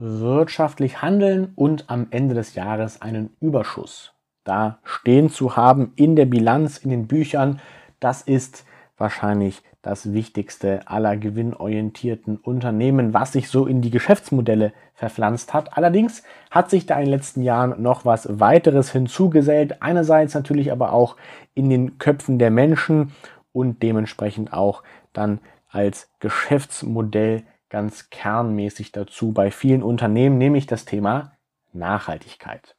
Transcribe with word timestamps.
wirtschaftlich 0.00 1.02
handeln 1.02 1.52
und 1.54 1.88
am 1.88 2.08
Ende 2.10 2.34
des 2.34 2.56
Jahres 2.56 3.00
einen 3.00 3.36
Überschuss 3.40 4.14
da 4.44 4.78
stehen 4.84 5.30
zu 5.30 5.56
haben 5.56 5.92
in 5.96 6.16
der 6.16 6.26
Bilanz, 6.26 6.78
in 6.78 6.90
den 6.90 7.06
Büchern, 7.06 7.60
das 8.00 8.22
ist 8.22 8.64
wahrscheinlich 8.96 9.62
das 9.82 10.12
Wichtigste 10.12 10.86
aller 10.88 11.16
gewinnorientierten 11.16 12.36
Unternehmen, 12.36 13.14
was 13.14 13.32
sich 13.32 13.48
so 13.48 13.66
in 13.66 13.80
die 13.80 13.90
Geschäftsmodelle 13.90 14.72
verpflanzt 14.94 15.54
hat. 15.54 15.76
Allerdings 15.76 16.22
hat 16.50 16.68
sich 16.68 16.84
da 16.84 16.96
in 16.96 17.06
den 17.06 17.10
letzten 17.10 17.42
Jahren 17.42 17.80
noch 17.80 18.04
was 18.04 18.40
weiteres 18.40 18.92
hinzugesellt. 18.92 19.82
Einerseits 19.82 20.34
natürlich 20.34 20.72
aber 20.72 20.92
auch 20.92 21.16
in 21.54 21.70
den 21.70 21.98
Köpfen 21.98 22.38
der 22.38 22.50
Menschen 22.50 23.12
und 23.52 23.82
dementsprechend 23.82 24.52
auch 24.52 24.82
dann 25.12 25.40
als 25.70 26.10
Geschäftsmodell 26.18 27.44
ganz 27.70 28.10
kernmäßig 28.10 28.92
dazu 28.92 29.32
bei 29.32 29.50
vielen 29.50 29.82
Unternehmen, 29.82 30.36
nämlich 30.36 30.66
das 30.66 30.84
Thema 30.84 31.32
Nachhaltigkeit. 31.72 32.76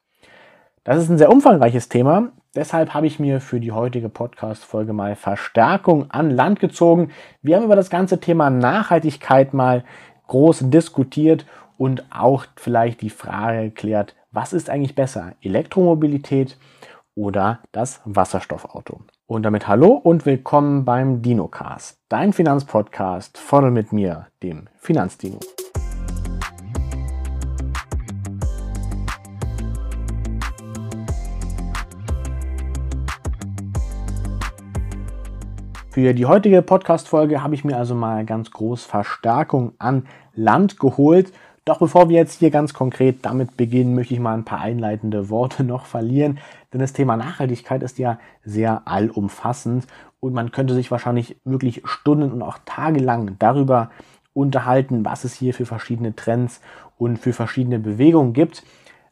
Das 0.84 1.02
ist 1.02 1.10
ein 1.10 1.18
sehr 1.18 1.32
umfangreiches 1.32 1.90
Thema. 1.90 2.34
Deshalb 2.54 2.94
habe 2.94 3.08
ich 3.08 3.20
mir 3.20 3.40
für 3.40 3.62
die 3.62 3.72
heutige 3.72 4.10
Podcast-Folge 4.10 4.94
mal 4.94 5.16
Verstärkung 5.16 6.12
an 6.12 6.30
Land 6.30 6.60
gezogen. 6.60 7.12
Wir 7.42 7.56
haben 7.56 7.64
über 7.64 7.78
das 7.78 7.90
ganze 7.90 8.20
Thema 8.20 8.50
Nachhaltigkeit 8.50 9.54
mal 9.54 9.86
groß 10.28 10.70
diskutiert 10.70 11.46
und 11.78 12.04
auch 12.12 12.46
vielleicht 12.58 13.02
die 13.02 13.10
Frage 13.10 13.70
geklärt, 13.70 14.16
was 14.32 14.54
ist 14.54 14.70
eigentlich 14.70 14.96
besser, 14.96 15.34
Elektromobilität 15.42 16.58
oder 17.16 17.60
das 17.72 18.02
Wasserstoffauto? 18.06 19.02
Und 19.32 19.44
damit 19.44 19.66
hallo 19.66 19.94
und 19.94 20.26
willkommen 20.26 20.84
beim 20.84 21.22
DinoCast, 21.22 22.02
dein 22.10 22.34
Finanzpodcast 22.34 23.38
von 23.38 23.72
mit 23.72 23.94
mir, 23.94 24.28
dem 24.44 24.68
Finanzdino. 24.76 25.40
Für 35.92 36.14
die 36.14 36.26
heutige 36.26 36.62
Podcast-Folge 36.62 37.42
habe 37.42 37.56
ich 37.56 37.64
mir 37.64 37.78
also 37.78 37.96
mal 37.96 38.26
ganz 38.26 38.52
groß 38.52 38.84
Verstärkung 38.84 39.72
an 39.78 40.08
Land 40.34 40.78
geholt. 40.78 41.32
Doch 41.64 41.78
bevor 41.78 42.10
wir 42.10 42.18
jetzt 42.18 42.40
hier 42.40 42.50
ganz 42.50 42.74
konkret 42.74 43.24
damit 43.24 43.56
beginnen, 43.56 43.94
möchte 43.94 44.16
ich 44.16 44.20
mal 44.20 44.34
ein 44.34 44.46
paar 44.46 44.62
einleitende 44.62 45.30
Worte 45.30 45.64
noch 45.66 45.86
verlieren. 45.86 46.40
Denn 46.74 46.80
das 46.80 46.94
Thema 46.94 47.18
Nachhaltigkeit 47.18 47.84
ist 47.84 48.00
ja 48.00 48.20
sehr 48.44 48.82
allumfassend 48.86 49.86
und 50.20 50.34
man 50.34 50.52
könnte 50.52 50.74
sich 50.74 50.90
wahrscheinlich 50.90 51.38
wirklich 51.44 51.82
Stunden 51.86 52.32
und 52.32 52.42
auch 52.42 52.58
tagelang 52.66 53.36
darüber 53.38 53.92
unterhalten, 54.34 55.06
was 55.06 55.24
es 55.24 55.34
hier 55.34 55.54
für 55.54 55.66
verschiedene 55.66 56.16
Trends 56.16 56.62
und 56.98 57.18
für 57.18 57.34
verschiedene 57.34 57.80
Bewegungen 57.80 58.34
gibt. 58.34 58.64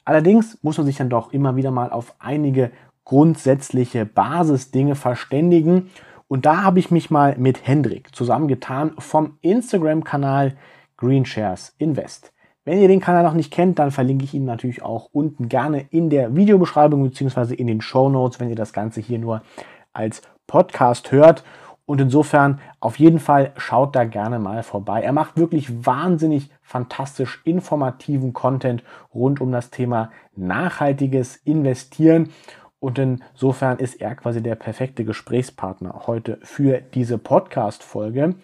Allerdings 0.05 0.57
muss 0.63 0.77
man 0.77 0.87
sich 0.87 0.97
dann 0.97 1.09
doch 1.09 1.33
immer 1.33 1.55
wieder 1.55 1.71
mal 1.71 1.91
auf 1.91 2.15
einige 2.19 2.71
grundsätzliche 3.03 4.05
Basisdinge 4.05 4.95
verständigen. 4.95 5.89
Und 6.27 6.45
da 6.45 6.63
habe 6.63 6.79
ich 6.79 6.89
mich 6.89 7.11
mal 7.11 7.35
mit 7.37 7.67
Hendrik 7.67 8.15
zusammengetan 8.15 8.93
vom 8.97 9.37
Instagram-Kanal 9.41 10.55
Greenshares 10.97 11.75
Invest. 11.77 12.31
Wenn 12.65 12.81
ihr 12.81 12.87
den 12.87 12.99
Kanal 12.99 13.23
noch 13.23 13.33
nicht 13.33 13.51
kennt, 13.51 13.79
dann 13.79 13.91
verlinke 13.91 14.25
ich 14.25 14.33
ihn 14.33 14.45
natürlich 14.45 14.83
auch 14.83 15.09
unten 15.11 15.49
gerne 15.49 15.85
in 15.89 16.09
der 16.09 16.35
Videobeschreibung 16.35 17.03
bzw. 17.03 17.53
in 17.55 17.67
den 17.67 17.81
Show 17.81 18.09
Notes, 18.09 18.39
wenn 18.39 18.49
ihr 18.49 18.55
das 18.55 18.73
Ganze 18.73 19.01
hier 19.01 19.19
nur 19.19 19.41
als 19.93 20.21
Podcast 20.45 21.11
hört. 21.11 21.43
Und 21.85 21.99
insofern 22.01 22.59
auf 22.81 22.99
jeden 22.99 23.17
Fall 23.17 23.51
schaut 23.57 23.95
da 23.95 24.03
gerne 24.03 24.37
mal 24.37 24.61
vorbei. 24.61 25.01
Er 25.01 25.13
macht 25.13 25.37
wirklich 25.37 25.85
wahnsinnig 25.85 26.51
fantastisch 26.61 27.41
informativen 27.45 28.33
Content 28.33 28.83
rund 29.11 29.41
um 29.41 29.51
das 29.51 29.71
Thema 29.71 30.11
nachhaltiges 30.35 31.37
Investieren. 31.37 32.29
Und 32.79 32.99
insofern 32.99 33.79
ist 33.79 33.99
er 33.99 34.13
quasi 34.15 34.43
der 34.43 34.55
perfekte 34.55 35.03
Gesprächspartner 35.03 36.03
heute 36.05 36.37
für 36.43 36.79
diese 36.79 37.17
Podcast-Folge. 37.17 38.35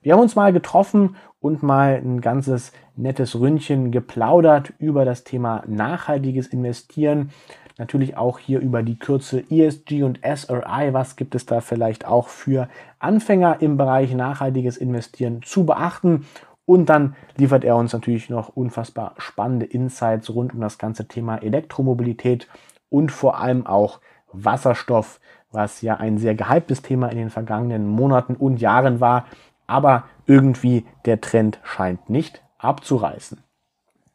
Wir 0.00 0.12
haben 0.12 0.20
uns 0.20 0.36
mal 0.36 0.52
getroffen 0.52 1.16
und 1.40 1.62
mal 1.62 1.94
ein 1.96 2.20
ganzes 2.20 2.72
nettes 2.96 3.38
Ründchen 3.38 3.90
geplaudert 3.90 4.72
über 4.78 5.04
das 5.04 5.24
Thema 5.24 5.64
nachhaltiges 5.66 6.46
Investieren. 6.46 7.30
Natürlich 7.78 8.16
auch 8.16 8.38
hier 8.38 8.60
über 8.60 8.82
die 8.82 8.98
Kürzel 8.98 9.44
ESG 9.50 10.04
und 10.04 10.20
SRI. 10.22 10.92
Was 10.92 11.16
gibt 11.16 11.34
es 11.34 11.46
da 11.46 11.60
vielleicht 11.60 12.06
auch 12.06 12.28
für 12.28 12.68
Anfänger 13.00 13.60
im 13.60 13.76
Bereich 13.76 14.14
nachhaltiges 14.14 14.76
Investieren 14.76 15.42
zu 15.42 15.66
beachten? 15.66 16.26
Und 16.64 16.86
dann 16.86 17.16
liefert 17.36 17.64
er 17.64 17.76
uns 17.76 17.92
natürlich 17.92 18.30
noch 18.30 18.50
unfassbar 18.50 19.14
spannende 19.18 19.66
Insights 19.66 20.30
rund 20.30 20.54
um 20.54 20.60
das 20.60 20.78
ganze 20.78 21.08
Thema 21.08 21.38
Elektromobilität 21.38 22.46
und 22.88 23.10
vor 23.10 23.40
allem 23.40 23.66
auch 23.66 24.00
Wasserstoff, 24.32 25.18
was 25.50 25.80
ja 25.80 25.96
ein 25.96 26.18
sehr 26.18 26.34
gehyptes 26.34 26.82
Thema 26.82 27.08
in 27.08 27.16
den 27.16 27.30
vergangenen 27.30 27.88
Monaten 27.88 28.34
und 28.34 28.60
Jahren 28.60 29.00
war, 29.00 29.24
aber 29.68 30.04
irgendwie 30.26 30.84
der 31.04 31.20
Trend 31.20 31.60
scheint 31.62 32.10
nicht 32.10 32.42
abzureißen. 32.58 33.40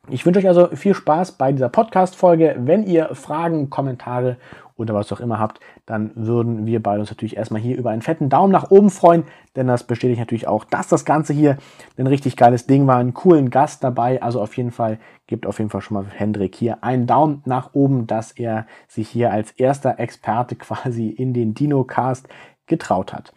Ich 0.09 0.25
wünsche 0.25 0.41
euch 0.41 0.47
also 0.49 0.67
viel 0.75 0.93
Spaß 0.93 1.33
bei 1.33 1.53
dieser 1.53 1.69
Podcast-Folge. 1.69 2.57
Wenn 2.59 2.83
ihr 2.83 3.15
Fragen, 3.15 3.69
Kommentare 3.69 4.35
oder 4.75 4.93
was 4.93 5.13
auch 5.13 5.21
immer 5.21 5.39
habt, 5.39 5.61
dann 5.85 6.11
würden 6.15 6.65
wir 6.65 6.83
beide 6.83 6.99
uns 6.99 7.09
natürlich 7.09 7.37
erstmal 7.37 7.61
hier 7.61 7.77
über 7.77 7.91
einen 7.91 8.01
fetten 8.01 8.27
Daumen 8.27 8.51
nach 8.51 8.69
oben 8.69 8.89
freuen, 8.89 9.23
denn 9.55 9.67
das 9.67 9.85
bestätigt 9.85 10.19
natürlich 10.19 10.47
auch, 10.47 10.65
dass 10.65 10.89
das 10.89 11.05
Ganze 11.05 11.31
hier 11.31 11.57
ein 11.97 12.07
richtig 12.07 12.35
geiles 12.35 12.67
Ding 12.67 12.85
war, 12.85 12.97
einen 12.97 13.13
coolen 13.13 13.49
Gast 13.49 13.81
dabei. 13.81 14.21
Also 14.21 14.41
auf 14.41 14.57
jeden 14.57 14.71
Fall 14.71 14.99
gibt 15.25 15.45
auf 15.45 15.59
jeden 15.59 15.69
Fall 15.69 15.79
schon 15.79 15.95
mal 15.95 16.05
Hendrik 16.13 16.55
hier 16.55 16.83
einen 16.83 17.07
Daumen 17.07 17.41
nach 17.45 17.73
oben, 17.73 18.05
dass 18.05 18.31
er 18.31 18.65
sich 18.89 19.07
hier 19.07 19.31
als 19.31 19.51
erster 19.51 19.99
Experte 19.99 20.55
quasi 20.57 21.07
in 21.07 21.33
den 21.33 21.53
Dino-Cast 21.53 22.27
getraut 22.65 23.13
hat. 23.13 23.33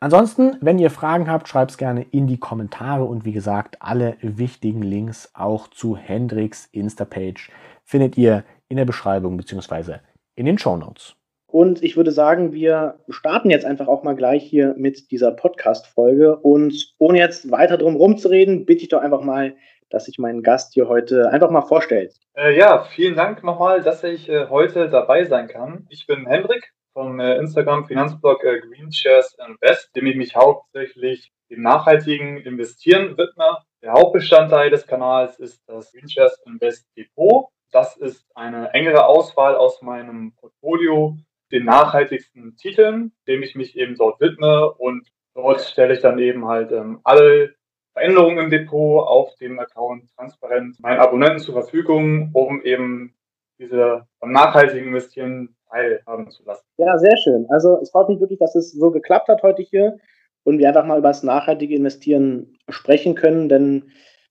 Ansonsten, 0.00 0.56
wenn 0.60 0.78
ihr 0.78 0.90
Fragen 0.90 1.28
habt, 1.28 1.48
schreibt 1.48 1.72
es 1.72 1.76
gerne 1.76 2.06
in 2.12 2.28
die 2.28 2.38
Kommentare 2.38 3.04
und 3.04 3.24
wie 3.24 3.32
gesagt, 3.32 3.78
alle 3.80 4.16
wichtigen 4.22 4.82
Links 4.82 5.30
auch 5.34 5.66
zu 5.68 5.96
Hendricks 5.96 6.68
Instapage 6.70 7.50
findet 7.84 8.16
ihr 8.16 8.44
in 8.68 8.76
der 8.76 8.84
Beschreibung 8.84 9.36
bzw. 9.36 9.96
in 10.36 10.46
den 10.46 10.56
Show 10.56 10.76
Notes. 10.76 11.16
Und 11.50 11.82
ich 11.82 11.96
würde 11.96 12.12
sagen, 12.12 12.52
wir 12.52 13.00
starten 13.08 13.50
jetzt 13.50 13.64
einfach 13.64 13.88
auch 13.88 14.04
mal 14.04 14.14
gleich 14.14 14.44
hier 14.44 14.74
mit 14.76 15.10
dieser 15.10 15.32
Podcast-Folge. 15.32 16.36
Und 16.36 16.94
ohne 16.98 17.18
jetzt 17.18 17.50
weiter 17.50 17.78
drum 17.78 17.96
rumzureden, 17.96 18.66
bitte 18.66 18.82
ich 18.82 18.90
doch 18.90 19.00
einfach 19.00 19.22
mal, 19.22 19.56
dass 19.90 20.04
sich 20.04 20.18
mein 20.18 20.42
Gast 20.42 20.74
hier 20.74 20.88
heute 20.88 21.30
einfach 21.30 21.50
mal 21.50 21.62
vorstellt. 21.62 22.14
Äh, 22.36 22.56
ja, 22.56 22.84
vielen 22.84 23.16
Dank 23.16 23.42
nochmal, 23.42 23.82
dass 23.82 24.04
ich 24.04 24.28
äh, 24.28 24.46
heute 24.48 24.90
dabei 24.90 25.24
sein 25.24 25.48
kann. 25.48 25.86
Ich 25.88 26.06
bin 26.06 26.26
Hendrik, 26.26 26.72
vom 26.92 27.20
äh, 27.20 27.36
Instagram-Finanzblog 27.38 28.44
äh, 28.44 28.60
Green 28.60 28.92
Shares 28.92 29.36
Invest, 29.46 29.94
dem 29.94 30.06
ich 30.06 30.16
mich 30.16 30.34
hauptsächlich 30.34 31.32
dem 31.50 31.62
nachhaltigen 31.62 32.38
Investieren 32.38 33.16
widme. 33.16 33.58
Der 33.82 33.92
Hauptbestandteil 33.92 34.70
des 34.70 34.86
Kanals 34.86 35.38
ist 35.38 35.62
das 35.66 35.92
Green 35.92 36.08
Shares 36.08 36.40
Invest 36.46 36.86
Depot. 36.96 37.48
Das 37.70 37.96
ist 37.96 38.26
eine 38.34 38.72
engere 38.74 39.06
Auswahl 39.06 39.56
aus 39.56 39.82
meinem 39.82 40.34
Portfolio, 40.36 41.16
den 41.52 41.64
nachhaltigsten 41.64 42.56
Titeln, 42.56 43.12
dem 43.26 43.42
ich 43.42 43.54
mich 43.54 43.76
eben 43.76 43.96
dort 43.96 44.20
widme 44.20 44.72
und 44.72 45.06
dort 45.34 45.60
stelle 45.60 45.94
ich 45.94 46.00
dann 46.00 46.18
eben 46.18 46.46
halt 46.46 46.72
ähm, 46.72 47.00
alle 47.04 47.54
Veränderungen 47.92 48.38
im 48.38 48.50
Depot 48.50 49.06
auf 49.06 49.34
dem 49.36 49.58
Account 49.58 50.08
transparent 50.16 50.80
meinen 50.80 51.00
Abonnenten 51.00 51.40
zur 51.40 51.54
Verfügung, 51.54 52.30
um 52.32 52.62
eben 52.62 53.14
diese 53.58 54.06
beim 54.20 54.32
nachhaltigen 54.32 54.88
Investieren 54.88 55.56
teilhaben 55.70 56.30
zu 56.30 56.42
lassen. 56.44 56.64
Ja, 56.78 56.98
sehr 56.98 57.16
schön. 57.16 57.46
Also 57.50 57.78
es 57.80 57.90
freut 57.90 58.08
mich 58.08 58.20
wirklich, 58.20 58.38
dass 58.38 58.54
es 58.54 58.72
so 58.72 58.90
geklappt 58.90 59.28
hat 59.28 59.42
heute 59.42 59.62
hier 59.62 59.98
und 60.44 60.58
wir 60.58 60.68
einfach 60.68 60.84
mal 60.84 60.98
über 60.98 61.08
das 61.08 61.22
nachhaltige 61.22 61.74
Investieren 61.74 62.58
sprechen 62.68 63.14
können, 63.14 63.48
denn 63.48 63.90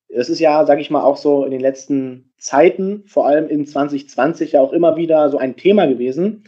es 0.09 0.30
ist 0.30 0.40
ja, 0.40 0.66
sage 0.66 0.81
ich 0.81 0.90
mal, 0.90 1.03
auch 1.03 1.18
so 1.18 1.44
in 1.44 1.52
den 1.52 1.59
letzten 1.59 2.31
Zeiten, 2.38 3.04
vor 3.07 3.28
allem 3.28 3.50
in 3.50 3.66
2020 3.66 4.54
ja 4.54 4.62
auch 4.62 4.72
immer 4.72 4.95
wieder 4.95 5.30
so 5.30 5.38
ein 5.38 5.57
Thema 5.57 5.86
gewesen, 5.86 6.45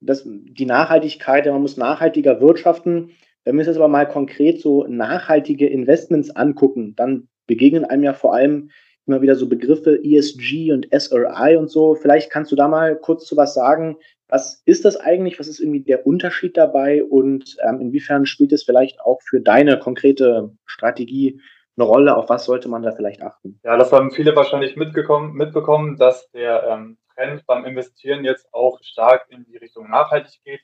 dass 0.00 0.24
die 0.26 0.66
Nachhaltigkeit, 0.66 1.46
man 1.46 1.62
muss 1.62 1.76
nachhaltiger 1.76 2.40
wirtschaften. 2.40 3.12
Wenn 3.44 3.54
wir 3.54 3.60
uns 3.60 3.68
jetzt 3.68 3.76
aber 3.76 3.88
mal 3.88 4.08
konkret 4.08 4.60
so 4.60 4.84
nachhaltige 4.88 5.68
Investments 5.68 6.30
angucken, 6.30 6.94
dann 6.96 7.28
begegnen 7.46 7.84
einem 7.84 8.02
ja 8.02 8.12
vor 8.12 8.34
allem 8.34 8.70
immer 9.06 9.22
wieder 9.22 9.36
so 9.36 9.48
Begriffe 9.48 10.00
ESG 10.02 10.72
und 10.72 10.88
SRI 10.92 11.56
und 11.56 11.70
so. 11.70 11.94
Vielleicht 11.94 12.30
kannst 12.30 12.50
du 12.50 12.56
da 12.56 12.66
mal 12.66 12.96
kurz 12.96 13.24
zu 13.24 13.36
was 13.36 13.54
sagen. 13.54 13.96
Was 14.28 14.62
ist 14.64 14.84
das 14.84 14.96
eigentlich? 14.96 15.38
Was 15.38 15.48
ist 15.48 15.60
irgendwie 15.60 15.82
der 15.82 16.06
Unterschied 16.06 16.56
dabei? 16.56 17.04
Und 17.04 17.56
ähm, 17.62 17.80
inwiefern 17.80 18.26
spielt 18.26 18.52
es 18.52 18.64
vielleicht 18.64 19.00
auch 19.00 19.20
für 19.22 19.40
deine 19.40 19.78
konkrete 19.78 20.50
Strategie 20.64 21.40
eine 21.76 21.86
Rolle? 21.86 22.16
Auf 22.16 22.28
was 22.28 22.44
sollte 22.44 22.68
man 22.68 22.82
da 22.82 22.92
vielleicht 22.92 23.22
achten? 23.22 23.60
Ja, 23.62 23.76
das 23.76 23.92
haben 23.92 24.10
viele 24.10 24.34
wahrscheinlich 24.34 24.76
mitbekommen, 24.76 25.96
dass 25.96 26.30
der 26.32 26.64
ähm, 26.64 26.98
Trend 27.14 27.46
beim 27.46 27.64
Investieren 27.64 28.24
jetzt 28.24 28.52
auch 28.52 28.82
stark 28.82 29.26
in 29.30 29.44
die 29.44 29.56
Richtung 29.56 29.88
nachhaltig 29.90 30.40
geht. 30.44 30.60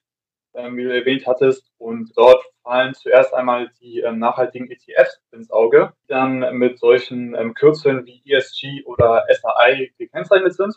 ähm, 0.54 0.76
wie 0.76 0.84
du 0.84 0.94
erwähnt 0.94 1.26
hattest. 1.26 1.70
Und 1.78 2.12
dort 2.16 2.44
fallen 2.62 2.94
zuerst 2.94 3.32
einmal 3.34 3.70
die 3.80 4.00
ähm, 4.00 4.18
nachhaltigen 4.18 4.70
ETFs 4.70 5.20
ins 5.32 5.50
Auge, 5.50 5.92
die 6.02 6.08
dann 6.08 6.56
mit 6.58 6.78
solchen 6.78 7.34
ähm, 7.34 7.54
Kürzeln 7.54 8.04
wie 8.06 8.22
ESG 8.26 8.84
oder 8.84 9.24
SAI 9.28 9.92
gekennzeichnet 9.98 10.54
sind. 10.54 10.74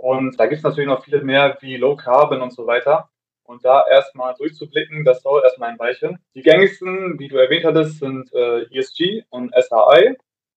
Und 0.00 0.40
da 0.40 0.46
gibt 0.46 0.58
es 0.58 0.62
natürlich 0.62 0.88
noch 0.88 1.04
viele 1.04 1.22
mehr 1.22 1.58
wie 1.60 1.76
Low 1.76 1.94
Carbon 1.94 2.40
und 2.40 2.54
so 2.54 2.66
weiter. 2.66 3.10
Und 3.42 3.66
da 3.66 3.84
erstmal 3.86 4.34
durchzublicken, 4.34 5.04
das 5.04 5.22
dauert 5.22 5.44
erstmal 5.44 5.68
ein 5.68 5.78
Weilchen. 5.78 6.18
Die 6.34 6.40
gängigsten, 6.40 7.18
wie 7.18 7.28
du 7.28 7.36
erwähnt 7.36 7.66
hattest, 7.66 7.98
sind 7.98 8.32
äh, 8.32 8.62
ESG 8.74 9.24
und 9.28 9.52
SAI. 9.54 10.16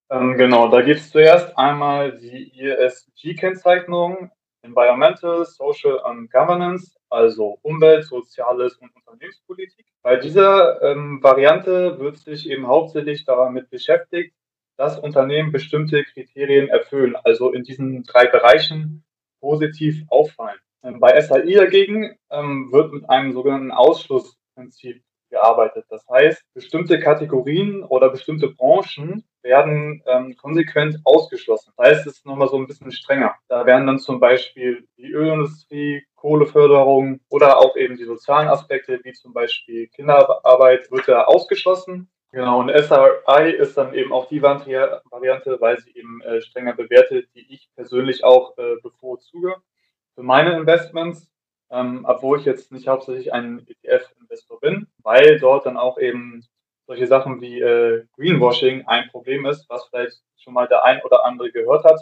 Ähm, 0.09 0.37
genau, 0.37 0.69
da 0.69 0.81
gibt 0.81 1.01
es 1.01 1.11
zuerst 1.11 1.57
einmal 1.57 2.17
die 2.19 2.57
ESG-Kennzeichnung, 2.57 4.31
Environmental, 4.61 5.43
Social 5.43 5.99
and 6.05 6.31
Governance, 6.31 6.95
also 7.09 7.59
Umwelt, 7.63 8.05
Soziales 8.05 8.77
und 8.77 8.91
Unternehmenspolitik. 8.95 9.85
Bei 10.03 10.15
dieser 10.15 10.81
ähm, 10.83 11.21
Variante 11.21 11.99
wird 11.99 12.17
sich 12.17 12.49
eben 12.49 12.67
hauptsächlich 12.67 13.25
damit 13.25 13.69
beschäftigt, 13.69 14.33
dass 14.77 14.97
Unternehmen 14.97 15.51
bestimmte 15.51 16.05
Kriterien 16.05 16.69
erfüllen, 16.69 17.17
also 17.25 17.51
in 17.51 17.63
diesen 17.63 18.03
drei 18.03 18.27
Bereichen 18.27 19.03
positiv 19.43 20.05
auffallen. 20.07 20.57
Ähm, 20.83 21.01
bei 21.01 21.19
SAI 21.19 21.53
dagegen 21.53 22.17
ähm, 22.29 22.71
wird 22.71 22.93
mit 22.93 23.09
einem 23.09 23.33
sogenannten 23.33 23.71
Ausschlussprinzip 23.71 25.03
gearbeitet. 25.29 25.85
Das 25.89 26.07
heißt, 26.07 26.41
bestimmte 26.53 26.97
Kategorien 26.99 27.83
oder 27.83 28.09
bestimmte 28.09 28.47
Branchen 28.47 29.25
werden 29.41 30.01
ähm, 30.05 30.37
konsequent 30.37 30.99
ausgeschlossen. 31.03 31.73
Das 31.75 31.87
heißt, 31.87 32.07
es 32.07 32.17
ist 32.17 32.25
nochmal 32.25 32.47
so 32.47 32.57
ein 32.57 32.67
bisschen 32.67 32.91
strenger. 32.93 33.35
Da 33.49 33.65
werden 33.65 33.85
dann 33.85 33.99
zum 33.99 34.21
Beispiel 34.21 34.87
die 34.97 35.11
Ölindustrie, 35.11 36.05
Kohleförderung 36.15 37.19
oder 37.29 37.57
auch 37.57 37.75
eben 37.75 37.97
die 37.97 38.05
sozialen 38.05 38.47
Aspekte, 38.47 39.01
wie 39.03 39.11
zum 39.11 39.33
Beispiel 39.33 39.87
Kinderarbeit, 39.87 40.89
wird 40.89 41.09
da 41.09 41.23
ausgeschlossen. 41.25 42.09
Genau, 42.33 42.59
und 42.59 42.69
SRI 42.69 43.51
ist 43.51 43.77
dann 43.77 43.93
eben 43.93 44.11
auch 44.11 44.27
die 44.27 44.41
Variante, 44.41 45.57
weil 45.61 45.77
sie 45.77 45.91
eben 45.95 46.21
äh, 46.21 46.41
strenger 46.41 46.73
bewertet, 46.73 47.29
die 47.35 47.45
ich 47.53 47.69
persönlich 47.75 48.23
auch 48.23 48.57
äh, 48.57 48.75
bevorzuge. 48.81 49.55
Für 50.15 50.23
meine 50.23 50.57
Investments 50.57 51.33
ähm, 51.73 52.05
obwohl 52.07 52.39
ich 52.39 52.45
jetzt 52.45 52.71
nicht 52.71 52.87
hauptsächlich 52.87 53.33
ein 53.33 53.65
ETF-Investor 53.67 54.59
bin, 54.59 54.87
weil 55.01 55.39
dort 55.39 55.65
dann 55.65 55.75
auch 55.75 55.97
eben 55.97 56.45
solche 56.85 57.07
Sachen 57.07 57.41
wie 57.41 57.59
äh, 57.59 58.05
Greenwashing 58.15 58.85
ein 58.85 59.09
Problem 59.09 59.45
ist, 59.47 59.67
was 59.69 59.87
vielleicht 59.87 60.21
schon 60.37 60.53
mal 60.53 60.67
der 60.67 60.83
ein 60.83 61.01
oder 61.01 61.25
andere 61.25 61.51
gehört 61.51 61.83
hat, 61.83 61.99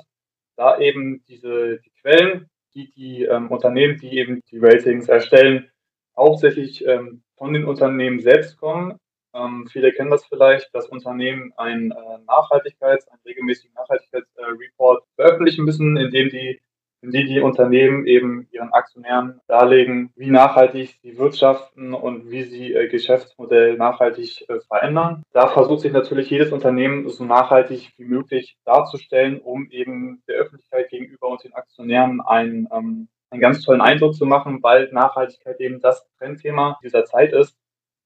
da 0.57 0.77
eben 0.77 1.24
diese 1.27 1.80
die 1.80 1.92
Quellen, 2.01 2.50
die 2.74 2.92
die 2.92 3.24
ähm, 3.24 3.50
Unternehmen, 3.50 3.98
die 3.98 4.18
eben 4.18 4.42
die 4.51 4.60
Ratings 4.60 5.07
erstellen, 5.07 5.72
hauptsächlich 6.18 6.86
ähm, 6.86 7.24
von 7.38 7.54
den 7.54 7.63
Unternehmen 7.63 8.19
selbst 8.19 8.57
kommen. 8.57 8.98
Ähm, 9.33 9.68
viele 9.72 9.92
kennen 9.94 10.12
das 10.12 10.25
vielleicht, 10.25 10.74
dass 10.74 10.88
Unternehmen 10.88 11.54
einen 11.57 11.92
äh, 11.92 11.95
Nachhaltigkeits-, 12.28 13.07
einen 13.10 13.22
regelmäßigen 13.25 13.74
Nachhaltigkeitsreport 13.74 15.04
äh, 15.04 15.06
veröffentlichen 15.16 15.66
müssen, 15.66 15.98
in 15.98 16.12
dem 16.12 16.30
die 16.30 16.62
in 17.01 17.12
die 17.12 17.25
die 17.25 17.39
Unternehmen 17.39 18.06
eben 18.06 18.48
ihren 18.51 18.72
Aktionären 18.74 19.42
darlegen, 19.48 20.12
wie 20.16 20.30
nachhaltig 20.30 21.00
sie 21.01 21.18
wirtschaften 21.18 21.94
und 21.94 22.30
wie 22.30 22.44
sie 22.44 22.74
ihr 22.74 22.88
Geschäftsmodell 22.89 23.75
nachhaltig 23.75 24.48
äh, 24.48 24.60
verändern. 24.68 25.24
Da 25.34 25.48
versucht 25.48 25.81
sich 25.81 25.92
natürlich 25.92 26.30
jedes 26.30 26.51
Unternehmen 26.51 27.10
so 27.10 27.25
nachhaltig 27.25 27.92
wie 27.98 28.06
möglich 28.06 28.56
darzustellen, 28.66 29.39
um 29.39 29.69
eben 29.72 30.22
der 30.27 30.36
Öffentlichkeit 30.36 30.89
gegenüber 30.89 31.30
und 31.30 31.44
den 31.44 31.54
Aktionären 31.54 32.22
einen, 32.22 32.68
ähm, 32.72 33.07
einen 33.31 33.42
ganz 33.42 33.63
tollen 33.63 33.81
Eindruck 33.81 34.13
zu 34.13 34.25
machen, 34.25 34.62
weil 34.62 34.92
Nachhaltigkeit 34.92 35.60
eben 35.60 35.80
das 35.80 36.06
Trendthema 36.19 36.77
dieser 36.84 37.06
Zeit 37.06 37.34
ist 37.34 37.57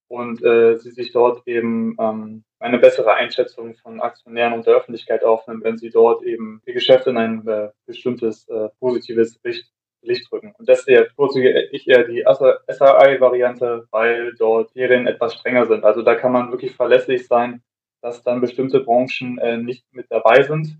und 0.08 0.44
äh, 0.44 0.78
sie 0.78 0.92
sich 0.92 1.12
dort 1.12 1.48
eben 1.48 1.96
ähm, 2.00 2.44
eine 2.60 2.80
bessere 2.80 3.14
Einschätzung 3.14 3.76
von 3.76 4.02
Aktionären 4.02 4.54
und 4.54 4.66
der 4.66 4.76
Öffentlichkeit 4.76 5.24
aufnehmen, 5.24 5.64
wenn 5.64 5.78
sie 5.78 5.90
dort 5.90 6.24
eben 6.24 6.62
ihr 6.66 6.74
Geschäft 6.74 7.08
in 7.08 7.18
ein 7.18 7.48
äh, 7.48 7.70
bestimmtes 7.86 8.48
äh, 8.48 8.70
positives 8.80 9.40
Licht, 9.44 9.72
Licht 10.02 10.32
rücken. 10.32 10.54
Und 10.58 10.70
deshalb 10.70 11.10
bevorzuge 11.10 11.70
ich 11.72 11.88
eher 11.88 12.04
die 12.04 12.24
SRI-Variante, 12.24 13.88
weil 13.92 14.34
dort 14.36 14.72
Serien 14.72 15.08
etwas 15.08 15.36
strenger 15.36 15.66
sind. 15.66 15.84
Also 15.84 16.02
da 16.02 16.16
kann 16.16 16.32
man 16.32 16.52
wirklich 16.52 16.76
verlässlich 16.76 17.28
sein, 17.28 17.64
dass 18.02 18.22
dann 18.22 18.42
bestimmte 18.42 18.82
Branchen 18.82 19.40
äh, 19.40 19.58
nicht 19.58 19.86
mit 19.92 20.06
dabei 20.10 20.44
sind. 20.44 20.78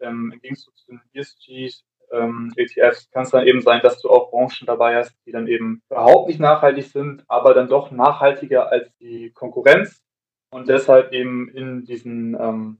Ähm, 0.00 0.30
Im 0.32 0.40
Gegensatz 0.40 0.76
zu 0.76 0.92
den 0.92 1.00
ESGs 1.12 1.84
ähm, 2.12 2.52
ETFs 2.56 3.10
kann 3.10 3.24
es 3.24 3.30
dann 3.30 3.46
eben 3.46 3.60
sein, 3.60 3.80
dass 3.82 4.00
du 4.00 4.10
auch 4.10 4.30
Branchen 4.30 4.66
dabei 4.66 4.96
hast, 4.96 5.14
die 5.26 5.32
dann 5.32 5.46
eben 5.46 5.82
überhaupt 5.90 6.28
nicht 6.28 6.40
nachhaltig 6.40 6.86
sind, 6.86 7.24
aber 7.28 7.54
dann 7.54 7.68
doch 7.68 7.90
nachhaltiger 7.90 8.70
als 8.70 8.90
die 8.98 9.30
Konkurrenz 9.30 10.02
und 10.50 10.68
deshalb 10.68 11.12
eben 11.12 11.48
in 11.50 11.84
diesen 11.84 12.34
ähm, 12.34 12.78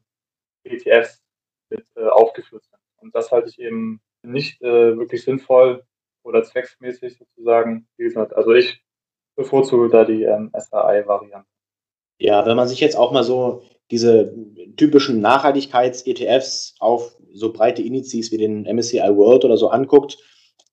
ETFs 0.65 1.23
mit 1.71 1.85
äh, 1.97 2.07
aufgeführt 2.07 2.65
sind. 2.65 2.81
Und 3.01 3.15
das 3.15 3.31
halte 3.31 3.49
ich 3.49 3.59
eben 3.59 4.01
nicht 4.23 4.61
äh, 4.63 4.97
wirklich 4.97 5.23
sinnvoll 5.23 5.85
oder 6.23 6.43
zwecksmäßig 6.43 7.19
sozusagen. 7.19 7.87
Wie 7.97 8.05
gesagt, 8.05 8.35
also 8.35 8.53
ich 8.53 8.83
bevorzuge 9.37 9.89
da 9.89 10.05
die 10.05 10.25
ähm, 10.25 10.51
SAI-Variante. 10.53 11.49
Ja, 12.21 12.45
wenn 12.47 12.57
man 12.57 12.69
sich 12.69 12.81
jetzt 12.81 12.97
auch 12.97 13.13
mal 13.13 13.23
so 13.23 13.63
diese 13.91 14.35
typischen 14.77 15.21
Nachhaltigkeits-ETFs 15.21 16.75
auf 16.79 17.17
so 17.33 17.53
breite 17.53 17.83
Indizes 17.83 18.31
wie 18.33 18.39
den 18.39 18.63
MSCI 18.63 19.17
World 19.17 19.45
oder 19.45 19.57
so 19.57 19.69
anguckt, 19.69 20.19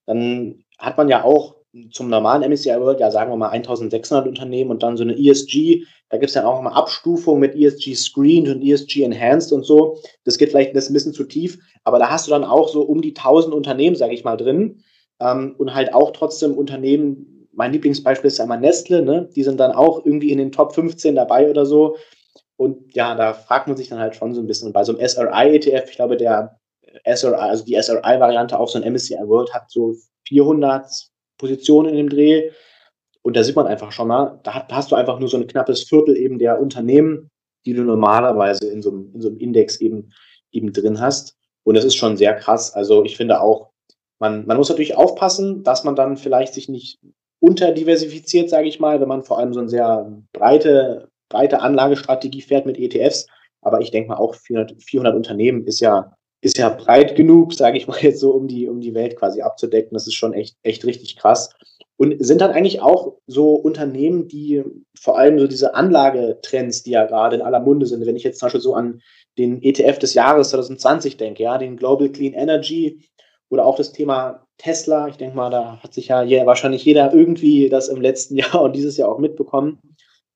dann 0.06 0.64
hat 0.78 0.98
man 0.98 1.10
ja 1.10 1.24
auch 1.24 1.56
zum 1.92 2.10
normalen 2.10 2.50
MSCI 2.50 2.80
World, 2.80 3.00
ja 3.00 3.12
sagen 3.12 3.32
wir 3.32 3.38
mal 3.38 3.50
1600 3.50 4.28
Unternehmen 4.28 4.72
und 4.72 4.84
dann 4.84 4.98
so 4.98 5.04
eine 5.04 5.18
ESG, 5.18 5.84
da 6.10 6.18
gibt 6.18 6.30
es 6.30 6.34
dann 6.34 6.46
auch 6.46 6.62
mal 6.62 6.72
Abstufungen 6.72 7.42
mit 7.42 7.56
ESG 7.56 7.96
Screened 7.96 8.50
und 8.50 8.62
ESG 8.62 9.04
Enhanced 9.04 9.52
und 9.52 9.66
so. 9.66 9.98
Das 10.24 10.38
geht 10.38 10.52
vielleicht 10.52 10.72
ein 10.76 10.94
bisschen 10.94 11.14
zu 11.14 11.26
tief, 11.26 11.58
aber 11.84 12.00
da 12.00 12.10
hast 12.10 12.28
du 12.28 12.32
dann 12.32 12.44
auch 12.44 12.70
so 12.70 12.82
um 12.82 13.02
die 13.02 13.16
1000 13.16 13.54
Unternehmen, 13.54 13.96
sage 13.96 14.14
ich 14.14 14.24
mal, 14.24 14.38
drin 14.38 14.84
ähm, 15.20 15.56
und 15.58 15.74
halt 15.74 15.94
auch 15.94 16.12
trotzdem 16.12 16.54
Unternehmen, 16.54 17.48
mein 17.52 17.72
Lieblingsbeispiel 17.72 18.28
ist 18.28 18.40
einmal 18.40 18.60
Nestle, 18.60 19.02
ne? 19.02 19.30
die 19.36 19.44
sind 19.44 19.60
dann 19.60 19.72
auch 19.72 20.06
irgendwie 20.06 20.32
in 20.32 20.38
den 20.38 20.52
Top 20.52 20.74
15 20.74 21.16
dabei 21.16 21.50
oder 21.50 21.66
so. 21.66 21.96
Und 22.58 22.96
ja, 22.96 23.16
da 23.16 23.34
fragt 23.34 23.68
man 23.68 23.76
sich 23.76 23.90
dann 23.90 24.00
halt 24.00 24.16
schon 24.16 24.34
so 24.34 24.42
ein 24.42 24.48
bisschen. 24.48 24.68
Und 24.68 24.74
bei 24.74 24.84
so 24.84 24.96
einem 24.96 25.06
SRI-ETF, 25.06 25.90
ich 25.90 25.96
glaube, 25.96 26.18
der 26.18 26.58
SRI, 27.04 27.34
also 27.36 27.66
die 27.66 27.76
SRI-Variante 27.82 28.58
auf 28.58 28.70
so 28.70 28.82
ein 28.82 28.94
MSCI 28.94 29.18
World 29.26 29.54
hat 29.54 29.70
so 29.70 29.96
400 30.28 30.88
Positionen 31.38 31.90
in 31.90 31.98
dem 31.98 32.10
Dreh. 32.10 32.52
Und 33.22 33.36
da 33.36 33.44
sieht 33.44 33.56
man 33.56 33.68
einfach 33.68 33.92
schon 33.92 34.08
mal, 34.08 34.40
da 34.44 34.68
hast 34.70 34.92
du 34.92 34.96
einfach 34.96 35.20
nur 35.20 35.28
so 35.28 35.38
ein 35.38 35.48
knappes 35.48 35.84
Viertel 35.84 36.16
eben 36.16 36.40
der 36.40 36.62
Unternehmen, 36.62 37.30
die 37.66 37.74
du 37.74 37.84
normalerweise 37.84 38.68
in 38.68 38.82
so 38.82 38.92
einem, 38.92 39.12
in 39.14 39.22
so 39.22 39.30
einem 39.30 39.38
Index 39.40 39.82
eben, 39.82 40.12
eben 40.52 40.72
drin 40.72 41.02
hast. 41.02 41.36
Und 41.64 41.76
das 41.76 41.84
ist 41.84 41.96
schon 41.96 42.18
sehr 42.18 42.36
krass. 42.36 42.74
Also 42.74 43.04
ich 43.04 43.18
finde 43.18 43.42
auch, 43.42 43.72
man, 44.20 44.46
man 44.46 44.58
muss 44.58 44.70
natürlich 44.70 44.96
aufpassen, 44.96 45.64
dass 45.64 45.84
man 45.84 45.96
dann 45.96 46.16
vielleicht 46.16 46.54
sich 46.54 46.70
nicht 46.70 47.00
unterdiversifiziert, 47.40 48.50
sage 48.50 48.68
ich 48.68 48.80
mal, 48.80 49.02
wenn 49.02 49.08
man 49.08 49.24
vor 49.24 49.40
allem 49.40 49.54
so 49.54 49.60
eine 49.60 49.70
sehr 49.70 50.12
breite 50.32 51.10
breite 51.30 51.62
Anlagestrategie 51.62 52.42
fährt 52.42 52.66
mit 52.66 52.78
ETFs. 52.78 53.28
Aber 53.62 53.82
ich 53.82 53.92
denke 53.92 54.10
mal 54.10 54.18
auch 54.18 54.36
400, 54.36 54.82
400 54.82 55.16
Unternehmen 55.16 55.66
ist 55.66 55.80
ja, 55.80 56.16
ist 56.42 56.58
ja 56.58 56.70
breit 56.70 57.16
genug, 57.16 57.54
sage 57.54 57.78
ich 57.78 57.88
mal 57.88 57.98
jetzt 58.00 58.20
so, 58.20 58.32
um 58.32 58.48
die, 58.48 58.68
um 58.68 58.80
die 58.80 58.94
Welt 58.94 59.16
quasi 59.16 59.42
abzudecken. 59.42 59.94
Das 59.94 60.08
ist 60.08 60.14
schon 60.14 60.34
echt, 60.34 60.56
echt 60.64 60.86
richtig 60.86 61.18
krass. 61.18 61.50
Und 61.98 62.16
sind 62.20 62.42
dann 62.42 62.52
eigentlich 62.52 62.82
auch 62.82 63.14
so 63.26 63.54
Unternehmen, 63.54 64.28
die 64.28 64.64
vor 65.00 65.18
allem 65.18 65.40
so 65.40 65.48
diese 65.48 65.76
Anlagetrends, 65.76 66.84
die 66.84 66.92
ja 66.92 67.06
gerade 67.06 67.38
in 67.38 67.42
aller 67.42 67.62
Munde 67.62 67.86
sind, 67.86 68.06
wenn 68.06 68.18
ich 68.18 68.24
jetzt 68.24 68.40
zum 68.40 68.48
Beispiel 68.48 68.62
so 68.62 68.76
an 68.76 69.02
den 69.38 69.62
ETF 69.64 70.00
des 70.00 70.14
Jahres 70.14 70.50
2020 70.50 71.18
denke, 71.18 71.44
ja, 71.44 71.58
den 71.58 71.78
Global 71.78 72.10
Clean 72.10 72.34
Energy 72.34 73.10
oder 73.50 73.66
auch 73.66 73.78
das 73.78 73.94
Thema 73.94 74.46
Tesla. 74.58 75.08
Ich 75.08 75.18
denke 75.18 75.36
mal, 75.36 75.50
da 75.50 75.80
hat 75.82 75.94
sich 75.94 76.10
ja 76.10 76.46
wahrscheinlich 76.46 76.86
jeder 76.86 77.14
irgendwie 77.14 77.70
das 77.70 77.88
im 77.88 78.02
letzten 78.02 78.36
Jahr 78.38 78.62
und 78.62 78.76
dieses 78.76 78.98
Jahr 78.98 79.10
auch 79.10 79.20
mitbekommen. 79.20 79.80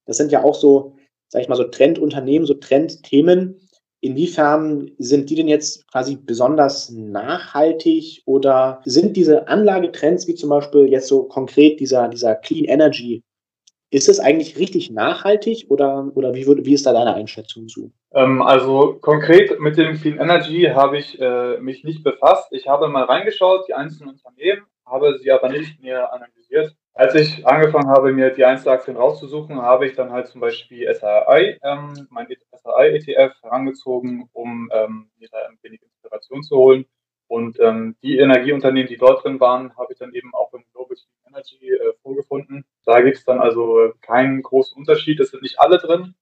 Das 0.10 0.18
sind 0.18 0.32
ja 0.32 0.44
auch 0.44 0.56
so, 0.56 0.96
sag 1.28 1.42
ich 1.44 1.50
mal, 1.50 1.56
so 1.56 1.66
Trendunternehmen, 1.66 2.48
so 2.48 2.56
Trendthemen. 2.56 3.62
Inwiefern 4.02 4.90
sind 4.98 5.30
die 5.30 5.36
denn 5.36 5.48
jetzt 5.48 5.88
quasi 5.92 6.16
besonders 6.16 6.90
nachhaltig 6.90 8.24
oder 8.26 8.82
sind 8.86 9.16
diese 9.16 9.48
Anlagetrends, 9.48 10.28
wie 10.28 10.36
zum 10.36 10.50
Beispiel 10.50 10.90
jetzt 10.90 11.08
so 11.08 11.24
konkret 11.24 11.80
dieser, 11.80 12.08
dieser 12.08 12.36
Clean 12.36 12.66
Energy, 12.66 13.24
ist 13.92 14.10
es 14.10 14.20
eigentlich 14.20 14.58
richtig 14.58 14.90
nachhaltig 14.90 15.66
oder, 15.70 16.12
oder 16.16 16.34
wie, 16.34 16.48
würde, 16.48 16.66
wie 16.66 16.74
ist 16.74 16.86
da 16.86 16.94
deine 16.94 17.14
Einschätzung 17.14 17.68
zu? 17.68 17.92
Ähm, 18.14 18.42
also 18.42 18.98
konkret 19.02 19.60
mit 19.60 19.78
dem 19.78 19.96
Clean 19.96 20.18
Energy 20.18 20.72
habe 20.74 20.98
ich 20.98 21.20
äh, 21.20 21.60
mich 21.60 21.84
nicht 21.84 22.04
befasst. 22.04 22.48
Ich 22.52 22.68
habe 22.68 22.88
mal 22.88 23.04
reingeschaut, 23.04 23.68
die 23.68 23.74
einzelnen 23.74 24.12
Unternehmen, 24.12 24.64
habe 24.86 25.20
sie 25.20 25.32
aber 25.32 25.50
nicht 25.50 25.82
näher 25.82 26.12
analysiert. 26.14 26.76
Als 26.94 27.16
ich 27.16 27.48
angefangen 27.48 27.90
habe, 27.90 28.12
mir 28.12 28.32
die 28.32 28.44
Einzelaktien 28.44 28.98
rauszusuchen, 28.98 29.62
habe 29.62 29.88
ich 29.88 29.96
dann 29.96 30.12
halt 30.12 30.28
zum 30.28 30.42
Beispiel 30.42 30.92
SRI, 30.94 31.58
ähm, 31.64 32.08
mein 32.10 32.28
SRI-ETF 32.52 33.42
herangezogen, 33.42 34.30
um 34.34 34.70
ähm, 34.74 35.10
mir 35.18 35.30
da 35.32 35.38
ein 35.48 35.58
wenig 35.62 35.82
Inspiration 35.82 36.44
zu 36.44 36.58
holen. 36.58 36.86
Und 37.28 37.60
ähm, 37.60 37.96
die 38.02 38.18
Energieunternehmen, 38.18 38.90
die 38.90 38.98
dort 38.98 39.24
drin 39.24 39.40
waren, 39.40 39.78
habe 39.78 39.94
ich 39.94 40.00
dann 40.00 40.14
eben 40.14 40.34
auch 40.34 40.52
im 40.54 40.64
Global 40.74 40.98
Energy 41.28 41.70
äh, 41.70 41.94
vorgefunden. 42.02 42.66
da 42.86 43.02
gibt 43.02 43.18
es 43.18 43.24
dann 43.24 43.40
also 43.40 43.94
keinen 44.02 44.42
großen 44.42 44.76
Unterschied. 44.76 45.20
Es 45.20 45.30
sind 45.30 45.44
nicht 45.44 45.60
alle 45.60 45.78
drin, 45.78 46.16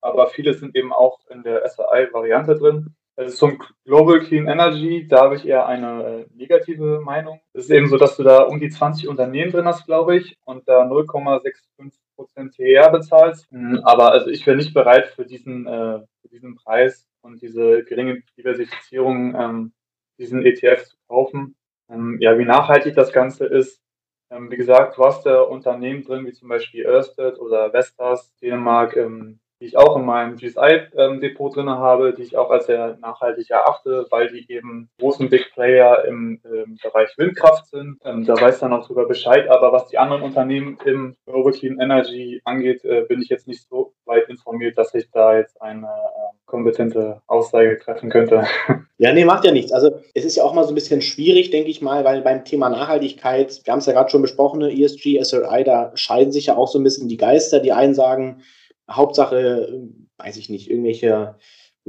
aber 0.00 0.28
viele 0.28 0.54
sind 0.54 0.74
eben 0.76 0.92
auch 0.92 1.20
in 1.28 1.42
der 1.42 1.66
SAI-Variante 1.68 2.56
drin. 2.56 2.96
Also 3.18 3.34
zum 3.34 3.58
Global 3.84 4.20
Clean 4.20 4.46
Energy, 4.46 5.08
da 5.08 5.22
habe 5.22 5.34
ich 5.34 5.44
eher 5.44 5.66
eine 5.66 6.04
äh, 6.30 6.36
negative 6.36 7.00
Meinung. 7.00 7.40
Es 7.52 7.64
ist 7.64 7.70
eben 7.70 7.88
so, 7.88 7.96
dass 7.96 8.16
du 8.16 8.22
da 8.22 8.42
um 8.42 8.60
die 8.60 8.68
20 8.68 9.08
Unternehmen 9.08 9.50
drin 9.50 9.64
hast, 9.64 9.86
glaube 9.86 10.16
ich, 10.16 10.38
und 10.44 10.68
da 10.68 10.86
0,65% 10.86 12.54
TR 12.54 12.90
bezahlst. 12.90 13.50
Mhm, 13.50 13.80
aber 13.82 14.12
also 14.12 14.30
ich 14.30 14.46
wäre 14.46 14.56
nicht 14.56 14.72
bereit 14.72 15.08
für 15.08 15.26
diesen, 15.26 15.66
äh, 15.66 15.98
für 16.22 16.28
diesen 16.30 16.54
Preis 16.54 17.08
und 17.20 17.42
diese 17.42 17.82
geringe 17.82 18.22
Diversifizierung 18.36 19.34
ähm, 19.34 19.72
diesen 20.20 20.46
ETF 20.46 20.84
zu 20.84 20.96
kaufen. 21.08 21.56
Ähm, 21.90 22.18
ja, 22.20 22.38
wie 22.38 22.44
nachhaltig 22.44 22.94
das 22.94 23.12
Ganze 23.12 23.46
ist, 23.46 23.82
ähm, 24.30 24.48
wie 24.48 24.56
gesagt, 24.56 24.96
du 24.96 25.04
hast 25.04 25.26
da 25.26 25.40
Unternehmen 25.40 26.04
drin, 26.04 26.24
wie 26.24 26.32
zum 26.34 26.48
Beispiel 26.48 26.86
Ørsted 26.86 27.40
oder 27.40 27.72
Vestas, 27.72 28.32
Dänemark, 28.36 28.96
ähm, 28.96 29.40
die 29.60 29.66
ich 29.66 29.76
auch 29.76 29.96
in 29.96 30.04
meinem 30.04 30.36
GSI-Depot 30.36 31.56
drin 31.56 31.68
habe, 31.68 32.12
die 32.12 32.22
ich 32.22 32.36
auch 32.36 32.50
als 32.50 32.66
sehr 32.66 32.96
nachhaltig 33.00 33.50
erachte, 33.50 34.06
weil 34.10 34.28
die 34.28 34.50
eben 34.52 34.88
großen 35.00 35.28
Big 35.28 35.52
Player 35.52 36.04
im, 36.04 36.40
im 36.44 36.78
Bereich 36.82 37.16
Windkraft 37.16 37.66
sind. 37.66 37.98
Ähm, 38.04 38.24
da 38.24 38.40
weiß 38.40 38.60
dann 38.60 38.72
auch 38.72 38.86
drüber 38.86 39.06
Bescheid. 39.06 39.48
Aber 39.48 39.72
was 39.72 39.88
die 39.88 39.98
anderen 39.98 40.22
Unternehmen 40.22 40.78
im 40.84 41.16
Global 41.26 41.52
Clean 41.52 41.80
Energy 41.80 42.40
angeht, 42.44 42.84
äh, 42.84 43.02
bin 43.08 43.20
ich 43.20 43.28
jetzt 43.28 43.48
nicht 43.48 43.66
so 43.68 43.94
weit 44.04 44.28
informiert, 44.28 44.78
dass 44.78 44.94
ich 44.94 45.10
da 45.10 45.36
jetzt 45.36 45.60
eine 45.60 45.86
äh, 45.86 46.46
kompetente 46.46 47.20
Aussage 47.26 47.78
treffen 47.78 48.10
könnte. 48.10 48.44
Ja, 49.00 49.12
nee, 49.12 49.24
macht 49.24 49.44
ja 49.44 49.52
nichts. 49.52 49.70
Also 49.70 50.00
es 50.12 50.24
ist 50.24 50.36
ja 50.36 50.42
auch 50.42 50.54
mal 50.54 50.64
so 50.64 50.72
ein 50.72 50.74
bisschen 50.74 51.02
schwierig, 51.02 51.50
denke 51.50 51.70
ich 51.70 51.80
mal, 51.80 52.04
weil 52.04 52.20
beim 52.20 52.44
Thema 52.44 52.68
Nachhaltigkeit, 52.68 53.60
wir 53.62 53.72
haben 53.72 53.78
es 53.78 53.86
ja 53.86 53.92
gerade 53.92 54.10
schon 54.10 54.22
besprochen, 54.22 54.60
ESG, 54.60 55.22
SRI, 55.22 55.62
da 55.62 55.92
scheiden 55.94 56.32
sich 56.32 56.46
ja 56.46 56.56
auch 56.56 56.66
so 56.66 56.80
ein 56.80 56.82
bisschen 56.82 57.06
die 57.08 57.16
Geister. 57.16 57.60
Die 57.60 57.70
einen 57.70 57.94
sagen, 57.94 58.42
Hauptsache, 58.90 59.88
weiß 60.18 60.36
ich 60.36 60.48
nicht, 60.48 60.70
irgendwelche 60.70 61.36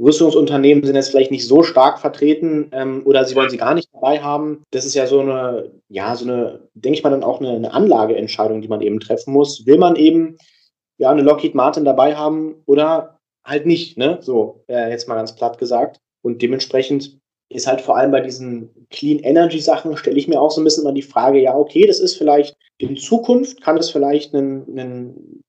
Rüstungsunternehmen 0.00 0.84
sind 0.84 0.94
jetzt 0.94 1.10
vielleicht 1.10 1.30
nicht 1.30 1.46
so 1.46 1.62
stark 1.62 1.98
vertreten 1.98 2.70
ähm, 2.72 3.02
oder 3.04 3.24
sie 3.24 3.36
wollen 3.36 3.50
sie 3.50 3.58
gar 3.58 3.74
nicht 3.74 3.90
dabei 3.92 4.20
haben. 4.20 4.62
Das 4.70 4.86
ist 4.86 4.94
ja 4.94 5.06
so 5.06 5.20
eine, 5.20 5.72
ja, 5.88 6.16
so 6.16 6.24
eine, 6.24 6.68
denke 6.74 6.98
ich 6.98 7.04
mal, 7.04 7.10
dann 7.10 7.24
auch 7.24 7.40
eine, 7.40 7.50
eine 7.50 7.72
Anlageentscheidung, 7.72 8.62
die 8.62 8.68
man 8.68 8.80
eben 8.80 9.00
treffen 9.00 9.32
muss. 9.32 9.66
Will 9.66 9.78
man 9.78 9.96
eben 9.96 10.36
ja 10.98 11.10
eine 11.10 11.22
Lockheed 11.22 11.54
Martin 11.54 11.84
dabei 11.84 12.16
haben 12.16 12.62
oder 12.66 13.18
halt 13.44 13.66
nicht, 13.66 13.98
ne? 13.98 14.18
So, 14.22 14.64
äh, 14.68 14.90
jetzt 14.90 15.08
mal 15.08 15.16
ganz 15.16 15.34
platt 15.34 15.58
gesagt. 15.58 15.98
Und 16.22 16.40
dementsprechend 16.40 17.18
ist 17.50 17.66
halt 17.66 17.80
vor 17.80 17.96
allem 17.96 18.12
bei 18.12 18.20
diesen 18.20 18.70
Clean 18.90 19.18
Energy 19.18 19.60
Sachen, 19.60 19.96
stelle 19.96 20.18
ich 20.18 20.28
mir 20.28 20.40
auch 20.40 20.50
so 20.50 20.60
ein 20.60 20.64
bisschen 20.64 20.84
mal 20.84 20.94
die 20.94 21.02
Frage, 21.02 21.40
ja, 21.40 21.56
okay, 21.56 21.86
das 21.86 21.98
ist 21.98 22.16
vielleicht 22.16 22.56
in 22.78 22.96
Zukunft, 22.96 23.60
kann 23.60 23.76
das 23.76 23.90
vielleicht 23.90 24.34
einen, 24.34 24.66
einen 24.78 25.42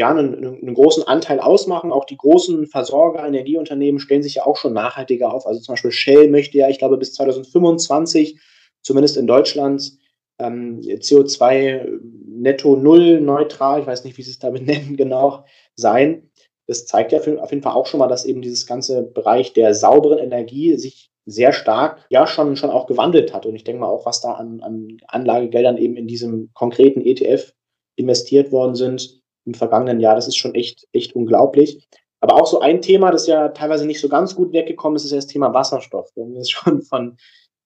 ja, 0.00 0.08
einen, 0.08 0.34
einen, 0.34 0.74
großen 0.74 1.02
Anteil 1.06 1.40
ausmachen. 1.40 1.92
Auch 1.92 2.06
die 2.06 2.16
großen 2.16 2.66
Versorger, 2.66 3.26
Energieunternehmen 3.26 4.00
stellen 4.00 4.22
sich 4.22 4.36
ja 4.36 4.46
auch 4.46 4.56
schon 4.56 4.72
nachhaltiger 4.72 5.30
auf. 5.30 5.46
Also 5.46 5.60
zum 5.60 5.74
Beispiel 5.74 5.92
Shell 5.92 6.30
möchte 6.30 6.56
ja, 6.56 6.70
ich 6.70 6.78
glaube, 6.78 6.96
bis 6.96 7.12
2025, 7.12 8.40
zumindest 8.80 9.18
in 9.18 9.26
Deutschland, 9.26 9.92
ähm, 10.38 10.80
CO2 10.80 12.00
netto 12.26 12.76
null 12.76 13.20
neutral, 13.20 13.82
ich 13.82 13.86
weiß 13.86 14.04
nicht, 14.04 14.16
wie 14.16 14.22
sie 14.22 14.30
es 14.30 14.38
da 14.38 14.48
benennen, 14.48 14.96
genau, 14.96 15.44
sein. 15.76 16.30
Das 16.66 16.86
zeigt 16.86 17.12
ja 17.12 17.18
auf 17.18 17.50
jeden 17.50 17.62
Fall 17.62 17.74
auch 17.74 17.86
schon 17.86 18.00
mal, 18.00 18.08
dass 18.08 18.24
eben 18.24 18.40
dieses 18.40 18.66
ganze 18.66 19.02
Bereich 19.02 19.52
der 19.52 19.74
sauberen 19.74 20.18
Energie 20.18 20.78
sich 20.78 21.10
sehr 21.26 21.52
stark 21.52 22.06
ja 22.08 22.26
schon, 22.26 22.56
schon 22.56 22.70
auch 22.70 22.86
gewandelt 22.86 23.34
hat. 23.34 23.44
Und 23.44 23.54
ich 23.54 23.64
denke 23.64 23.80
mal 23.80 23.88
auch, 23.88 24.06
was 24.06 24.22
da 24.22 24.32
an, 24.32 24.62
an 24.62 24.96
Anlagegeldern 25.08 25.76
eben 25.76 25.98
in 25.98 26.06
diesem 26.06 26.48
konkreten 26.54 27.02
ETF 27.02 27.52
investiert 27.96 28.50
worden 28.50 28.76
sind, 28.76 29.19
im 29.50 29.54
vergangenen 29.54 30.00
Jahr. 30.00 30.14
Das 30.14 30.28
ist 30.28 30.36
schon 30.36 30.54
echt, 30.54 30.86
echt 30.92 31.14
unglaublich. 31.14 31.86
Aber 32.20 32.34
auch 32.34 32.46
so 32.46 32.60
ein 32.60 32.82
Thema, 32.82 33.10
das 33.10 33.26
ja 33.26 33.48
teilweise 33.48 33.86
nicht 33.86 34.00
so 34.00 34.08
ganz 34.08 34.34
gut 34.34 34.52
weggekommen 34.52 34.96
ist, 34.96 35.04
ist 35.04 35.14
das 35.14 35.26
Thema 35.26 35.52
Wasserstoff. 35.52 36.10
Wenn 36.14 36.34
wir 36.34 36.44
schon 36.48 36.82
von 36.82 37.16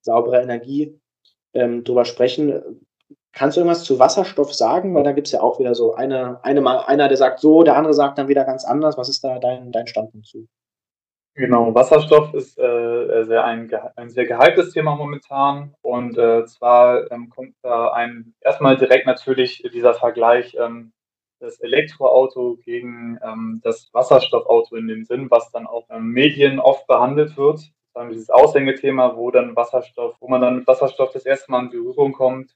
sauberer 0.01 0.41
Energie 0.41 0.99
ähm, 1.53 1.83
drüber 1.83 2.05
sprechen, 2.05 2.61
kannst 3.33 3.57
du 3.57 3.61
irgendwas 3.61 3.83
zu 3.83 3.99
Wasserstoff 3.99 4.53
sagen? 4.53 4.95
Weil 4.95 5.03
da 5.03 5.11
gibt 5.11 5.27
es 5.27 5.33
ja 5.33 5.41
auch 5.41 5.59
wieder 5.59 5.75
so 5.75 5.93
eine, 5.93 6.43
eine, 6.43 6.87
einer, 6.87 7.07
der 7.07 7.17
sagt 7.17 7.39
so, 7.39 7.63
der 7.63 7.75
andere 7.75 7.93
sagt 7.93 8.17
dann 8.17 8.27
wieder 8.27 8.45
ganz 8.45 8.65
anders. 8.65 8.97
Was 8.97 9.09
ist 9.09 9.23
da 9.23 9.39
dein, 9.39 9.71
dein 9.71 9.87
Standpunkt 9.87 10.27
zu? 10.27 10.47
Genau, 11.37 11.75
Wasserstoff 11.75 12.33
ist 12.33 12.57
äh, 12.57 13.23
sehr 13.25 13.43
ein, 13.43 13.69
ein 13.97 14.09
sehr 14.09 14.25
gehyptes 14.25 14.71
Thema 14.71 14.95
momentan. 14.95 15.75
Und 15.81 16.17
äh, 16.17 16.45
zwar 16.45 17.11
ähm, 17.11 17.29
kommt 17.29 17.55
da 17.61 17.89
ein 17.89 18.33
erstmal 18.39 18.77
direkt 18.77 19.05
natürlich 19.05 19.61
dieser 19.73 19.93
Vergleich 19.93 20.55
ähm, 20.57 20.93
das 21.45 21.59
Elektroauto 21.59 22.57
gegen 22.63 23.19
ähm, 23.23 23.61
das 23.63 23.89
Wasserstoffauto 23.93 24.75
in 24.75 24.87
dem 24.87 25.05
Sinn, 25.05 25.29
was 25.31 25.51
dann 25.51 25.67
auch 25.67 25.89
in 25.89 26.07
Medien 26.07 26.59
oft 26.59 26.87
behandelt 26.87 27.37
wird. 27.37 27.71
Dann 27.93 28.09
dieses 28.09 28.29
Aushängethema, 28.29 29.15
wo 29.15 29.31
dann 29.31 29.55
Wasserstoff, 29.55 30.17
wo 30.19 30.27
man 30.27 30.41
dann 30.41 30.57
mit 30.57 30.67
Wasserstoff 30.67 31.11
das 31.13 31.25
erste 31.25 31.51
Mal 31.51 31.65
in 31.65 31.69
Berührung 31.69 32.11
kommt. 32.11 32.55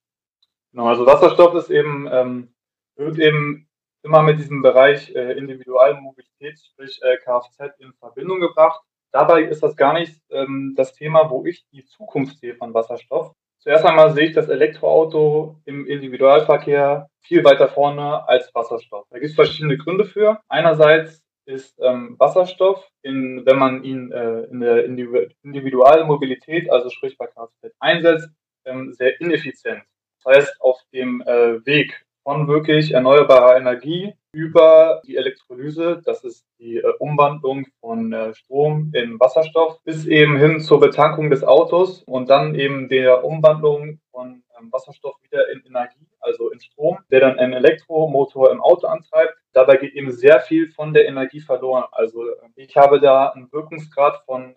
Genau, 0.71 0.87
also 0.87 1.05
Wasserstoff 1.05 1.53
ist 1.55 1.69
eben, 1.69 2.09
ähm, 2.11 2.53
wird 2.95 3.17
eben 3.19 3.69
immer 4.03 4.21
mit 4.21 4.39
diesem 4.39 4.61
Bereich 4.61 5.13
äh, 5.15 5.33
Individualmobilität, 5.33 6.59
sprich 6.59 6.99
äh, 7.01 7.17
Kfz, 7.17 7.79
in 7.79 7.93
Verbindung 7.93 8.39
gebracht. 8.39 8.81
Dabei 9.11 9.43
ist 9.43 9.63
das 9.63 9.75
gar 9.75 9.93
nicht 9.93 10.21
ähm, 10.29 10.73
das 10.75 10.93
Thema, 10.93 11.29
wo 11.29 11.45
ich 11.45 11.65
die 11.71 11.85
Zukunft 11.85 12.39
sehe 12.39 12.55
von 12.55 12.73
Wasserstoff, 12.73 13.33
Zuerst 13.59 13.85
einmal 13.85 14.13
sehe 14.13 14.27
ich 14.27 14.33
das 14.33 14.47
Elektroauto 14.47 15.59
im 15.65 15.85
Individualverkehr 15.85 17.09
viel 17.19 17.43
weiter 17.43 17.67
vorne 17.67 18.27
als 18.27 18.53
Wasserstoff. 18.55 19.05
Da 19.09 19.19
gibt 19.19 19.31
es 19.31 19.35
verschiedene 19.35 19.77
Gründe 19.77 20.05
für. 20.05 20.39
Einerseits 20.47 21.21
ist 21.45 21.77
ähm, 21.81 22.15
Wasserstoff, 22.17 22.87
in, 23.01 23.45
wenn 23.45 23.57
man 23.57 23.83
ihn 23.83 24.11
äh, 24.11 24.43
in 24.43 24.61
der 24.61 24.85
Individualmobilität, 24.85 26.71
also 26.71 26.89
sprich 26.89 27.17
bei 27.17 27.27
Kfz, 27.27 27.75
einsetzt, 27.79 28.29
ähm, 28.65 28.93
sehr 28.93 29.19
ineffizient. 29.19 29.83
Das 30.23 30.35
heißt, 30.35 30.61
auf 30.61 30.79
dem 30.93 31.21
äh, 31.21 31.65
Weg 31.65 32.05
von 32.23 32.47
wirklich 32.47 32.91
erneuerbarer 32.91 33.57
Energie 33.57 34.13
über 34.31 35.01
die 35.05 35.15
Elektrolyse, 35.15 36.01
das 36.05 36.23
ist 36.23 36.45
die 36.59 36.77
äh, 36.77 36.93
Umwandlung 36.99 37.65
von 37.79 38.13
äh, 38.13 38.33
Strom 38.35 38.91
in 38.93 39.19
Wasserstoff, 39.19 39.81
bis 39.83 40.05
eben 40.05 40.37
hin 40.37 40.59
zur 40.59 40.79
Betankung 40.79 41.29
des 41.31 41.43
Autos 41.43 42.03
und 42.03 42.29
dann 42.29 42.53
eben 42.53 42.89
der 42.89 43.23
Umwandlung 43.23 43.99
von 44.11 44.43
ähm, 44.59 44.71
Wasserstoff 44.71 45.15
wieder 45.23 45.49
in 45.51 45.63
Energie, 45.65 46.07
also 46.19 46.51
in 46.51 46.59
Strom, 46.59 46.99
der 47.09 47.21
dann 47.21 47.39
einen 47.39 47.53
Elektromotor 47.53 48.51
im 48.51 48.61
Auto 48.61 48.87
antreibt. 48.87 49.33
Dabei 49.53 49.77
geht 49.77 49.95
eben 49.95 50.11
sehr 50.11 50.41
viel 50.41 50.69
von 50.71 50.93
der 50.93 51.07
Energie 51.07 51.39
verloren. 51.39 51.85
Also 51.91 52.27
äh, 52.27 52.35
ich 52.55 52.77
habe 52.77 52.99
da 52.99 53.29
einen 53.29 53.51
Wirkungsgrad 53.51 54.23
von 54.25 54.55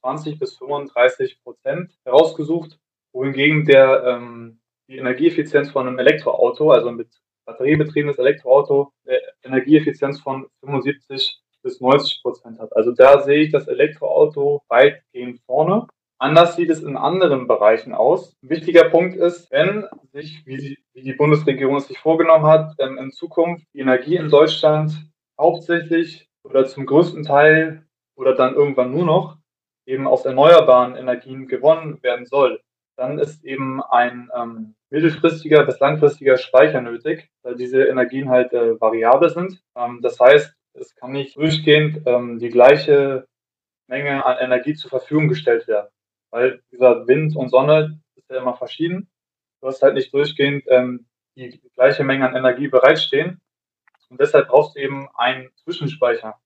20 0.00 0.32
ähm, 0.32 0.38
bis 0.40 0.56
35 0.56 1.42
Prozent 1.44 1.92
herausgesucht, 2.04 2.78
wohingegen 3.12 3.64
der 3.66 4.02
ähm, 4.04 4.61
die 4.92 4.98
Energieeffizienz 4.98 5.70
von 5.70 5.86
einem 5.88 5.98
Elektroauto, 5.98 6.70
also 6.70 6.92
mit 6.92 7.08
batteriebetriebenes 7.46 8.18
Elektroauto, 8.18 8.92
eine 9.06 9.18
Energieeffizienz 9.42 10.20
von 10.20 10.46
75 10.60 11.40
bis 11.62 11.80
90 11.80 12.22
Prozent 12.22 12.58
hat. 12.58 12.74
Also 12.76 12.92
da 12.92 13.22
sehe 13.22 13.42
ich 13.42 13.52
das 13.52 13.68
Elektroauto 13.68 14.62
weitgehend 14.68 15.40
vorne. 15.46 15.86
Anders 16.18 16.54
sieht 16.56 16.70
es 16.70 16.82
in 16.82 16.96
anderen 16.96 17.48
Bereichen 17.48 17.94
aus. 17.94 18.36
Ein 18.42 18.50
wichtiger 18.50 18.84
Punkt 18.90 19.16
ist, 19.16 19.50
wenn 19.50 19.86
sich, 20.12 20.42
wie 20.46 20.76
die, 20.94 21.12
Bundesregierung 21.14 21.76
es 21.76 21.88
sich 21.88 21.98
vorgenommen 21.98 22.46
hat, 22.46 22.78
in 22.78 23.10
Zukunft 23.10 23.64
die 23.74 23.80
Energie 23.80 24.16
in 24.16 24.28
Deutschland 24.28 24.92
hauptsächlich 25.40 26.28
oder 26.44 26.66
zum 26.66 26.86
größten 26.86 27.24
Teil 27.24 27.86
oder 28.14 28.34
dann 28.34 28.54
irgendwann 28.54 28.92
nur 28.92 29.04
noch 29.04 29.38
eben 29.86 30.06
aus 30.06 30.24
erneuerbaren 30.24 30.94
Energien 30.94 31.48
gewonnen 31.48 32.00
werden 32.02 32.26
soll, 32.26 32.60
dann 33.02 33.18
ist 33.18 33.44
eben 33.44 33.82
ein 33.82 34.30
ähm, 34.32 34.76
mittelfristiger 34.90 35.66
bis 35.66 35.80
langfristiger 35.80 36.36
Speicher 36.36 36.80
nötig, 36.80 37.28
weil 37.42 37.56
diese 37.56 37.82
Energien 37.82 38.30
halt 38.30 38.52
äh, 38.52 38.80
variabel 38.80 39.28
sind. 39.28 39.60
Ähm, 39.76 39.98
das 40.02 40.20
heißt, 40.20 40.54
es 40.74 40.94
kann 40.94 41.10
nicht 41.10 41.36
durchgehend 41.36 42.02
ähm, 42.06 42.38
die 42.38 42.48
gleiche 42.48 43.26
Menge 43.88 44.24
an 44.24 44.38
Energie 44.38 44.74
zur 44.74 44.88
Verfügung 44.88 45.26
gestellt 45.26 45.66
werden, 45.66 45.88
weil 46.30 46.62
dieser 46.70 47.08
Wind 47.08 47.34
und 47.34 47.48
Sonne 47.48 48.00
ist 48.14 48.30
ja 48.30 48.38
immer 48.38 48.54
verschieden. 48.54 49.10
Du 49.60 49.66
hast 49.66 49.82
halt 49.82 49.94
nicht 49.94 50.14
durchgehend 50.14 50.64
ähm, 50.68 51.06
die 51.34 51.60
gleiche 51.74 52.04
Menge 52.04 52.28
an 52.28 52.36
Energie 52.36 52.68
bereitstehen. 52.68 53.40
Und 54.10 54.20
deshalb 54.20 54.46
brauchst 54.48 54.76
du 54.76 54.80
eben 54.80 55.08
einen 55.14 55.50
Zwischenspeicher. 55.56 56.38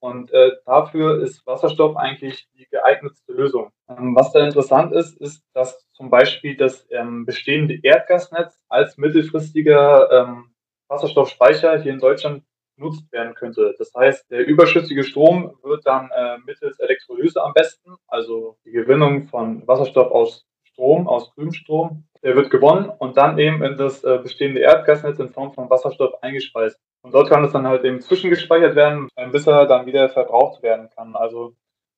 Und 0.00 0.32
äh, 0.32 0.52
dafür 0.64 1.22
ist 1.22 1.46
Wasserstoff 1.46 1.94
eigentlich 1.96 2.48
die 2.58 2.66
geeignetste 2.70 3.32
Lösung. 3.32 3.70
Ähm, 3.88 4.16
was 4.16 4.32
da 4.32 4.44
interessant 4.44 4.92
ist, 4.94 5.16
ist, 5.20 5.44
dass 5.52 5.86
zum 5.92 6.08
Beispiel 6.08 6.56
das 6.56 6.86
ähm, 6.90 7.26
bestehende 7.26 7.78
Erdgasnetz 7.82 8.58
als 8.68 8.96
mittelfristiger 8.96 10.10
ähm, 10.10 10.54
Wasserstoffspeicher 10.88 11.80
hier 11.82 11.92
in 11.92 12.00
Deutschland 12.00 12.44
genutzt 12.76 13.12
werden 13.12 13.34
könnte. 13.34 13.74
Das 13.78 13.92
heißt, 13.94 14.30
der 14.30 14.46
überschüssige 14.46 15.04
Strom 15.04 15.58
wird 15.62 15.86
dann 15.86 16.10
äh, 16.10 16.38
mittels 16.46 16.78
Elektrolyse 16.78 17.42
am 17.42 17.52
besten, 17.52 17.94
also 18.08 18.56
die 18.64 18.72
Gewinnung 18.72 19.28
von 19.28 19.66
Wasserstoff 19.68 20.10
aus 20.10 20.46
Strom, 20.80 21.08
aus 21.08 21.34
grünem 21.34 21.52
Strom. 21.52 22.04
Der 22.22 22.36
wird 22.36 22.50
gewonnen 22.50 22.90
und 22.98 23.16
dann 23.18 23.38
eben 23.38 23.62
in 23.62 23.76
das 23.76 24.02
äh, 24.02 24.18
bestehende 24.22 24.60
Erdgasnetz 24.60 25.18
in 25.18 25.28
Form 25.28 25.52
von 25.52 25.68
Wasserstoff 25.68 26.22
eingespeist. 26.22 26.78
Und 27.02 27.12
dort 27.12 27.28
kann 27.28 27.44
es 27.44 27.52
dann 27.52 27.66
halt 27.66 27.84
eben 27.84 28.00
zwischengespeichert 28.00 28.74
werden, 28.76 29.08
äh, 29.16 29.28
bis 29.28 29.46
er 29.46 29.66
dann 29.66 29.84
wieder 29.84 30.08
verbraucht 30.08 30.62
werden 30.62 30.88
kann. 30.94 31.14
Also 31.16 31.54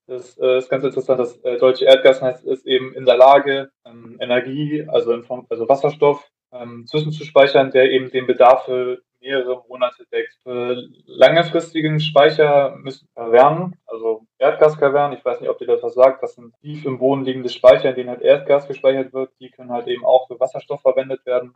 das 0.08 0.36
äh, 0.38 0.58
ist 0.58 0.68
ganz 0.68 0.82
interessant. 0.82 1.20
Das 1.20 1.36
äh, 1.44 1.58
deutsche 1.58 1.84
Erdgasnetz 1.84 2.42
ist 2.42 2.66
eben 2.66 2.92
in 2.94 3.04
der 3.04 3.16
Lage, 3.16 3.70
ähm, 3.86 4.16
Energie, 4.20 4.84
also 4.88 5.12
in 5.12 5.22
Form, 5.22 5.46
also 5.48 5.68
Wasserstoff, 5.68 6.28
ähm, 6.52 6.84
zwischenzuspeichern, 6.86 7.70
der 7.70 7.90
eben 7.90 8.10
den 8.10 8.26
Bedarf 8.26 8.64
für 8.64 9.00
mehrere 9.22 9.64
Monate 9.68 10.04
deckt. 10.12 10.34
Für 10.42 10.76
langfristigen 11.06 12.00
Speicher 12.00 12.76
müssen 12.76 13.08
Kavernen, 13.14 13.76
also 13.86 14.26
Erdgaskavernen, 14.38 15.16
ich 15.16 15.24
weiß 15.24 15.40
nicht, 15.40 15.50
ob 15.50 15.58
dir 15.58 15.66
das 15.66 15.82
was 15.82 15.94
sagt, 15.94 16.22
das 16.22 16.34
sind 16.34 16.54
tief 16.60 16.84
im 16.84 16.98
Boden 16.98 17.24
liegende 17.24 17.48
Speicher, 17.48 17.90
in 17.90 17.96
denen 17.96 18.10
halt 18.10 18.22
Erdgas 18.22 18.66
gespeichert 18.66 19.12
wird. 19.12 19.30
Die 19.40 19.50
können 19.50 19.72
halt 19.72 19.86
eben 19.86 20.04
auch 20.04 20.26
für 20.26 20.38
Wasserstoff 20.38 20.82
verwendet 20.82 21.24
werden 21.24 21.54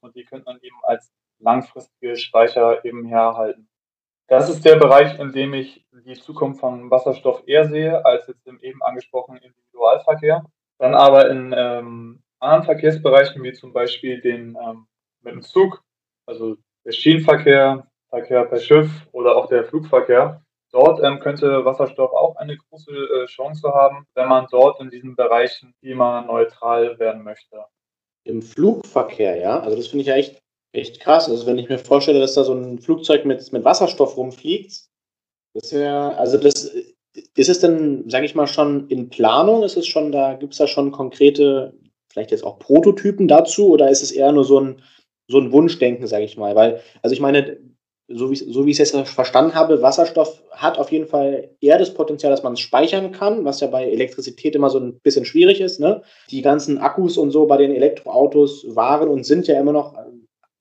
und 0.00 0.14
die 0.16 0.24
könnte 0.24 0.46
man 0.46 0.58
eben 0.60 0.76
als 0.82 1.12
langfristige 1.38 2.16
Speicher 2.16 2.84
eben 2.84 3.06
herhalten. 3.06 3.68
Das 4.26 4.48
ist 4.48 4.64
der 4.64 4.76
Bereich, 4.76 5.18
in 5.18 5.32
dem 5.32 5.52
ich 5.52 5.84
die 5.92 6.14
Zukunft 6.14 6.60
von 6.60 6.90
Wasserstoff 6.90 7.42
eher 7.46 7.66
sehe, 7.68 8.04
als 8.04 8.26
jetzt 8.26 8.46
im 8.46 8.58
eben 8.60 8.82
angesprochenen 8.82 9.42
Individualverkehr. 9.42 10.44
Dann 10.78 10.94
aber 10.94 11.30
in 11.30 11.54
ähm, 11.56 12.22
anderen 12.40 12.64
Verkehrsbereichen, 12.64 13.42
wie 13.42 13.52
zum 13.52 13.72
Beispiel 13.72 14.20
den 14.20 14.56
ähm, 14.60 14.86
mit 15.20 15.34
dem 15.34 15.42
Zug, 15.42 15.82
also 16.26 16.56
der 16.84 16.92
Schienenverkehr, 16.92 17.86
Verkehr 18.10 18.44
per 18.44 18.60
Schiff 18.60 18.90
oder 19.12 19.36
auch 19.36 19.48
der 19.48 19.64
Flugverkehr, 19.64 20.42
dort 20.70 21.02
ähm, 21.02 21.18
könnte 21.18 21.64
Wasserstoff 21.64 22.12
auch 22.12 22.36
eine 22.36 22.56
große 22.56 22.90
äh, 22.90 23.26
Chance 23.26 23.68
haben, 23.72 24.06
wenn 24.14 24.28
man 24.28 24.46
dort 24.50 24.80
in 24.80 24.90
diesen 24.90 25.16
Bereichen 25.16 25.74
klimaneutral 25.80 26.98
werden 26.98 27.22
möchte. 27.22 27.64
Im 28.24 28.40
Flugverkehr, 28.40 29.36
ja, 29.36 29.60
also 29.60 29.76
das 29.76 29.88
finde 29.88 30.02
ich 30.02 30.08
ja 30.08 30.14
echt 30.14 30.44
echt 30.74 31.00
krass. 31.00 31.28
Also 31.28 31.46
wenn 31.46 31.58
ich 31.58 31.68
mir 31.68 31.78
vorstelle, 31.78 32.20
dass 32.20 32.34
da 32.34 32.44
so 32.44 32.52
ein 32.52 32.78
Flugzeug 32.78 33.24
mit, 33.24 33.52
mit 33.52 33.64
Wasserstoff 33.64 34.16
rumfliegt, 34.16 34.88
das 35.54 35.70
ja, 35.70 36.10
also 36.10 36.36
das 36.36 36.74
ist 37.36 37.48
es 37.48 37.60
denn, 37.60 38.10
sage 38.10 38.26
ich 38.26 38.34
mal, 38.34 38.48
schon 38.48 38.88
in 38.88 39.08
Planung? 39.08 39.62
Ist 39.62 39.76
es 39.76 39.86
schon 39.86 40.10
da, 40.10 40.34
gibt 40.34 40.52
es 40.52 40.58
da 40.58 40.66
schon 40.66 40.90
konkrete, 40.90 41.72
vielleicht 42.12 42.32
jetzt 42.32 42.44
auch 42.44 42.58
Prototypen 42.58 43.28
dazu 43.28 43.68
oder 43.68 43.88
ist 43.88 44.02
es 44.02 44.10
eher 44.10 44.32
nur 44.32 44.44
so 44.44 44.58
ein, 44.58 44.82
so 45.26 45.38
ein 45.38 45.52
Wunschdenken, 45.52 46.06
sage 46.06 46.24
ich 46.24 46.36
mal? 46.36 46.54
Weil, 46.54 46.80
also 47.02 47.14
ich 47.14 47.20
meine, 47.20 47.58
so 48.08 48.30
wie, 48.30 48.36
so 48.36 48.66
wie 48.66 48.70
ich 48.70 48.78
es 48.78 48.92
jetzt 48.92 49.08
verstanden 49.08 49.54
habe, 49.54 49.80
Wasserstoff 49.80 50.42
hat 50.50 50.78
auf 50.78 50.92
jeden 50.92 51.06
Fall 51.06 51.50
eher 51.60 51.78
das 51.78 51.94
Potenzial, 51.94 52.30
dass 52.30 52.42
man 52.42 52.52
es 52.52 52.60
speichern 52.60 53.12
kann, 53.12 53.44
was 53.44 53.60
ja 53.60 53.68
bei 53.68 53.88
Elektrizität 53.88 54.54
immer 54.54 54.68
so 54.68 54.78
ein 54.78 55.00
bisschen 55.00 55.24
schwierig 55.24 55.60
ist. 55.60 55.80
Ne? 55.80 56.02
Die 56.30 56.42
ganzen 56.42 56.78
Akkus 56.78 57.16
und 57.16 57.30
so 57.30 57.46
bei 57.46 57.56
den 57.56 57.74
Elektroautos 57.74 58.66
waren 58.76 59.08
und 59.08 59.24
sind 59.24 59.46
ja 59.46 59.58
immer 59.58 59.72
noch 59.72 59.94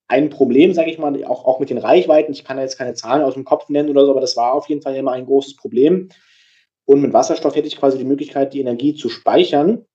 ein 0.08 0.30
Problem, 0.30 0.74
sage 0.74 0.92
ich 0.92 1.00
mal, 1.00 1.24
auch, 1.26 1.46
auch 1.46 1.60
mit 1.60 1.70
den 1.70 1.78
Reichweiten. 1.80 2.34
Ich 2.34 2.46
kann 2.46 2.58
da 2.58 2.64
jetzt 2.64 2.78
keine 2.78 2.94
Zahlen 2.94 3.24
aus 3.24 3.34
dem 3.34 3.46
Kopf 3.46 3.68
nennen 3.70 3.90
oder 3.90 4.06
so, 4.06 4.12
aber 4.12 4.22
das 4.22 4.38
war 4.38 4.54
auf 4.54 4.70
jeden 4.70 4.82
Fall 4.82 4.96
immer 4.96 5.12
ein 5.12 5.26
großes 5.26 5.56
Problem. 5.56 6.10
Und 6.86 7.02
mit 7.02 7.14
Wasserstoff 7.14 7.56
hätte 7.56 7.68
ich 7.68 7.78
quasi 7.78 7.98
die 7.98 8.04
Möglichkeit, 8.06 8.54
die 8.54 8.60
Energie 8.60 8.94
zu 8.94 9.10
speichern. 9.10 9.86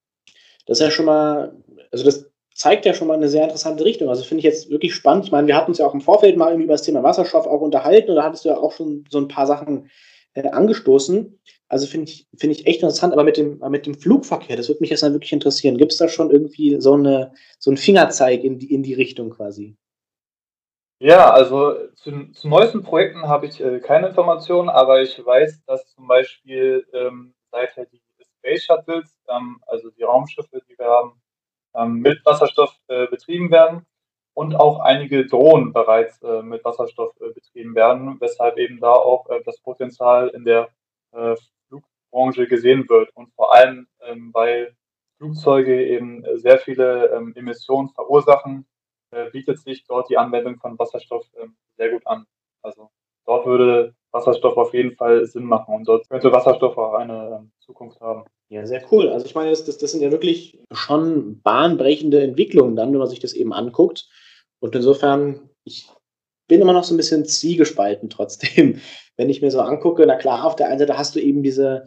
Das 0.66 0.80
ist 0.80 0.84
ja 0.84 0.90
schon 0.90 1.06
mal, 1.06 1.54
also 1.90 2.04
das 2.04 2.30
zeigt 2.58 2.84
ja 2.84 2.92
schon 2.92 3.06
mal 3.06 3.14
eine 3.14 3.28
sehr 3.28 3.44
interessante 3.44 3.84
Richtung. 3.84 4.08
Also 4.08 4.24
finde 4.24 4.40
ich 4.40 4.44
jetzt 4.44 4.68
wirklich 4.68 4.92
spannend. 4.92 5.24
Ich 5.24 5.30
meine, 5.30 5.46
wir 5.46 5.56
hatten 5.56 5.70
uns 5.70 5.78
ja 5.78 5.86
auch 5.86 5.94
im 5.94 6.00
Vorfeld 6.00 6.36
mal 6.36 6.48
irgendwie 6.48 6.64
über 6.64 6.74
das 6.74 6.82
Thema 6.82 7.04
Wasserstoff 7.04 7.46
auch 7.46 7.60
unterhalten 7.60 8.10
und 8.10 8.16
da 8.16 8.24
hattest 8.24 8.44
du 8.44 8.48
ja 8.48 8.58
auch 8.58 8.72
schon 8.72 9.04
so 9.08 9.18
ein 9.18 9.28
paar 9.28 9.46
Sachen 9.46 9.90
äh, 10.34 10.48
angestoßen. 10.48 11.38
Also 11.68 11.86
finde 11.86 12.10
ich, 12.10 12.26
finde 12.36 12.56
ich 12.56 12.66
echt 12.66 12.82
interessant, 12.82 13.12
aber 13.12 13.22
mit 13.22 13.36
dem, 13.36 13.60
mit 13.70 13.86
dem 13.86 13.94
Flugverkehr, 13.94 14.56
das 14.56 14.68
würde 14.68 14.80
mich 14.80 14.90
jetzt 14.90 15.04
dann 15.04 15.12
wirklich 15.12 15.32
interessieren. 15.32 15.78
Gibt 15.78 15.92
es 15.92 15.98
da 15.98 16.08
schon 16.08 16.32
irgendwie 16.32 16.80
so, 16.80 16.94
eine, 16.94 17.32
so 17.60 17.70
einen 17.70 17.76
Fingerzeig 17.76 18.42
in 18.42 18.58
die, 18.58 18.74
in 18.74 18.82
die 18.82 18.94
Richtung 18.94 19.30
quasi? 19.30 19.76
Ja, 20.98 21.30
also 21.30 21.76
zu, 21.94 22.32
zu 22.32 22.48
neuesten 22.48 22.82
Projekten 22.82 23.28
habe 23.28 23.46
ich 23.46 23.60
äh, 23.60 23.78
keine 23.78 24.08
Informationen, 24.08 24.68
aber 24.68 25.00
ich 25.00 25.24
weiß, 25.24 25.62
dass 25.64 25.86
zum 25.94 26.08
Beispiel 26.08 26.84
ähm, 26.92 27.34
seither 27.52 27.86
die 27.86 28.00
Space 28.38 28.64
Shuttles, 28.64 29.16
ähm, 29.28 29.60
also 29.68 29.90
die 29.90 30.02
Raumschiffe, 30.02 30.60
die 30.68 30.76
wir 30.76 30.86
haben, 30.86 31.20
mit 31.86 32.24
Wasserstoff 32.24 32.74
äh, 32.88 33.06
betrieben 33.06 33.50
werden 33.50 33.86
und 34.34 34.54
auch 34.54 34.80
einige 34.80 35.26
Drohnen 35.26 35.72
bereits 35.72 36.20
äh, 36.22 36.42
mit 36.42 36.64
Wasserstoff 36.64 37.14
äh, 37.20 37.30
betrieben 37.32 37.74
werden, 37.74 38.20
weshalb 38.20 38.58
eben 38.58 38.80
da 38.80 38.92
auch 38.92 39.26
das 39.44 39.60
Potenzial 39.60 40.28
in 40.28 40.44
der 40.44 40.68
Flugbranche 41.68 42.46
gesehen 42.46 42.86
wird 42.88 43.08
und 43.16 43.32
vor 43.34 43.54
allem, 43.54 43.88
ähm, 44.02 44.30
weil 44.34 44.76
Flugzeuge 45.16 45.86
eben 45.86 46.22
sehr 46.34 46.58
viele 46.58 47.06
ähm, 47.14 47.32
Emissionen 47.34 47.88
verursachen 47.88 48.66
bietet 49.32 49.58
sich 49.60 49.86
dort 49.86 50.10
die 50.10 50.18
Anwendung 50.18 50.58
von 50.58 50.78
Wasserstoff 50.78 51.24
ähm, 51.40 51.56
sehr 51.78 51.88
gut 51.88 52.06
an. 52.06 52.26
Also 52.60 52.90
dort 53.24 53.46
würde 53.46 53.94
Wasserstoff 54.12 54.56
auf 54.56 54.74
jeden 54.74 54.96
Fall 54.96 55.26
Sinn 55.26 55.44
machen 55.44 55.74
und 55.74 55.86
dort 55.86 56.08
könnte 56.08 56.32
Wasserstoff 56.32 56.76
auch 56.78 56.94
eine 56.94 57.40
ähm, 57.40 57.50
Zukunft 57.60 58.00
haben. 58.00 58.24
Ja, 58.48 58.66
sehr 58.66 58.82
cool. 58.90 59.10
Also 59.10 59.26
ich 59.26 59.34
meine, 59.34 59.50
das, 59.50 59.64
das, 59.64 59.78
das 59.78 59.92
sind 59.92 60.00
ja 60.00 60.10
wirklich 60.10 60.58
schon 60.72 61.40
bahnbrechende 61.42 62.22
Entwicklungen 62.22 62.76
dann, 62.76 62.92
wenn 62.92 62.98
man 62.98 63.08
sich 63.08 63.20
das 63.20 63.34
eben 63.34 63.52
anguckt. 63.52 64.08
Und 64.60 64.74
insofern, 64.74 65.50
ich 65.64 65.88
bin 66.48 66.62
immer 66.62 66.72
noch 66.72 66.84
so 66.84 66.94
ein 66.94 66.96
bisschen 66.96 67.26
zwiegespalten 67.26 68.08
trotzdem. 68.10 68.80
Wenn 69.16 69.30
ich 69.30 69.42
mir 69.42 69.50
so 69.50 69.60
angucke, 69.60 70.06
na 70.06 70.16
klar, 70.16 70.44
auf 70.44 70.56
der 70.56 70.68
einen 70.68 70.78
Seite 70.78 70.96
hast 70.96 71.14
du 71.14 71.20
eben 71.20 71.42
diese, 71.42 71.84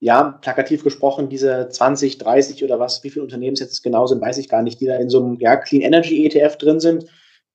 ja, 0.00 0.38
plakativ 0.42 0.84
gesprochen, 0.84 1.28
diese 1.28 1.68
20, 1.68 2.18
30 2.18 2.64
oder 2.64 2.78
was, 2.78 3.02
wie 3.04 3.10
viele 3.10 3.22
Unternehmen 3.22 3.54
es 3.54 3.60
jetzt 3.60 3.82
genau 3.82 4.06
sind, 4.06 4.20
weiß 4.20 4.38
ich 4.38 4.48
gar 4.48 4.62
nicht, 4.62 4.80
die 4.80 4.86
da 4.86 4.96
in 4.96 5.08
so 5.08 5.22
einem 5.22 5.36
ja, 5.40 5.56
Clean 5.56 5.82
Energy 5.82 6.26
ETF 6.26 6.56
drin 6.58 6.80
sind. 6.80 7.06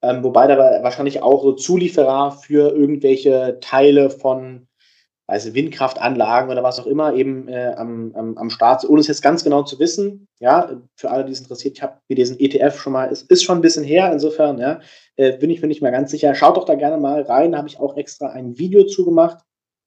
Ähm, 0.03 0.23
wobei 0.23 0.47
da 0.47 0.57
wahrscheinlich 0.83 1.21
auch 1.21 1.41
so 1.41 1.53
Zulieferer 1.53 2.31
für 2.31 2.75
irgendwelche 2.75 3.57
Teile 3.61 4.09
von 4.09 4.67
also 5.25 5.55
Windkraftanlagen 5.55 6.51
oder 6.51 6.63
was 6.63 6.79
auch 6.79 6.85
immer 6.85 7.13
eben 7.13 7.47
äh, 7.47 7.73
am, 7.77 8.13
am, 8.13 8.37
am 8.37 8.49
Start, 8.49 8.87
ohne 8.87 8.99
es 8.99 9.07
jetzt 9.07 9.21
ganz 9.21 9.43
genau 9.43 9.63
zu 9.63 9.79
wissen. 9.79 10.27
Ja, 10.39 10.81
für 10.95 11.09
alle, 11.09 11.23
die 11.23 11.31
es 11.31 11.39
interessiert, 11.39 11.77
ich 11.77 11.81
habe 11.81 11.97
diesen 12.09 12.37
ETF 12.39 12.77
schon 12.77 12.93
mal, 12.93 13.09
es 13.09 13.23
ist 13.23 13.43
schon 13.43 13.57
ein 13.57 13.61
bisschen 13.61 13.85
her, 13.85 14.11
insofern, 14.11 14.59
ja, 14.59 14.81
äh, 15.15 15.37
bin 15.37 15.49
ich 15.49 15.61
mir 15.61 15.69
nicht 15.69 15.81
mehr 15.81 15.91
ganz 15.91 16.11
sicher. 16.11 16.35
Schaut 16.35 16.57
doch 16.57 16.65
da 16.65 16.75
gerne 16.75 16.97
mal 16.97 17.21
rein, 17.21 17.57
habe 17.57 17.69
ich 17.69 17.79
auch 17.79 17.95
extra 17.95 18.27
ein 18.31 18.59
Video 18.59 18.83
zugemacht 18.83 19.39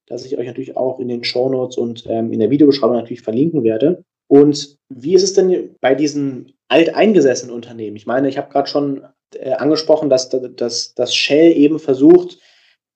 das 0.06 0.24
ich 0.24 0.38
euch 0.38 0.46
natürlich 0.46 0.76
auch 0.76 0.98
in 0.98 1.08
den 1.08 1.24
Show 1.24 1.48
Notes 1.48 1.76
und 1.76 2.06
ähm, 2.08 2.32
in 2.32 2.40
der 2.40 2.50
Videobeschreibung 2.50 2.96
natürlich 2.96 3.22
verlinken 3.22 3.64
werde. 3.64 4.04
Und 4.28 4.78
wie 4.88 5.14
ist 5.14 5.22
es 5.22 5.34
denn 5.34 5.76
bei 5.80 5.94
diesen 5.94 6.52
alteingesessenen 6.68 7.54
Unternehmen? 7.54 7.96
Ich 7.96 8.06
meine, 8.06 8.28
ich 8.28 8.38
habe 8.38 8.50
gerade 8.50 8.68
schon 8.68 9.06
äh, 9.34 9.52
angesprochen, 9.52 10.10
dass, 10.10 10.28
dass, 10.28 10.94
dass 10.94 11.14
Shell 11.14 11.56
eben 11.56 11.78
versucht, 11.78 12.38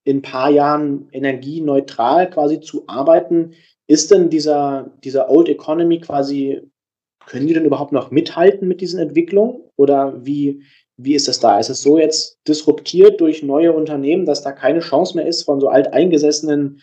in 0.04 0.18
ein 0.18 0.22
paar 0.22 0.50
Jahren 0.50 1.08
energieneutral 1.12 2.30
quasi 2.30 2.60
zu 2.60 2.84
arbeiten. 2.86 3.52
Ist 3.86 4.10
denn 4.10 4.30
dieser, 4.30 4.90
dieser 5.04 5.30
Old 5.30 5.48
Economy 5.48 6.00
quasi, 6.00 6.62
können 7.26 7.46
die 7.46 7.54
denn 7.54 7.64
überhaupt 7.64 7.92
noch 7.92 8.10
mithalten 8.10 8.66
mit 8.66 8.80
diesen 8.80 8.98
Entwicklungen? 8.98 9.62
Oder 9.76 10.24
wie, 10.24 10.62
wie 10.96 11.14
ist 11.14 11.28
das 11.28 11.40
da? 11.40 11.58
Ist 11.58 11.68
es 11.70 11.82
so 11.82 11.98
jetzt 11.98 12.38
disruptiert 12.48 13.20
durch 13.20 13.42
neue 13.42 13.72
Unternehmen, 13.72 14.26
dass 14.26 14.42
da 14.42 14.52
keine 14.52 14.80
Chance 14.80 15.16
mehr 15.16 15.26
ist 15.26 15.42
von 15.42 15.60
so 15.60 15.68
alteingesessenen 15.68 16.80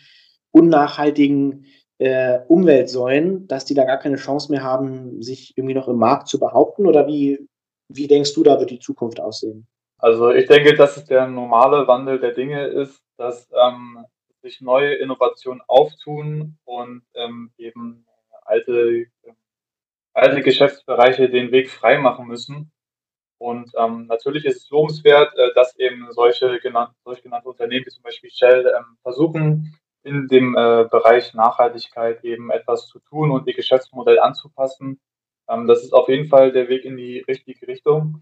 unnachhaltigen 0.50 1.66
äh, 1.98 2.40
Umweltsäulen, 2.48 3.46
dass 3.48 3.64
die 3.64 3.74
da 3.74 3.84
gar 3.84 3.98
keine 3.98 4.16
Chance 4.16 4.50
mehr 4.50 4.62
haben, 4.62 5.20
sich 5.22 5.56
irgendwie 5.56 5.74
noch 5.74 5.88
im 5.88 5.96
Markt 5.96 6.28
zu 6.28 6.38
behaupten? 6.38 6.86
Oder 6.86 7.06
wie, 7.06 7.46
wie 7.88 8.06
denkst 8.06 8.34
du, 8.34 8.42
da 8.42 8.58
wird 8.58 8.70
die 8.70 8.78
Zukunft 8.78 9.20
aussehen? 9.20 9.66
Also 9.98 10.30
ich 10.30 10.46
denke, 10.46 10.74
dass 10.74 10.96
es 10.96 11.04
der 11.04 11.26
normale 11.26 11.88
Wandel 11.88 12.20
der 12.20 12.32
Dinge 12.32 12.66
ist, 12.66 13.02
dass 13.16 13.48
ähm, 13.52 14.04
sich 14.42 14.60
neue 14.60 14.94
Innovationen 14.94 15.60
auftun 15.66 16.56
und 16.64 17.02
ähm, 17.14 17.50
eben 17.58 18.06
alte, 18.44 19.06
alte 20.14 20.42
Geschäftsbereiche 20.42 21.28
den 21.28 21.50
Weg 21.50 21.70
frei 21.70 21.98
machen 21.98 22.28
müssen. 22.28 22.70
Und 23.38 23.70
ähm, 23.76 24.06
natürlich 24.06 24.44
ist 24.44 24.62
es 24.62 24.70
lobenswert, 24.70 25.32
äh, 25.36 25.54
dass 25.54 25.76
eben 25.76 26.08
solche 26.12 26.58
genannte, 26.60 26.94
solche 27.04 27.22
genannte 27.22 27.48
Unternehmen 27.48 27.86
wie 27.86 27.90
zum 27.90 28.02
Beispiel 28.02 28.30
Shell 28.30 28.66
ähm, 28.66 28.96
versuchen, 29.02 29.77
in 30.02 30.28
dem 30.28 30.56
äh, 30.56 30.86
Bereich 30.90 31.34
Nachhaltigkeit 31.34 32.24
eben 32.24 32.50
etwas 32.50 32.86
zu 32.86 33.00
tun 33.00 33.30
und 33.30 33.46
ihr 33.46 33.54
Geschäftsmodell 33.54 34.18
anzupassen. 34.18 35.00
Ähm, 35.48 35.66
das 35.66 35.82
ist 35.82 35.92
auf 35.92 36.08
jeden 36.08 36.28
Fall 36.28 36.52
der 36.52 36.68
Weg 36.68 36.84
in 36.84 36.96
die 36.96 37.20
richtige 37.20 37.66
Richtung. 37.66 38.20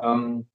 Ähm, 0.00 0.48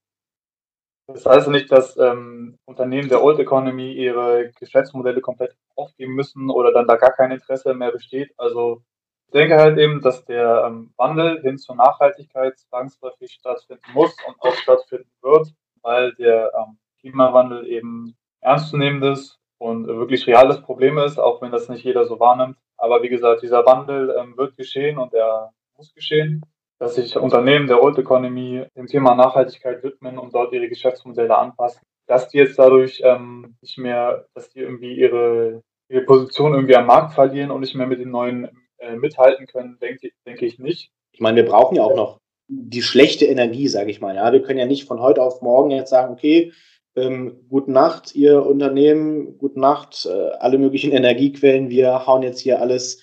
das 1.08 1.26
heißt 1.26 1.48
nicht, 1.48 1.72
dass 1.72 1.98
ähm, 1.98 2.60
Unternehmen 2.66 3.10
der 3.10 3.24
Old 3.24 3.40
Economy 3.40 3.94
ihre 3.94 4.52
Geschäftsmodelle 4.60 5.22
komplett 5.22 5.56
aufgeben 5.76 6.14
müssen 6.14 6.52
oder 6.52 6.72
dann 6.72 6.86
da 6.88 6.98
gar 6.98 7.14
kein 7.14 7.32
Interesse 7.32 7.74
mehr 7.74 7.92
besteht. 7.92 8.32
Also 8.38 8.84
ich 9.28 9.34
denke 9.34 9.58
halt 9.58 9.80
eben, 9.80 10.02
dass 10.02 10.24
der 10.26 10.66
ähm, 10.68 10.94
Wandel 10.98 11.42
hin 11.42 11.58
zur 11.58 11.76
Nachhaltigkeit 11.76 12.60
zwangsläufig 12.60 13.32
stattfinden 13.32 13.92
muss 13.94 14.16
und 14.28 14.36
auch 14.40 14.54
stattfinden 14.54 15.12
wird, 15.22 15.52
weil 15.82 16.14
der 16.14 16.52
ähm, 16.56 16.78
Klimawandel 17.00 17.66
eben 17.68 18.16
ernstzunehmendes 18.42 19.39
und 19.60 19.88
wirklich 19.88 20.26
reales 20.26 20.62
Problem 20.62 20.98
ist, 20.98 21.20
auch 21.20 21.42
wenn 21.42 21.52
das 21.52 21.70
nicht 21.70 21.84
jeder 21.84 22.06
so 22.06 22.20
wahrnimmt. 22.20 22.58
Aber 22.78 23.04
wie 23.04 23.10
gesagt, 23.10 23.44
dieser 23.44 23.66
Wandel 23.66 24.16
ähm, 24.18 24.38
wird 24.38 24.56
geschehen 24.58 24.98
und 24.98 25.14
er 25.14 25.52
muss 25.78 25.94
geschehen. 25.94 26.42
dass 26.80 26.96
sich 26.96 27.18
Unternehmen 27.18 27.68
der 27.68 27.84
Old 27.84 27.98
Economy 27.98 28.66
dem 28.76 28.88
Thema 28.88 29.14
Nachhaltigkeit 29.14 29.84
widmen 29.84 30.18
und 30.18 30.34
dort 30.34 30.54
ihre 30.54 30.70
Geschäftsmodelle 30.70 31.38
anpassen. 31.38 31.82
Dass 32.08 32.30
die 32.30 32.38
jetzt 32.38 32.58
dadurch 32.58 33.02
ähm, 33.04 33.58
nicht 33.62 33.78
mehr, 33.78 34.26
dass 34.34 34.50
die 34.50 34.60
irgendwie 34.60 34.94
ihre, 34.94 35.62
ihre 35.90 36.06
Position 36.06 36.54
irgendwie 36.54 36.78
am 36.78 36.86
Markt 36.86 37.14
verlieren 37.14 37.52
und 37.52 37.60
nicht 37.60 37.76
mehr 37.76 37.86
mit 37.86 38.00
den 38.00 38.12
neuen 38.12 38.50
äh, 38.78 38.96
mithalten 38.96 39.46
können, 39.46 39.78
denke 39.80 40.12
denk 40.26 40.42
ich 40.42 40.58
nicht. 40.58 40.92
Ich 41.12 41.20
meine, 41.20 41.36
wir 41.36 41.46
brauchen 41.46 41.76
ja 41.76 41.84
auch 41.84 41.96
noch 41.96 42.20
die 42.48 42.82
schlechte 42.82 43.26
Energie, 43.26 43.68
sage 43.68 43.92
ich 43.92 44.00
mal. 44.00 44.16
Ja, 44.16 44.32
wir 44.32 44.42
können 44.42 44.58
ja 44.58 44.66
nicht 44.66 44.88
von 44.88 45.02
heute 45.02 45.22
auf 45.22 45.42
morgen 45.42 45.72
jetzt 45.72 45.90
sagen, 45.90 46.14
okay, 46.14 46.54
ähm, 46.96 47.46
gute 47.50 47.72
Nacht, 47.72 48.16
Ihr 48.16 48.46
Unternehmen, 48.46 49.38
gute 49.38 49.60
Nacht, 49.60 50.06
äh, 50.06 50.30
alle 50.40 50.58
möglichen 50.58 50.92
Energiequellen, 50.92 51.70
wir 51.70 52.06
hauen 52.08 52.24
jetzt 52.24 52.40
hier 52.40 52.62
alles, 52.62 53.02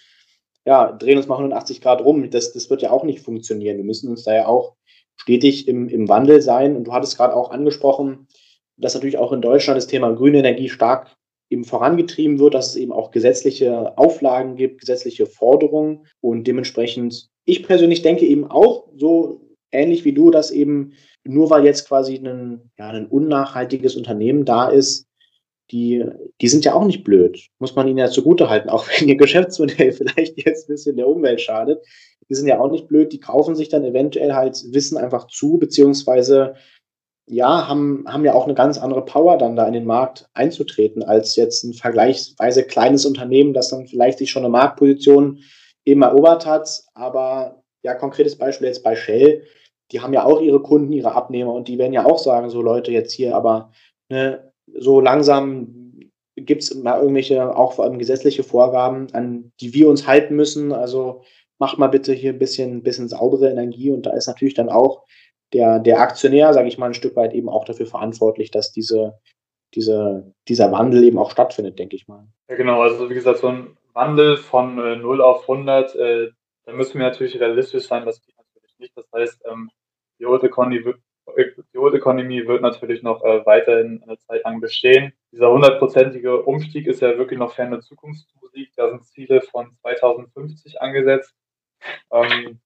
ja, 0.64 0.92
drehen 0.92 1.16
uns 1.16 1.28
mal 1.28 1.36
180 1.36 1.80
Grad 1.80 2.04
rum. 2.04 2.28
Das, 2.30 2.52
das 2.52 2.70
wird 2.70 2.82
ja 2.82 2.90
auch 2.90 3.04
nicht 3.04 3.20
funktionieren. 3.20 3.76
Wir 3.76 3.84
müssen 3.84 4.10
uns 4.10 4.24
da 4.24 4.34
ja 4.34 4.46
auch 4.46 4.74
stetig 5.16 5.68
im, 5.68 5.88
im 5.88 6.08
Wandel 6.08 6.42
sein. 6.42 6.76
Und 6.76 6.84
du 6.84 6.92
hattest 6.92 7.16
gerade 7.16 7.34
auch 7.34 7.50
angesprochen, 7.50 8.26
dass 8.76 8.94
natürlich 8.94 9.18
auch 9.18 9.32
in 9.32 9.40
Deutschland 9.40 9.76
das 9.76 9.86
Thema 9.86 10.12
grüne 10.12 10.38
Energie 10.38 10.68
stark 10.68 11.16
eben 11.48 11.64
vorangetrieben 11.64 12.38
wird, 12.38 12.54
dass 12.54 12.70
es 12.70 12.76
eben 12.76 12.92
auch 12.92 13.10
gesetzliche 13.10 13.96
Auflagen 13.96 14.56
gibt, 14.56 14.80
gesetzliche 14.80 15.26
Forderungen 15.26 16.06
und 16.20 16.46
dementsprechend, 16.46 17.28
ich 17.44 17.62
persönlich 17.62 18.02
denke 18.02 18.26
eben 18.26 18.50
auch 18.50 18.88
so 18.96 19.46
ähnlich 19.70 20.04
wie 20.04 20.12
du, 20.12 20.30
dass 20.30 20.50
eben 20.50 20.94
nur 21.26 21.50
weil 21.50 21.64
jetzt 21.64 21.88
quasi 21.88 22.16
ein, 22.16 22.70
ja, 22.78 22.88
ein 22.88 23.06
unnachhaltiges 23.06 23.96
Unternehmen 23.96 24.44
da 24.44 24.68
ist, 24.68 25.06
die, 25.70 26.04
die 26.40 26.48
sind 26.48 26.64
ja 26.64 26.74
auch 26.74 26.84
nicht 26.84 27.02
blöd. 27.02 27.48
Muss 27.58 27.74
man 27.74 27.88
ihnen 27.88 27.98
ja 27.98 28.08
zugute 28.08 28.48
halten, 28.48 28.68
auch 28.68 28.86
wenn 28.98 29.08
ihr 29.08 29.16
Geschäftsmodell 29.16 29.92
vielleicht 29.92 30.44
jetzt 30.44 30.68
ein 30.68 30.74
bisschen 30.74 30.96
der 30.96 31.08
Umwelt 31.08 31.40
schadet. 31.40 31.84
Die 32.28 32.34
sind 32.34 32.48
ja 32.48 32.58
auch 32.58 32.70
nicht 32.70 32.88
blöd, 32.88 33.12
die 33.12 33.20
kaufen 33.20 33.54
sich 33.54 33.68
dann 33.68 33.84
eventuell 33.84 34.34
halt 34.34 34.56
Wissen 34.72 34.96
einfach 34.96 35.28
zu, 35.28 35.58
beziehungsweise 35.58 36.54
ja, 37.28 37.66
haben, 37.66 38.04
haben 38.06 38.24
ja 38.24 38.34
auch 38.34 38.44
eine 38.44 38.54
ganz 38.54 38.78
andere 38.78 39.04
Power, 39.04 39.36
dann 39.36 39.56
da 39.56 39.66
in 39.66 39.72
den 39.72 39.84
Markt 39.84 40.28
einzutreten, 40.34 41.02
als 41.02 41.34
jetzt 41.34 41.64
ein 41.64 41.72
vergleichsweise 41.72 42.62
kleines 42.62 43.04
Unternehmen, 43.04 43.52
das 43.52 43.70
dann 43.70 43.88
vielleicht 43.88 44.18
sich 44.18 44.30
schon 44.30 44.44
eine 44.44 44.52
Marktposition 44.52 45.40
eben 45.84 46.02
erobert 46.02 46.46
hat. 46.46 46.84
Aber 46.94 47.62
ja, 47.82 47.94
konkretes 47.94 48.36
Beispiel 48.38 48.68
jetzt 48.68 48.84
bei 48.84 48.94
Shell, 48.94 49.42
die 49.92 50.00
haben 50.00 50.12
ja 50.12 50.24
auch 50.24 50.40
ihre 50.40 50.60
Kunden, 50.60 50.92
ihre 50.92 51.12
Abnehmer 51.12 51.52
und 51.52 51.68
die 51.68 51.78
werden 51.78 51.92
ja 51.92 52.04
auch 52.04 52.18
sagen, 52.18 52.50
so 52.50 52.62
Leute 52.62 52.90
jetzt 52.92 53.12
hier, 53.12 53.36
aber 53.36 53.72
ne, 54.08 54.52
so 54.74 55.00
langsam 55.00 55.86
gibt 56.36 56.62
es 56.62 56.74
mal 56.74 57.00
irgendwelche, 57.00 57.56
auch 57.56 57.72
vor 57.72 57.84
allem 57.84 57.98
gesetzliche 57.98 58.42
Vorgaben, 58.42 59.08
an 59.12 59.52
die 59.60 59.72
wir 59.72 59.88
uns 59.88 60.06
halten 60.06 60.36
müssen. 60.36 60.72
Also 60.72 61.22
macht 61.58 61.78
mal 61.78 61.86
bitte 61.86 62.12
hier 62.12 62.32
ein 62.32 62.38
bisschen, 62.38 62.82
bisschen 62.82 63.08
saubere 63.08 63.50
Energie 63.50 63.90
und 63.90 64.04
da 64.04 64.12
ist 64.12 64.26
natürlich 64.26 64.54
dann 64.54 64.68
auch 64.68 65.04
der, 65.52 65.78
der 65.78 66.00
Aktionär, 66.00 66.52
sage 66.52 66.68
ich 66.68 66.76
mal, 66.76 66.86
ein 66.86 66.94
Stück 66.94 67.16
weit 67.16 67.32
eben 67.32 67.48
auch 67.48 67.64
dafür 67.64 67.86
verantwortlich, 67.86 68.50
dass 68.50 68.72
diese, 68.72 69.18
diese, 69.74 70.32
dieser 70.48 70.72
Wandel 70.72 71.04
eben 71.04 71.18
auch 71.18 71.30
stattfindet, 71.30 71.78
denke 71.78 71.96
ich 71.96 72.08
mal. 72.08 72.26
Ja, 72.50 72.56
genau. 72.56 72.82
Also, 72.82 73.08
wie 73.08 73.14
gesagt, 73.14 73.38
so 73.38 73.48
ein 73.48 73.76
Wandel 73.94 74.36
von 74.36 74.78
äh, 74.78 74.96
0 74.96 75.22
auf 75.22 75.48
100, 75.48 75.94
äh, 75.94 76.28
da 76.64 76.72
müssen 76.72 76.98
wir 76.98 77.06
natürlich 77.06 77.40
realistisch 77.40 77.86
sein, 77.86 78.04
das 78.04 78.20
geht 78.20 78.35
nicht. 78.78 78.96
Das 78.96 79.06
heißt, 79.12 79.42
ähm, 79.46 79.70
die, 80.18 80.26
Old 80.26 80.42
Economy 80.44 80.84
wird, 80.84 81.00
die 81.72 81.78
Old 81.78 81.94
Economy 81.94 82.46
wird 82.46 82.62
natürlich 82.62 83.02
noch 83.02 83.22
äh, 83.24 83.44
weiterhin 83.44 84.02
eine 84.02 84.18
Zeit 84.18 84.44
lang 84.44 84.60
bestehen. 84.60 85.12
Dieser 85.32 85.50
hundertprozentige 85.50 86.42
Umstieg 86.42 86.86
ist 86.86 87.00
ja 87.00 87.18
wirklich 87.18 87.38
noch 87.38 87.52
ferne 87.52 87.80
Zukunftsmusik. 87.80 88.72
Da 88.76 88.90
sind 88.90 89.04
Ziele 89.04 89.40
von 89.42 89.76
2050 89.82 90.80
angesetzt. 90.80 91.34
Ähm, 92.12 92.60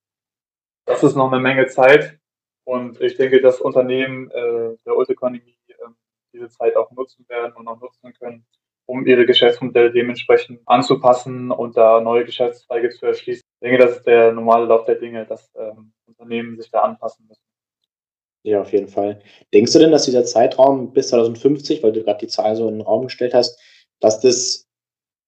das 0.87 1.03
ist 1.03 1.17
noch 1.17 1.33
eine 1.33 1.41
Menge 1.41 1.67
Zeit. 1.67 2.19
Und 2.65 3.01
ich 3.01 3.17
denke, 3.17 3.41
dass 3.41 3.61
Unternehmen 3.61 4.31
äh, 4.31 4.77
der 4.85 4.97
Old 4.97 5.09
Economy 5.09 5.57
äh, 5.69 5.75
diese 6.33 6.49
Zeit 6.49 6.77
auch 6.77 6.91
nutzen 6.93 7.29
werden 7.29 7.55
und 7.55 7.67
auch 7.67 7.81
nutzen 7.81 8.13
können, 8.15 8.47
um 8.87 9.07
ihre 9.07 9.27
Geschäftsmodelle 9.27 9.93
dementsprechend 9.93 10.61
anzupassen 10.67 11.51
und 11.51 11.77
da 11.77 12.01
neue 12.01 12.25
Geschäftszweige 12.25 12.91
zu 12.91 13.07
erschließen. 13.07 13.43
Ich 13.61 13.69
denke, 13.69 13.85
das 13.85 13.99
ist 13.99 14.07
der 14.07 14.33
normale 14.33 14.67
Lauf 14.67 14.87
der 14.87 14.95
Dinge, 14.95 15.27
dass 15.27 15.53
ähm, 15.55 15.93
Unternehmen 16.07 16.59
sich 16.61 16.71
da 16.71 16.81
anpassen 16.81 17.27
müssen. 17.29 17.43
Ja, 18.43 18.63
auf 18.63 18.73
jeden 18.73 18.89
Fall. 18.89 19.21
Denkst 19.53 19.73
du 19.73 19.79
denn, 19.79 19.93
dass 19.93 20.07
dieser 20.07 20.25
Zeitraum 20.25 20.93
bis 20.93 21.09
2050, 21.09 21.83
weil 21.83 21.93
du 21.93 22.03
gerade 22.03 22.21
die 22.21 22.33
Zahl 22.33 22.57
so 22.57 22.69
in 22.69 22.77
den 22.77 22.81
Raum 22.81 23.05
gestellt 23.05 23.35
hast, 23.35 23.61
dass 24.01 24.21
das 24.21 24.67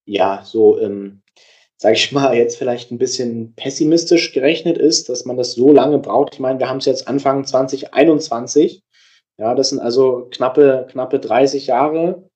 ja 0.05 0.41
so 0.43 0.79
ähm, 0.79 1.23
sage 1.83 1.95
ich 1.95 2.13
mal, 2.13 2.33
jetzt 2.33 2.55
vielleicht 2.55 2.91
ein 2.91 2.97
bisschen 2.97 3.55
pessimistisch 3.55 4.31
gerechnet 4.31 4.77
ist, 4.77 5.09
dass 5.09 5.25
man 5.25 5.35
das 5.35 5.51
so 5.51 5.73
lange 5.73 5.99
braucht. 5.99 6.35
Ich 6.35 6.39
meine, 6.39 6.57
wir 6.57 6.69
haben 6.69 6.77
es 6.77 6.85
jetzt 6.85 7.09
Anfang 7.09 7.43
2021. 7.43 8.81
Ja, 9.37 9.53
das 9.53 9.69
sind 9.69 9.79
also 9.79 10.29
knappe, 10.31 10.87
knappe 10.89 11.19
30 11.19 11.67
Jahre. 11.67 12.29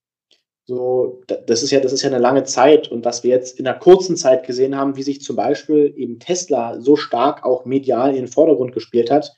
So, 0.67 1.23
das 1.47 1.63
ist 1.63 1.71
ja, 1.71 1.80
das 1.80 1.93
ist 1.93 2.01
ja 2.01 2.10
eine 2.10 2.19
lange 2.19 2.43
Zeit. 2.43 2.89
Und 2.89 3.06
was 3.06 3.23
wir 3.23 3.32
jetzt 3.32 3.58
in 3.58 3.65
einer 3.65 3.80
kurzen 3.80 4.17
Zeit 4.17 4.45
gesehen 4.45 4.75
haben, 4.75 4.97
wie 4.97 5.03
sich 5.03 5.21
zum 5.21 5.38
Beispiel 5.38 5.93
eben 5.95 6.19
Tesla 6.19 6.82
so 6.82 6.97
stark 6.97 7.45
auch 7.45 7.63
medial 7.63 8.10
in 8.10 8.17
den 8.17 8.27
Vordergrund 8.27 8.73
gespielt 8.73 9.10
hat, 9.10 9.34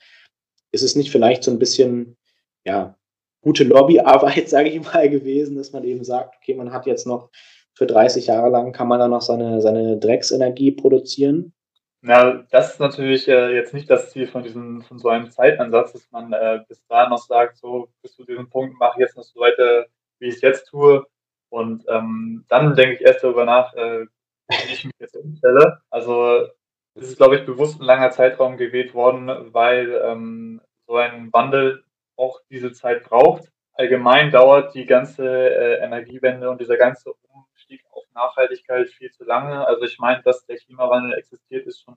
ist 0.71 0.81
es 0.81 0.95
nicht 0.95 1.11
vielleicht 1.11 1.43
so 1.43 1.51
ein 1.51 1.59
bisschen, 1.59 2.17
ja, 2.65 2.97
gute 3.41 3.63
Lobbyarbeit, 3.63 4.49
sage 4.49 4.69
ich 4.69 4.83
mal, 4.83 5.07
gewesen, 5.07 5.55
dass 5.55 5.71
man 5.71 5.83
eben 5.83 6.03
sagt, 6.03 6.35
okay, 6.37 6.55
man 6.55 6.73
hat 6.73 6.87
jetzt 6.87 7.05
noch 7.05 7.29
für 7.75 7.85
30 7.85 8.25
Jahre 8.25 8.49
lang 8.49 8.73
kann 8.73 8.87
man 8.87 8.99
dann 8.99 9.11
noch 9.11 9.21
seine, 9.21 9.61
seine 9.61 9.99
Drecksenergie 9.99 10.71
produzieren. 10.71 11.53
Na, 12.01 12.43
das 12.49 12.71
ist 12.71 12.79
natürlich 12.79 13.27
äh, 13.27 13.53
jetzt 13.53 13.73
nicht 13.75 13.89
das 13.89 14.09
Ziel 14.09 14.25
von 14.25 14.41
diesem, 14.41 14.81
von 14.81 14.97
so 14.97 15.09
einem 15.09 15.29
Zeitansatz, 15.29 15.93
dass 15.93 16.09
man 16.11 16.33
äh, 16.33 16.61
bis 16.67 16.83
dahin 16.87 17.11
noch 17.11 17.19
sagt, 17.19 17.57
so 17.57 17.87
bis 18.01 18.15
zu 18.15 18.25
diesem 18.25 18.49
Punkt 18.49 18.79
mache 18.79 18.93
ich 18.97 19.01
jetzt 19.01 19.15
noch 19.15 19.23
so 19.23 19.39
weiter, 19.39 19.85
wie 20.17 20.29
ich 20.29 20.35
es 20.35 20.41
jetzt 20.41 20.65
tue. 20.69 21.05
Und 21.49 21.85
ähm, 21.88 22.45
dann 22.47 22.75
denke 22.75 22.95
ich 22.95 23.01
erst 23.01 23.23
darüber 23.23 23.45
nach, 23.45 23.73
äh, 23.73 24.05
wie 24.49 24.73
ich 24.73 24.85
mich 24.85 24.93
jetzt 24.99 25.15
umstelle. 25.15 25.81
Also 25.89 26.47
es 26.95 27.09
ist, 27.09 27.17
glaube 27.17 27.38
ich, 27.38 27.45
bewusst 27.45 27.79
ein 27.79 27.85
langer 27.85 28.12
Zeitraum 28.12 28.57
gewählt 28.57 28.93
worden, 28.93 29.53
weil 29.53 30.01
ähm, 30.03 30.62
so 30.88 30.97
ein 30.97 31.31
Wandel 31.33 31.83
auch 32.15 32.41
diese 32.49 32.71
Zeit 32.73 33.03
braucht. 33.03 33.51
Allgemein 33.73 34.31
dauert 34.31 34.75
die 34.75 34.85
ganze 34.85 35.25
äh, 35.25 35.83
Energiewende 35.83 36.49
und 36.49 36.59
dieser 36.59 36.77
ganze 36.77 37.13
Umstieg 37.29 37.81
auf 37.91 38.03
Nachhaltigkeit 38.13 38.89
viel 38.89 39.12
zu 39.12 39.23
lange. 39.23 39.65
Also 39.65 39.83
ich 39.83 39.99
meine, 39.99 40.21
dass 40.23 40.45
der 40.45 40.57
Klimawandel 40.57 41.17
existiert, 41.17 41.65
ist 41.65 41.81
schon 41.83 41.95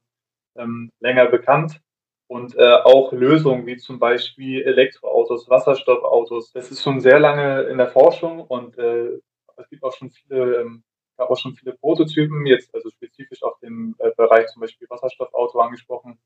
ähm, 0.56 0.90
länger 1.00 1.26
bekannt. 1.26 1.80
Und 2.28 2.56
äh, 2.56 2.74
auch 2.84 3.12
Lösungen 3.12 3.66
wie 3.66 3.76
zum 3.76 3.98
Beispiel 3.98 4.62
Elektroautos, 4.62 5.50
Wasserstoffautos, 5.50 6.52
das 6.52 6.70
ist 6.70 6.82
schon 6.82 7.00
sehr 7.00 7.18
lange 7.18 7.62
in 7.64 7.78
der 7.78 7.88
Forschung 7.88 8.40
und 8.40 8.78
äh, 8.78 9.18
es 9.62 9.70
gibt 9.70 9.83
auch 9.83 9.94
schon 9.94 10.11
viele, 10.11 10.61
ähm, 10.61 10.85
gab 11.16 11.31
auch 11.31 11.38
schon 11.38 11.55
viele 11.55 11.75
Prototypen, 11.75 12.46
jetzt 12.46 12.75
also 12.75 12.90
spezifisch 12.90 13.42
auf 13.42 13.59
dem 13.61 13.96
äh, 13.98 14.11
Bereich 14.16 14.48
zum 14.48 14.61
Beispiel 14.61 14.88
Wasserstoffauto 14.90 15.61
angesprochen. 15.61 16.18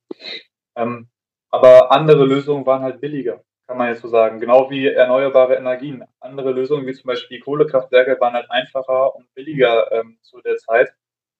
Ähm, 0.77 1.09
aber 1.51 1.92
andere 1.92 2.25
Lösungen 2.25 2.66
waren 2.66 2.83
halt 2.83 3.01
billiger 3.01 3.42
kann 3.66 3.79
man 3.79 3.88
jetzt 3.88 4.03
so 4.03 4.09
sagen. 4.09 4.40
Genau 4.40 4.70
wie 4.70 4.87
erneuerbare 4.87 5.57
Energien. 5.57 6.05
Andere 6.20 6.53
Lösungen, 6.53 6.87
wie 6.87 6.92
zum 6.92 7.09
Beispiel 7.09 7.40
Kohlekraftwerke, 7.40 8.20
waren 8.20 8.35
halt 8.35 8.51
einfacher 8.51 9.14
und 9.16 9.33
billiger 9.35 9.90
ähm, 9.92 10.18
zu 10.22 10.40
der 10.40 10.57
Zeit. 10.57 10.90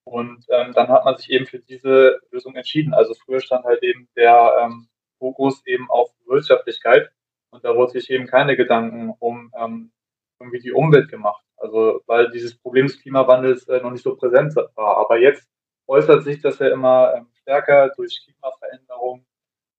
Und 0.05 0.45
ähm, 0.51 0.73
dann 0.73 0.89
hat 0.89 1.05
man 1.05 1.17
sich 1.17 1.31
eben 1.31 1.47
für 1.47 1.59
diese 1.59 2.21
Lösung 2.31 2.55
entschieden. 2.57 2.95
Also 2.95 3.15
früher 3.15 3.41
stand 3.41 3.65
halt 3.65 3.83
eben 3.83 4.09
der 4.17 4.57
ähm, 4.61 4.89
Fokus 5.19 5.65
eben 5.67 5.89
auf 5.91 6.11
Wirtschaftlichkeit 6.27 7.11
und 7.51 7.65
da 7.65 7.75
wurde 7.75 7.93
sich 7.93 8.11
eben 8.11 8.27
keine 8.27 8.57
Gedanken 8.57 9.15
um 9.19 9.53
ähm, 9.57 9.93
irgendwie 10.39 10.61
die 10.61 10.73
Umwelt 10.73 11.09
gemacht. 11.09 11.43
Also 11.57 12.03
weil 12.07 12.31
dieses 12.31 12.57
Problem 12.59 12.87
des 12.87 13.01
Klimawandels 13.01 13.67
äh, 13.69 13.81
noch 13.81 13.91
nicht 13.91 14.03
so 14.03 14.17
präsent 14.17 14.55
war. 14.57 14.97
Aber 14.99 15.19
jetzt 15.19 15.49
äußert 15.87 16.25
sich 16.25 16.41
das 16.41 16.59
ja 16.59 16.69
immer 16.69 17.15
ähm, 17.17 17.29
stärker 17.41 17.91
durch 17.97 18.23
Klimaveränderungen. 18.25 19.27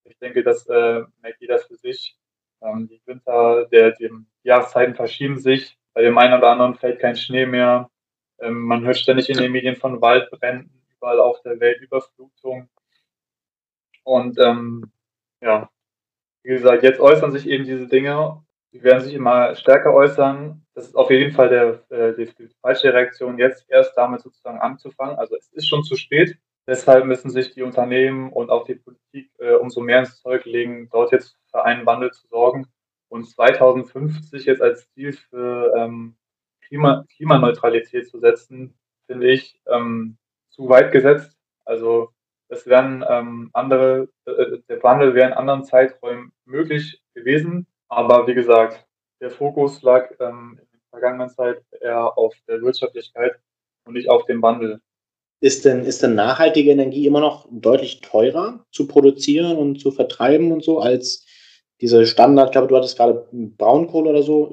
Ich 0.03 0.17
denke, 0.19 0.43
das 0.43 0.67
äh, 0.67 1.03
merkt 1.21 1.41
jeder 1.41 1.59
für 1.59 1.75
sich. 1.75 2.17
Ähm, 2.61 2.87
die 2.87 3.01
Winter, 3.05 3.65
der, 3.71 3.91
die 3.91 4.09
Jahreszeiten 4.43 4.95
verschieben 4.95 5.37
sich. 5.37 5.77
Bei 5.93 6.01
dem 6.01 6.17
einen 6.17 6.37
oder 6.37 6.49
anderen 6.51 6.75
fällt 6.75 6.99
kein 6.99 7.15
Schnee 7.15 7.45
mehr. 7.45 7.89
Ähm, 8.39 8.61
man 8.61 8.85
hört 8.85 8.97
ständig 8.97 9.29
in 9.29 9.37
den 9.37 9.51
Medien 9.51 9.75
von 9.75 10.01
Waldbränden, 10.01 10.83
überall 10.95 11.19
auf 11.19 11.41
der 11.41 11.59
Welt 11.59 11.81
Überflutung. 11.81 12.69
Und 14.03 14.39
ähm, 14.39 14.91
ja, 15.41 15.69
wie 16.43 16.49
gesagt, 16.49 16.83
jetzt 16.83 16.99
äußern 16.99 17.31
sich 17.31 17.47
eben 17.47 17.65
diese 17.65 17.87
Dinge. 17.87 18.43
Die 18.73 18.83
werden 18.83 19.01
sich 19.01 19.13
immer 19.13 19.55
stärker 19.55 19.93
äußern. 19.93 20.65
Das 20.73 20.87
ist 20.87 20.95
auf 20.95 21.09
jeden 21.09 21.33
Fall 21.33 21.49
der, 21.49 21.91
äh, 21.91 22.13
die, 22.15 22.49
falsche 22.61 22.93
Reaktion, 22.93 23.39
jetzt 23.39 23.65
erst 23.69 23.97
damit 23.97 24.21
sozusagen 24.21 24.59
anzufangen. 24.59 25.17
Also 25.17 25.35
es 25.35 25.49
ist 25.53 25.67
schon 25.67 25.83
zu 25.83 25.95
spät. 25.95 26.37
Deshalb 26.67 27.05
müssen 27.05 27.29
sich 27.29 27.53
die 27.53 27.63
Unternehmen 27.63 28.31
und 28.31 28.49
auch 28.49 28.65
die 28.65 28.75
Politik 28.75 29.31
äh, 29.39 29.53
umso 29.53 29.79
mehr 29.79 29.99
ins 29.99 30.21
Zeug 30.21 30.43
legen, 30.45 30.89
dort 30.91 31.13
jetzt 31.13 31.37
für 31.49 31.63
einen 31.63 31.85
Wandel 31.85 32.11
zu 32.11 32.27
sorgen 32.27 32.67
und 33.09 33.25
2050 33.29 34.45
jetzt 34.45 34.61
als 34.61 34.91
Ziel 34.91 35.13
für 35.13 35.73
ähm, 35.77 36.17
Klima 36.61 37.05
Klimaneutralität 37.15 38.09
zu 38.09 38.19
setzen, 38.19 38.77
finde 39.05 39.31
ich 39.31 39.61
ähm, 39.67 40.17
zu 40.49 40.67
weit 40.67 40.91
gesetzt. 40.91 41.37
Also 41.63 42.11
es 42.49 42.65
wären 42.67 43.03
ähm, 43.07 43.49
andere, 43.53 44.09
äh, 44.25 44.59
der 44.67 44.83
Wandel 44.83 45.13
wäre 45.13 45.27
in 45.27 45.33
anderen 45.33 45.63
Zeiträumen 45.63 46.33
möglich 46.45 47.01
gewesen. 47.13 47.67
Aber 47.89 48.27
wie 48.27 48.33
gesagt, 48.33 48.85
der 49.21 49.31
Fokus 49.31 49.81
lag 49.81 50.11
ähm, 50.19 50.59
in 50.61 50.67
der 50.71 50.89
vergangenen 50.89 51.29
Zeit 51.29 51.63
eher 51.81 52.17
auf 52.17 52.35
der 52.47 52.61
Wirtschaftlichkeit 52.61 53.33
und 53.85 53.93
nicht 53.93 54.09
auf 54.09 54.25
dem 54.25 54.41
Wandel. 54.41 54.81
Ist 55.39 55.65
denn, 55.65 55.83
ist 55.83 56.01
denn 56.01 56.15
nachhaltige 56.15 56.71
Energie 56.71 57.05
immer 57.05 57.19
noch 57.19 57.47
deutlich 57.51 58.01
teurer 58.01 58.65
zu 58.71 58.87
produzieren 58.87 59.55
und 59.55 59.79
zu 59.79 59.91
vertreiben 59.91 60.51
und 60.51 60.63
so 60.63 60.79
als 60.79 61.25
diese 61.79 62.07
Standard, 62.07 62.47
ich 62.47 62.51
glaube, 62.53 62.67
du 62.67 62.75
hattest 62.75 62.97
gerade 62.97 63.27
Braunkohle 63.31 64.09
oder 64.09 64.23
so 64.23 64.51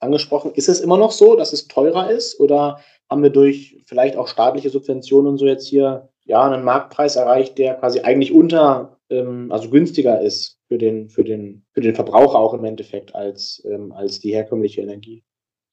angesprochen. 0.00 0.52
Ist 0.54 0.68
es 0.68 0.80
immer 0.80 0.96
noch 0.96 1.12
so, 1.12 1.36
dass 1.36 1.52
es 1.52 1.68
teurer 1.68 2.10
ist 2.10 2.40
oder 2.40 2.80
haben 3.08 3.22
wir 3.22 3.30
durch 3.30 3.80
vielleicht 3.86 4.16
auch 4.16 4.26
staatliche 4.26 4.70
Subventionen 4.70 5.28
und 5.28 5.38
so 5.38 5.46
jetzt 5.46 5.68
hier 5.68 6.08
ja 6.24 6.44
einen 6.44 6.64
Marktpreis 6.64 7.16
erreicht, 7.16 7.58
der 7.58 7.74
quasi 7.74 8.00
eigentlich 8.00 8.32
unter, 8.32 8.98
ähm, 9.10 9.52
also 9.52 9.70
günstiger 9.70 10.20
ist 10.20 10.58
für 10.68 10.78
den, 10.78 11.08
für 11.08 11.24
den, 11.24 11.64
für 11.72 11.80
den 11.80 11.94
Verbraucher 11.94 12.38
auch 12.38 12.54
im 12.54 12.64
Endeffekt 12.64 13.14
als, 13.14 13.62
ähm, 13.70 13.92
als 13.92 14.20
die 14.20 14.34
herkömmliche 14.34 14.80
Energie? 14.80 15.22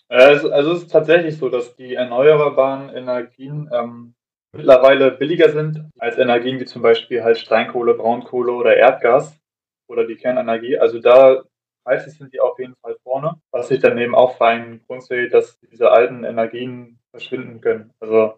Also, 0.10 0.52
also 0.52 0.74
es 0.74 0.84
ist 0.84 0.92
tatsächlich 0.92 1.38
so, 1.38 1.48
dass 1.48 1.76
die 1.78 1.96
erneuerbaren 1.96 2.90
Energien 2.90 3.70
ähm, 3.74 4.14
mittlerweile 4.54 5.12
billiger 5.12 5.50
sind 5.50 5.90
als 5.98 6.18
Energien 6.18 6.60
wie 6.60 6.66
zum 6.66 6.82
Beispiel 6.82 7.24
halt 7.24 7.38
Steinkohle, 7.38 7.94
Braunkohle 7.94 8.52
oder 8.52 8.76
Erdgas 8.76 9.40
oder 9.88 10.06
die 10.06 10.18
Kernenergie. 10.18 10.78
Also 10.78 11.00
da 11.00 11.44
preislich 11.86 12.18
sind 12.18 12.34
die 12.34 12.42
auf 12.42 12.60
jeden 12.60 12.76
Fall 12.82 12.98
vorne, 13.04 13.40
was 13.52 13.70
sich 13.70 13.80
dann 13.80 13.98
eben 13.98 14.16
auch 14.16 14.38
für 14.38 14.46
einen 14.46 14.84
Grund 14.86 15.04
sieht, 15.04 15.34
dass 15.34 15.60
diese 15.72 15.92
alten 15.92 16.24
Energien 16.24 17.00
verschwinden 17.12 17.62
können. 17.62 17.92
Also 18.00 18.34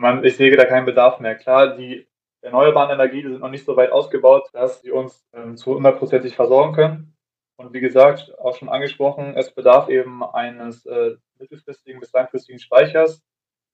man, 0.00 0.24
ich 0.24 0.36
sehe 0.36 0.56
da 0.56 0.64
keinen 0.64 0.86
Bedarf 0.86 1.20
mehr. 1.20 1.34
Klar, 1.34 1.76
die 1.76 2.06
erneuerbaren 2.40 2.90
Energien 2.90 3.30
sind 3.30 3.40
noch 3.40 3.50
nicht 3.50 3.66
so 3.66 3.76
weit 3.76 3.92
ausgebaut, 3.92 4.48
dass 4.52 4.80
sie 4.80 4.90
uns 4.90 5.26
ähm, 5.34 5.56
zu 5.56 5.74
hundertprozentig 5.74 6.34
versorgen 6.34 6.74
können. 6.74 7.16
Und 7.56 7.74
wie 7.74 7.80
gesagt, 7.80 8.32
auch 8.38 8.56
schon 8.56 8.70
angesprochen, 8.70 9.34
es 9.36 9.54
bedarf 9.54 9.90
eben 9.90 10.24
eines 10.24 10.86
äh, 10.86 11.16
mittelfristigen 11.38 12.00
bis 12.00 12.12
langfristigen 12.12 12.58
Speichers, 12.58 13.22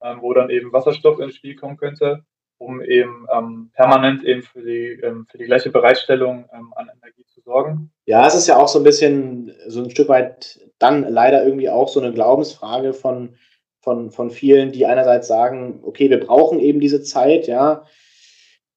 ähm, 0.02 0.20
wo 0.20 0.34
dann 0.34 0.50
eben 0.50 0.72
Wasserstoff 0.72 1.20
ins 1.20 1.36
Spiel 1.36 1.54
kommen 1.54 1.76
könnte, 1.76 2.24
um 2.58 2.82
eben 2.82 3.28
ähm, 3.32 3.70
permanent 3.72 4.24
eben 4.24 4.42
für 4.42 4.62
die, 4.62 5.00
ähm, 5.00 5.26
für 5.30 5.38
die 5.38 5.44
gleiche 5.44 5.70
Bereitstellung 5.70 6.48
ähm, 6.52 6.72
an 6.74 6.90
Energie 6.92 7.24
zu 7.26 7.40
sorgen. 7.42 7.92
Ja, 8.06 8.26
es 8.26 8.34
ist 8.34 8.48
ja 8.48 8.56
auch 8.56 8.66
so 8.66 8.80
ein 8.80 8.84
bisschen, 8.84 9.54
so 9.68 9.84
ein 9.84 9.90
Stück 9.90 10.08
weit 10.08 10.58
dann 10.80 11.08
leider 11.08 11.44
irgendwie 11.44 11.70
auch 11.70 11.88
so 11.88 12.00
eine 12.00 12.12
Glaubensfrage 12.12 12.92
von, 12.94 13.36
von, 13.86 14.10
von 14.10 14.30
vielen, 14.30 14.72
die 14.72 14.84
einerseits 14.84 15.28
sagen, 15.28 15.78
okay, 15.84 16.10
wir 16.10 16.18
brauchen 16.18 16.58
eben 16.58 16.80
diese 16.80 17.04
Zeit, 17.04 17.46
ja. 17.46 17.84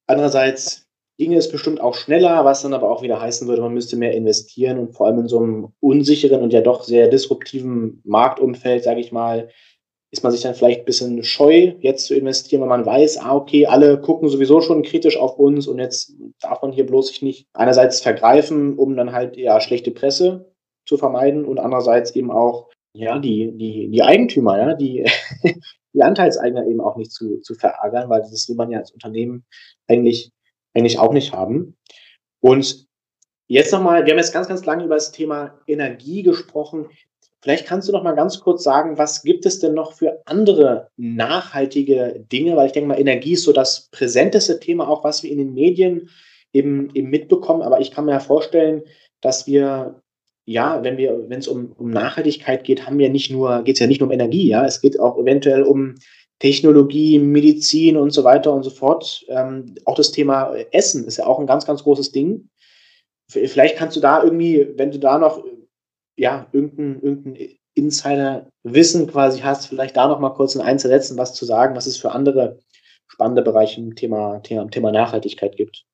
Andererseits 0.05 0.87
ginge 1.17 1.35
es 1.35 1.51
bestimmt 1.51 1.81
auch 1.81 1.95
schneller, 1.95 2.45
was 2.45 2.61
dann 2.61 2.75
aber 2.75 2.91
auch 2.91 3.01
wieder 3.01 3.19
heißen 3.19 3.47
würde, 3.47 3.63
man 3.63 3.73
müsste 3.73 3.97
mehr 3.97 4.13
investieren 4.13 4.77
und 4.77 4.93
vor 4.93 5.07
allem 5.07 5.21
in 5.21 5.27
so 5.27 5.39
einem 5.39 5.73
unsicheren 5.79 6.43
und 6.43 6.53
ja 6.53 6.61
doch 6.61 6.83
sehr 6.83 7.07
disruptiven 7.07 8.03
Marktumfeld, 8.05 8.83
sage 8.83 8.99
ich 8.99 9.11
mal, 9.11 9.49
ist 10.11 10.21
man 10.21 10.31
sich 10.31 10.41
dann 10.41 10.53
vielleicht 10.53 10.81
ein 10.81 10.85
bisschen 10.85 11.23
scheu, 11.23 11.73
jetzt 11.79 12.05
zu 12.05 12.13
investieren, 12.13 12.61
weil 12.61 12.69
man 12.69 12.85
weiß, 12.85 13.17
ah, 13.17 13.35
okay, 13.35 13.65
alle 13.65 13.99
gucken 13.99 14.29
sowieso 14.29 14.61
schon 14.61 14.83
kritisch 14.83 15.17
auf 15.17 15.39
uns 15.39 15.67
und 15.67 15.79
jetzt 15.79 16.13
darf 16.39 16.61
man 16.61 16.71
hier 16.71 16.85
bloß 16.85 17.07
sich 17.07 17.23
nicht 17.23 17.47
einerseits 17.53 17.99
vergreifen, 18.01 18.77
um 18.77 18.95
dann 18.95 19.11
halt 19.11 19.37
ja 19.37 19.59
schlechte 19.59 19.89
Presse 19.89 20.53
zu 20.85 20.97
vermeiden 20.97 21.45
und 21.45 21.57
andererseits 21.57 22.15
eben 22.15 22.29
auch 22.29 22.69
ja 22.99 23.19
die, 23.19 23.51
die, 23.57 23.89
die 23.89 24.03
Eigentümer, 24.03 24.57
ja, 24.57 24.73
die, 24.73 25.05
die 25.93 26.03
Anteilseigner 26.03 26.65
eben 26.65 26.81
auch 26.81 26.97
nicht 26.97 27.11
zu, 27.11 27.39
zu 27.41 27.55
verärgern, 27.55 28.09
weil 28.09 28.21
das 28.21 28.47
will 28.49 28.55
man 28.55 28.71
ja 28.71 28.79
als 28.79 28.91
Unternehmen 28.91 29.45
eigentlich, 29.87 30.31
eigentlich 30.73 30.99
auch 30.99 31.13
nicht 31.13 31.33
haben. 31.33 31.77
Und 32.41 32.87
jetzt 33.47 33.71
nochmal, 33.71 34.05
wir 34.05 34.13
haben 34.13 34.19
jetzt 34.19 34.33
ganz, 34.33 34.47
ganz 34.47 34.65
lange 34.65 34.85
über 34.85 34.95
das 34.95 35.11
Thema 35.11 35.59
Energie 35.67 36.23
gesprochen. 36.23 36.87
Vielleicht 37.41 37.65
kannst 37.65 37.87
du 37.87 37.93
noch 37.93 38.03
mal 38.03 38.15
ganz 38.15 38.39
kurz 38.41 38.63
sagen, 38.63 38.97
was 38.97 39.23
gibt 39.23 39.45
es 39.45 39.59
denn 39.59 39.73
noch 39.73 39.93
für 39.93 40.21
andere 40.25 40.89
nachhaltige 40.97 42.25
Dinge? 42.31 42.55
Weil 42.55 42.67
ich 42.67 42.73
denke 42.73 42.89
mal, 42.89 42.99
Energie 42.99 43.33
ist 43.33 43.43
so 43.43 43.53
das 43.53 43.89
präsenteste 43.91 44.59
Thema, 44.59 44.89
auch 44.89 45.03
was 45.03 45.23
wir 45.23 45.31
in 45.31 45.37
den 45.37 45.53
Medien 45.53 46.09
eben, 46.53 46.93
eben 46.93 47.09
mitbekommen. 47.09 47.61
Aber 47.61 47.79
ich 47.79 47.91
kann 47.91 48.05
mir 48.05 48.11
ja 48.11 48.19
vorstellen, 48.19 48.83
dass 49.21 49.47
wir, 49.47 50.01
ja, 50.49 50.83
wenn 50.83 50.97
wir, 50.97 51.29
wenn 51.29 51.37
es 51.37 51.47
um, 51.47 51.73
um 51.77 51.91
Nachhaltigkeit 51.91 52.63
geht, 52.63 52.87
haben 52.87 52.97
wir 52.97 53.09
nicht 53.09 53.29
nur, 53.29 53.61
geht 53.61 53.75
es 53.75 53.79
ja 53.79 53.85
nicht 53.85 54.01
nur 54.01 54.07
um 54.07 54.13
Energie, 54.13 54.47
ja, 54.47 54.65
es 54.65 54.81
geht 54.81 54.99
auch 54.99 55.19
eventuell 55.19 55.61
um 55.61 55.93
Technologie, 56.39 57.19
Medizin 57.19 57.95
und 57.97 58.09
so 58.09 58.23
weiter 58.23 58.51
und 58.51 58.63
so 58.63 58.71
fort. 58.71 59.23
Ähm, 59.29 59.75
auch 59.85 59.93
das 59.93 60.11
Thema 60.11 60.55
Essen 60.71 61.05
ist 61.05 61.17
ja 61.17 61.27
auch 61.27 61.39
ein 61.39 61.45
ganz, 61.45 61.67
ganz 61.67 61.83
großes 61.83 62.11
Ding. 62.11 62.49
Vielleicht 63.29 63.77
kannst 63.77 63.95
du 63.95 63.99
da 63.99 64.23
irgendwie, 64.23 64.67
wenn 64.75 64.89
du 64.89 64.97
da 64.97 65.19
noch 65.19 65.43
ja, 66.17 66.47
irgendein, 66.51 66.99
irgendein 67.03 67.49
Insider-Wissen 67.75 69.05
quasi 69.05 69.41
hast, 69.41 69.67
vielleicht 69.67 69.97
da 69.97 70.07
noch 70.07 70.19
mal 70.19 70.31
kurz 70.31 70.55
in 70.55 70.61
Einzelsätzen 70.61 71.15
was 71.15 71.35
zu 71.35 71.45
sagen, 71.45 71.75
was 71.75 71.85
es 71.85 71.97
für 71.97 72.11
andere 72.11 72.57
spannende 73.07 73.43
Bereiche 73.43 73.81
im 73.81 73.95
Thema, 73.95 74.39
Thema, 74.39 74.67
Thema 74.67 74.91
Nachhaltigkeit 74.91 75.55
gibt. 75.57 75.85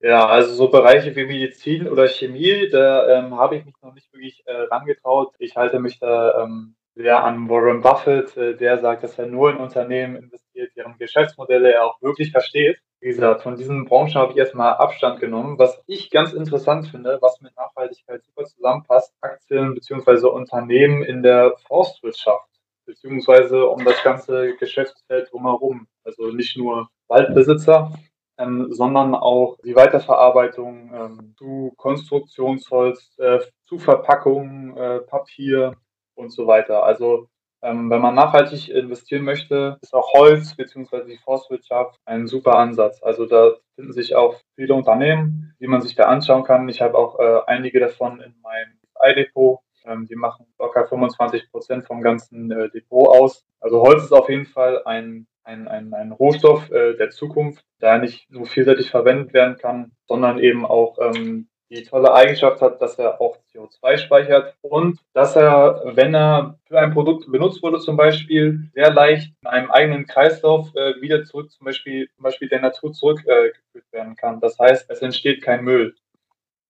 Ja, 0.00 0.26
also 0.26 0.52
so 0.54 0.68
Bereiche 0.68 1.16
wie 1.16 1.24
Medizin 1.24 1.88
oder 1.88 2.06
Chemie, 2.06 2.68
da 2.70 3.18
ähm, 3.18 3.36
habe 3.36 3.56
ich 3.56 3.64
mich 3.64 3.74
noch 3.82 3.94
nicht 3.94 4.12
wirklich 4.12 4.42
äh, 4.46 4.52
rangetraut. 4.52 5.34
Ich 5.38 5.56
halte 5.56 5.80
mich 5.80 5.98
da 5.98 6.42
ähm, 6.42 6.76
sehr 6.94 7.24
an 7.24 7.48
Warren 7.48 7.80
Buffett, 7.80 8.36
äh, 8.36 8.56
der 8.56 8.78
sagt, 8.78 9.04
dass 9.04 9.18
er 9.18 9.26
nur 9.26 9.50
in 9.50 9.56
Unternehmen 9.56 10.16
investiert, 10.16 10.72
deren 10.76 10.98
Geschäftsmodelle 10.98 11.72
er 11.72 11.84
auch 11.86 12.00
wirklich 12.02 12.30
versteht. 12.30 12.78
Wie 13.00 13.08
gesagt, 13.08 13.42
von 13.42 13.56
diesen 13.56 13.86
Branchen 13.86 14.14
habe 14.14 14.32
ich 14.32 14.38
erstmal 14.38 14.74
Abstand 14.74 15.20
genommen. 15.20 15.58
Was 15.58 15.82
ich 15.86 16.10
ganz 16.10 16.32
interessant 16.32 16.88
finde, 16.88 17.18
was 17.20 17.40
mit 17.40 17.56
Nachhaltigkeit 17.56 18.22
super 18.24 18.44
zusammenpasst, 18.44 19.14
Aktien 19.22 19.74
bzw. 19.74 20.26
Unternehmen 20.28 21.02
in 21.04 21.22
der 21.22 21.54
Forstwirtschaft 21.66 22.48
beziehungsweise 22.86 23.66
um 23.66 23.84
das 23.84 24.02
ganze 24.02 24.54
Geschäftsfeld 24.56 25.30
drumherum. 25.30 25.88
Also 26.04 26.28
nicht 26.28 26.56
nur 26.56 26.88
Waldbesitzer, 27.08 27.92
ähm, 28.38 28.68
sondern 28.70 29.14
auch 29.14 29.58
die 29.64 29.76
Weiterverarbeitung 29.76 30.90
ähm, 30.94 31.34
zu 31.38 31.72
Konstruktionsholz, 31.76 33.16
äh, 33.18 33.38
zu 33.66 33.78
Verpackung, 33.78 34.76
äh, 34.76 35.00
Papier 35.00 35.74
und 36.14 36.30
so 36.30 36.46
weiter. 36.46 36.84
Also 36.84 37.28
ähm, 37.62 37.90
wenn 37.90 38.00
man 38.00 38.14
nachhaltig 38.14 38.68
investieren 38.68 39.24
möchte, 39.24 39.78
ist 39.80 39.94
auch 39.94 40.12
Holz 40.12 40.54
bzw. 40.54 41.04
die 41.04 41.16
Forstwirtschaft 41.16 41.98
ein 42.04 42.26
super 42.26 42.56
Ansatz. 42.58 43.02
Also 43.02 43.26
da 43.26 43.54
finden 43.74 43.92
sich 43.92 44.14
auch 44.14 44.36
viele 44.54 44.74
Unternehmen, 44.74 45.54
die 45.58 45.66
man 45.66 45.80
sich 45.80 45.94
da 45.94 46.04
anschauen 46.04 46.44
kann. 46.44 46.68
Ich 46.68 46.82
habe 46.82 46.96
auch 46.96 47.18
äh, 47.18 47.40
einige 47.46 47.80
davon 47.80 48.20
in 48.20 48.34
meinem 48.42 48.78
iDepot. 49.02 49.60
Ähm, 49.84 50.06
die 50.06 50.16
machen 50.16 50.46
locker 50.58 50.86
25 50.86 51.50
Prozent 51.50 51.86
vom 51.86 52.02
ganzen 52.02 52.50
äh, 52.50 52.68
Depot 52.70 53.08
aus. 53.08 53.46
Also 53.60 53.80
Holz 53.80 54.04
ist 54.04 54.12
auf 54.12 54.28
jeden 54.28 54.46
Fall 54.46 54.82
ein 54.84 55.26
ein, 55.46 55.68
ein, 55.68 55.94
ein 55.94 56.12
Rohstoff 56.12 56.70
äh, 56.70 56.96
der 56.96 57.10
Zukunft, 57.10 57.64
der 57.80 57.98
nicht 57.98 58.30
nur 58.30 58.46
vielseitig 58.46 58.90
verwendet 58.90 59.32
werden 59.32 59.56
kann, 59.56 59.92
sondern 60.06 60.38
eben 60.38 60.66
auch 60.66 60.98
ähm, 61.00 61.48
die 61.70 61.82
tolle 61.82 62.14
Eigenschaft 62.14 62.60
hat, 62.60 62.80
dass 62.80 62.98
er 62.98 63.20
auch 63.20 63.38
CO2 63.52 63.98
speichert 63.98 64.54
und 64.60 65.00
dass 65.12 65.34
er, 65.34 65.82
wenn 65.94 66.14
er 66.14 66.58
für 66.66 66.78
ein 66.78 66.92
Produkt 66.92 67.30
benutzt 67.30 67.62
wurde, 67.62 67.80
zum 67.80 67.96
Beispiel 67.96 68.70
sehr 68.72 68.92
leicht 68.92 69.32
in 69.42 69.48
einem 69.48 69.70
eigenen 69.70 70.06
Kreislauf 70.06 70.74
äh, 70.74 71.00
wieder 71.00 71.24
zurück, 71.24 71.50
zum 71.50 71.64
Beispiel, 71.64 72.08
zum 72.14 72.22
Beispiel 72.22 72.48
der 72.48 72.60
Natur 72.60 72.92
zurückgeführt 72.92 73.56
äh, 73.74 73.92
werden 73.92 74.14
kann. 74.16 74.40
Das 74.40 74.58
heißt, 74.58 74.88
es 74.90 75.02
entsteht 75.02 75.42
kein 75.42 75.64
Müll. 75.64 75.94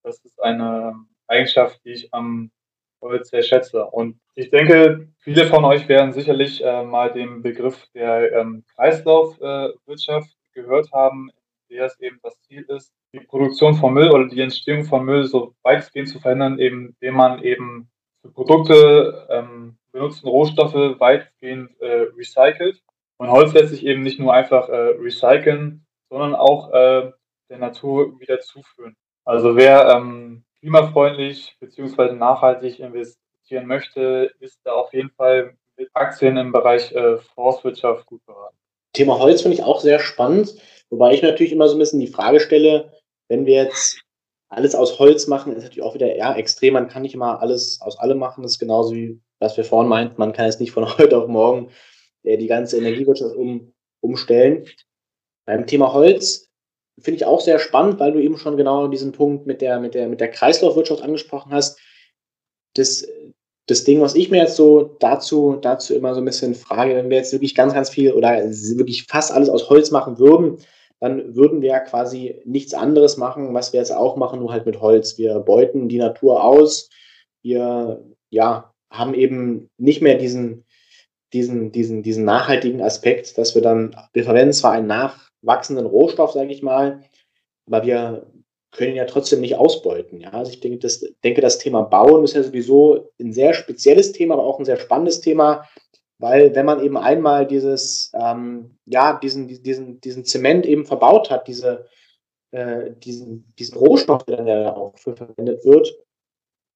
Das 0.03 0.25
ist 0.25 0.43
eine 0.43 0.95
Eigenschaft, 1.27 1.81
die 1.85 1.93
ich 1.93 2.15
am 2.15 2.51
Holz 3.01 3.31
sehr 3.31 3.43
schätze. 3.43 3.85
Und 3.85 4.19
ich 4.35 4.51
denke, 4.51 5.09
viele 5.19 5.47
von 5.47 5.65
euch 5.65 5.89
werden 5.89 6.13
sicherlich 6.13 6.65
äh, 6.65 6.83
mal 6.83 7.13
den 7.13 7.43
Begriff 7.43 7.87
der 7.95 8.33
ähm, 8.33 8.65
Kreislaufwirtschaft 8.75 10.31
gehört 10.55 10.91
haben, 10.93 11.31
der 11.71 11.87
es 11.87 11.99
eben 12.01 12.19
das 12.23 12.41
Ziel 12.43 12.65
ist, 12.69 12.93
die 13.13 13.21
Produktion 13.21 13.75
von 13.75 13.93
Müll 13.95 14.11
oder 14.11 14.27
die 14.27 14.41
Entstehung 14.41 14.85
von 14.85 15.05
Müll 15.05 15.25
so 15.25 15.55
weitgehend 15.63 16.09
zu 16.09 16.21
verhindern, 16.21 16.59
eben, 16.59 16.97
indem 17.01 17.15
man 17.15 17.43
eben 17.43 17.91
Produkte 18.35 19.27
ähm, 19.31 19.79
benutzten 19.93 20.29
Rohstoffe 20.29 20.75
weitgehend 20.75 21.71
äh, 21.81 22.07
recycelt. 22.17 22.83
Und 23.19 23.31
Holz 23.31 23.53
lässt 23.55 23.71
sich 23.71 23.87
eben 23.87 24.03
nicht 24.03 24.19
nur 24.19 24.35
einfach 24.35 24.69
äh, 24.69 24.95
recyceln, 25.01 25.87
sondern 26.11 26.35
auch 26.35 26.73
äh, 26.73 27.13
der 27.49 27.59
Natur 27.59 28.19
wieder 28.21 28.41
zuführen. 28.41 28.97
Also 29.25 29.57
wer 29.57 29.89
ähm, 29.89 30.45
klimafreundlich 30.67 31.57
bzw. 31.61 32.15
nachhaltig 32.15 32.81
investieren 32.81 33.67
möchte, 33.67 34.33
ist 34.41 34.59
da 34.65 34.73
auf 34.73 34.93
jeden 34.93 35.11
Fall 35.11 35.57
mit 35.77 35.89
Aktien 35.95 36.37
im 36.37 36.51
Bereich 36.51 36.91
äh, 36.91 37.19
Forstwirtschaft 37.19 38.05
gut 38.07 38.27
beraten. 38.27 38.57
Thema 38.93 39.17
Holz 39.21 39.43
finde 39.43 39.57
ich 39.57 39.63
auch 39.63 39.81
sehr 39.81 40.01
spannend, 40.01 40.57
wobei 40.91 41.15
ich 41.15 41.23
natürlich 41.23 41.53
immer 41.53 41.69
so 41.69 41.77
ein 41.77 41.79
bisschen 41.79 42.01
die 42.01 42.09
Frage 42.09 42.41
stelle, 42.41 42.93
wenn 43.29 43.47
wir 43.47 43.63
jetzt 43.63 44.03
alles 44.49 44.75
aus 44.75 44.99
Holz 44.99 45.29
machen, 45.29 45.53
ist 45.53 45.63
natürlich 45.63 45.85
auch 45.85 45.95
wieder 45.95 46.13
eher 46.13 46.37
extrem. 46.37 46.75
Man 46.75 46.89
kann 46.89 47.03
nicht 47.03 47.15
immer 47.15 47.41
alles 47.41 47.81
aus 47.81 47.97
allem 47.99 48.19
machen. 48.19 48.43
Das 48.43 48.53
ist 48.53 48.59
genauso 48.59 48.93
wie, 48.93 49.21
was 49.39 49.57
wir 49.57 49.65
vorhin 49.65 49.89
meinten. 49.89 50.19
Man 50.19 50.33
kann 50.33 50.47
es 50.47 50.59
nicht 50.59 50.73
von 50.73 50.85
heute 50.99 51.17
auf 51.17 51.29
morgen 51.29 51.71
äh, 52.25 52.39
die 52.39 52.49
ganze 52.49 52.77
Energiewirtschaft 52.77 53.37
um, 53.37 53.73
umstellen. 54.01 54.67
Beim 55.45 55.67
Thema 55.67 55.93
Holz 55.93 56.46
finde 57.01 57.17
ich 57.17 57.25
auch 57.27 57.41
sehr 57.41 57.59
spannend, 57.59 58.01
weil 58.01 58.13
du 58.13 58.21
eben 58.21 58.39
schon 58.39 58.57
genau 58.57 58.89
diesen 58.89 59.13
Punkt 59.13 59.47
mit 59.47 59.61
der, 59.61 59.81
mit 59.81 59.95
der, 59.95 60.09
mit 60.09 60.21
der 60.21 60.31
Kreislaufwirtschaft 60.31 61.03
angesprochen 61.03 61.53
hast. 61.53 61.79
Das, 62.75 63.07
das 63.67 63.85
Ding, 63.85 64.01
was 64.01 64.15
ich 64.15 64.31
mir 64.31 64.39
jetzt 64.39 64.57
so 64.57 64.97
dazu, 65.01 65.59
dazu 65.61 65.95
immer 65.95 66.15
so 66.15 66.21
ein 66.21 66.25
bisschen 66.25 66.55
frage, 66.55 66.95
wenn 66.95 67.11
wir 67.11 67.19
jetzt 67.19 67.33
wirklich 67.33 67.55
ganz, 67.55 67.75
ganz 67.75 67.91
viel 67.91 68.13
oder 68.13 68.31
wirklich 68.31 69.05
fast 69.05 69.33
alles 69.33 69.49
aus 69.49 69.69
Holz 69.69 69.91
machen 69.91 70.19
würden, 70.19 70.59
dann 71.01 71.35
würden 71.37 71.61
wir 71.61 71.69
ja 71.69 71.81
quasi 71.81 72.41
nichts 72.45 72.73
anderes 72.73 73.17
machen, 73.19 73.53
was 73.53 73.73
wir 73.73 73.81
jetzt 73.81 73.93
auch 73.93 74.17
machen, 74.17 74.41
nur 74.41 74.53
halt 74.53 74.65
mit 74.65 74.81
Holz. 74.81 75.19
Wir 75.19 75.41
beuten 75.41 75.89
die 75.89 75.99
Natur 75.99 76.43
aus. 76.43 76.89
Wir, 77.43 78.03
ja, 78.31 78.73
haben 78.91 79.15
eben 79.15 79.69
nicht 79.77 80.01
mehr 80.01 80.17
diesen, 80.17 80.65
diesen, 81.33 81.73
diesen, 81.73 82.03
diesen 82.03 82.25
nachhaltigen 82.25 82.81
Aspekt, 82.81 83.37
dass 83.37 83.55
wir 83.55 83.63
dann, 83.63 83.95
wir 84.15 84.25
verwenden 84.25 84.55
zwar 84.55 84.73
einen 84.73 84.87
nachwachsenden 85.43 85.87
Rohstoff, 85.87 86.33
sage 86.33 86.53
ich 86.53 86.63
mal, 86.63 87.03
aber 87.67 87.85
wir 87.85 88.27
können 88.73 88.95
ja 88.95 89.05
trotzdem 89.07 89.41
nicht 89.41 89.57
ausbeuten. 89.57 90.21
Ja? 90.21 90.31
Also 90.31 90.53
ich 90.53 90.61
denke 90.61 90.79
das, 90.79 91.05
denke, 91.25 91.41
das 91.41 91.59
Thema 91.59 91.83
Bauen 91.83 92.25
ist 92.25 92.35
ja 92.35 92.43
sowieso 92.43 93.11
ein 93.19 93.33
sehr 93.33 93.55
spezielles 93.55 94.13
Thema, 94.13 94.35
aber 94.35 94.45
auch 94.45 94.59
ein 94.59 94.65
sehr 94.65 94.77
spannendes 94.77 95.21
Thema, 95.21 95.67
weil 96.19 96.55
wenn 96.55 96.67
man 96.67 96.83
eben 96.83 96.97
einmal 96.97 97.47
dieses, 97.47 98.13
ähm, 98.15 98.79
ja, 98.87 99.19
diesen, 99.19 99.49
diesen, 99.49 100.01
diesen 100.01 100.25
Zement 100.25 100.67
eben 100.67 100.87
verbaut 100.87 101.31
hat, 101.31 101.47
diese, 101.49 101.87
äh, 102.53 102.91
diesen, 102.97 103.53
diesen 103.59 103.77
Rohstoff, 103.77 104.25
der 104.25 104.39
dann 104.39 104.47
ja 104.47 104.75
auch 104.75 104.97
für 104.99 105.17
verwendet 105.17 105.65
wird, 105.65 105.95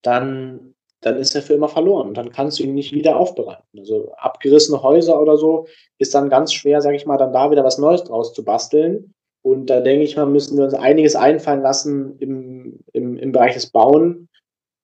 dann 0.03 0.75
dann 1.03 1.17
ist 1.17 1.35
er 1.35 1.43
für 1.43 1.55
immer 1.55 1.69
verloren 1.69 2.09
und 2.09 2.17
dann 2.17 2.31
kannst 2.31 2.59
du 2.59 2.63
ihn 2.63 2.75
nicht 2.75 2.93
wieder 2.93 3.17
aufbereiten. 3.17 3.79
Also 3.79 4.13
abgerissene 4.17 4.83
Häuser 4.83 5.21
oder 5.21 5.37
so 5.37 5.67
ist 5.99 6.15
dann 6.15 6.29
ganz 6.29 6.53
schwer, 6.53 6.83
sage 6.83 6.97
ich 6.97 7.07
mal, 7.07 7.17
dann 7.17 7.33
da 7.33 7.51
wieder 7.51 7.65
was 7.65 7.79
Neues 7.79 8.05
draus 8.05 8.35
zu 8.35 8.45
basteln. 8.45 9.15
Und 9.43 9.71
da 9.71 9.81
denke 9.81 10.05
ich 10.05 10.17
mal, 10.17 10.27
müssen 10.27 10.59
wir 10.59 10.65
uns 10.65 10.75
einiges 10.75 11.17
einfallen 11.17 11.63
lassen 11.63 12.19
im, 12.19 12.81
im, 12.93 13.17
im 13.17 13.33
Bereich 13.33 13.55
des 13.55 13.71
Bauen, 13.71 14.29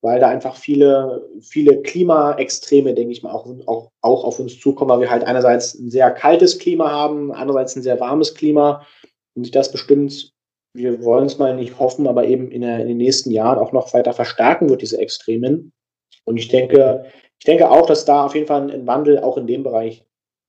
weil 0.00 0.18
da 0.18 0.28
einfach 0.28 0.56
viele, 0.56 1.28
viele 1.40 1.82
Klimaextreme, 1.82 2.94
denke 2.94 3.12
ich 3.12 3.22
mal, 3.22 3.32
auch, 3.32 3.46
auch, 3.66 3.90
auch 4.00 4.24
auf 4.24 4.40
uns 4.40 4.58
zukommen, 4.58 4.90
weil 4.90 5.00
wir 5.00 5.10
halt 5.10 5.24
einerseits 5.24 5.74
ein 5.74 5.90
sehr 5.90 6.10
kaltes 6.10 6.58
Klima 6.58 6.90
haben, 6.90 7.32
andererseits 7.32 7.76
ein 7.76 7.82
sehr 7.82 8.00
warmes 8.00 8.34
Klima 8.34 8.86
und 9.34 9.44
sich 9.44 9.52
das 9.52 9.70
bestimmt, 9.70 10.32
wir 10.74 11.04
wollen 11.04 11.26
es 11.26 11.38
mal 11.38 11.54
nicht 11.54 11.78
hoffen, 11.78 12.06
aber 12.06 12.26
eben 12.26 12.50
in, 12.50 12.62
der, 12.62 12.80
in 12.80 12.88
den 12.88 12.98
nächsten 12.98 13.30
Jahren 13.30 13.58
auch 13.58 13.72
noch 13.72 13.92
weiter 13.92 14.14
verstärken 14.14 14.70
wird, 14.70 14.80
diese 14.80 14.98
Extremen. 14.98 15.72
Und 16.26 16.36
ich 16.36 16.48
denke, 16.48 17.06
ich 17.38 17.44
denke 17.44 17.70
auch, 17.70 17.86
dass 17.86 18.04
da 18.04 18.26
auf 18.26 18.34
jeden 18.34 18.46
Fall 18.46 18.70
ein 18.70 18.86
Wandel 18.86 19.20
auch 19.20 19.36
in 19.36 19.46
dem 19.46 19.62
Bereich, 19.62 20.04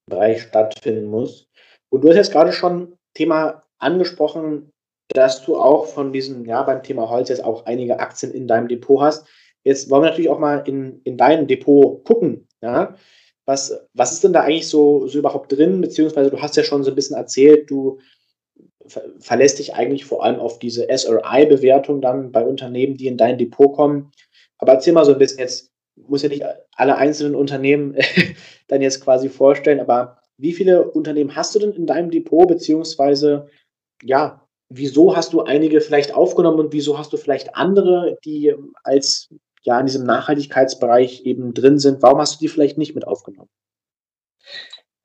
Bereich 0.09 0.41
stattfinden 0.41 1.05
muss. 1.05 1.47
Und 1.89 2.01
du 2.01 2.09
hast 2.09 2.15
jetzt 2.15 2.31
gerade 2.31 2.51
schon 2.51 2.97
Thema 3.13 3.63
angesprochen, 3.79 4.71
dass 5.09 5.45
du 5.45 5.57
auch 5.57 5.85
von 5.85 6.11
diesem, 6.11 6.45
ja, 6.45 6.63
beim 6.63 6.83
Thema 6.83 7.09
Holz 7.09 7.29
jetzt 7.29 7.43
auch 7.43 7.65
einige 7.65 7.99
Aktien 7.99 8.33
in 8.33 8.47
deinem 8.47 8.67
Depot 8.67 9.01
hast. 9.01 9.25
Jetzt 9.63 9.89
wollen 9.89 10.03
wir 10.03 10.09
natürlich 10.09 10.29
auch 10.29 10.39
mal 10.39 10.63
in, 10.65 11.01
in 11.03 11.17
dein 11.17 11.47
Depot 11.47 12.03
gucken. 12.03 12.47
Ja? 12.61 12.95
Was, 13.45 13.79
was 13.93 14.13
ist 14.13 14.23
denn 14.23 14.33
da 14.33 14.41
eigentlich 14.41 14.67
so, 14.67 15.07
so 15.07 15.19
überhaupt 15.19 15.51
drin? 15.51 15.81
Beziehungsweise 15.81 16.29
du 16.29 16.41
hast 16.41 16.57
ja 16.57 16.63
schon 16.63 16.83
so 16.83 16.91
ein 16.91 16.95
bisschen 16.95 17.15
erzählt, 17.15 17.69
du 17.69 17.99
verlässt 19.19 19.59
dich 19.59 19.73
eigentlich 19.75 20.05
vor 20.05 20.23
allem 20.23 20.39
auf 20.39 20.59
diese 20.59 20.87
SRI-Bewertung 20.89 22.01
dann 22.01 22.31
bei 22.31 22.43
Unternehmen, 22.45 22.95
die 22.95 23.07
in 23.07 23.17
dein 23.17 23.37
Depot 23.37 23.73
kommen. 23.73 24.11
Aber 24.59 24.73
erzähl 24.73 24.93
mal 24.93 25.05
so 25.05 25.13
ein 25.13 25.19
bisschen 25.19 25.39
jetzt, 25.39 25.71
muss 25.95 26.21
ja 26.21 26.29
nicht 26.29 26.43
alle 26.75 26.97
einzelnen 26.97 27.35
Unternehmen 27.35 27.95
dann 28.67 28.81
jetzt 28.81 29.03
quasi 29.03 29.29
vorstellen, 29.29 29.79
aber 29.79 30.19
wie 30.37 30.53
viele 30.53 30.91
Unternehmen 30.91 31.35
hast 31.35 31.55
du 31.55 31.59
denn 31.59 31.73
in 31.73 31.87
deinem 31.87 32.11
Depot, 32.11 32.47
beziehungsweise 32.47 33.47
ja, 34.03 34.47
wieso 34.69 35.15
hast 35.15 35.33
du 35.33 35.41
einige 35.43 35.81
vielleicht 35.81 36.13
aufgenommen 36.13 36.59
und 36.59 36.73
wieso 36.73 36.97
hast 36.97 37.11
du 37.13 37.17
vielleicht 37.17 37.55
andere, 37.55 38.17
die 38.25 38.53
als 38.83 39.29
ja 39.63 39.79
in 39.79 39.85
diesem 39.85 40.05
Nachhaltigkeitsbereich 40.05 41.25
eben 41.25 41.53
drin 41.53 41.79
sind? 41.79 42.01
Warum 42.01 42.19
hast 42.19 42.35
du 42.35 42.39
die 42.39 42.47
vielleicht 42.47 42.77
nicht 42.77 42.95
mit 42.95 43.07
aufgenommen? 43.07 43.49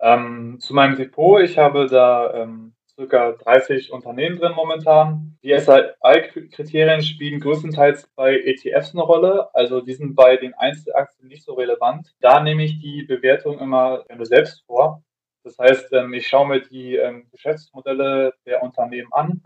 Ähm, 0.00 0.58
zu 0.60 0.74
meinem 0.74 0.96
Depot, 0.96 1.40
ich 1.42 1.58
habe 1.58 1.86
da 1.86 2.34
ähm, 2.34 2.74
circa 2.94 3.32
30 3.32 3.92
Unternehmen 3.92 4.38
drin 4.38 4.52
momentan. 4.54 5.38
Die 5.42 5.52
SRI-Kriterien 5.52 7.02
spielen 7.02 7.40
größtenteils 7.40 8.08
bei 8.14 8.38
ETFs 8.38 8.92
eine 8.94 9.02
Rolle, 9.02 9.54
also 9.54 9.80
die 9.80 9.94
sind 9.94 10.14
bei 10.14 10.36
den 10.36 10.54
Einzelaktien 10.54 11.28
nicht 11.28 11.44
so 11.44 11.54
relevant. 11.54 12.12
Da 12.20 12.42
nehme 12.42 12.64
ich 12.64 12.80
die 12.80 13.02
Bewertung 13.02 13.58
immer 13.58 14.04
selbst 14.22 14.64
vor. 14.66 15.02
Das 15.44 15.58
heißt, 15.58 15.92
ähm, 15.92 16.12
ich 16.14 16.28
schaue 16.28 16.46
mir 16.46 16.60
die 16.60 16.96
ähm, 16.96 17.26
Geschäftsmodelle 17.32 18.34
der 18.46 18.62
Unternehmen 18.62 19.12
an 19.12 19.42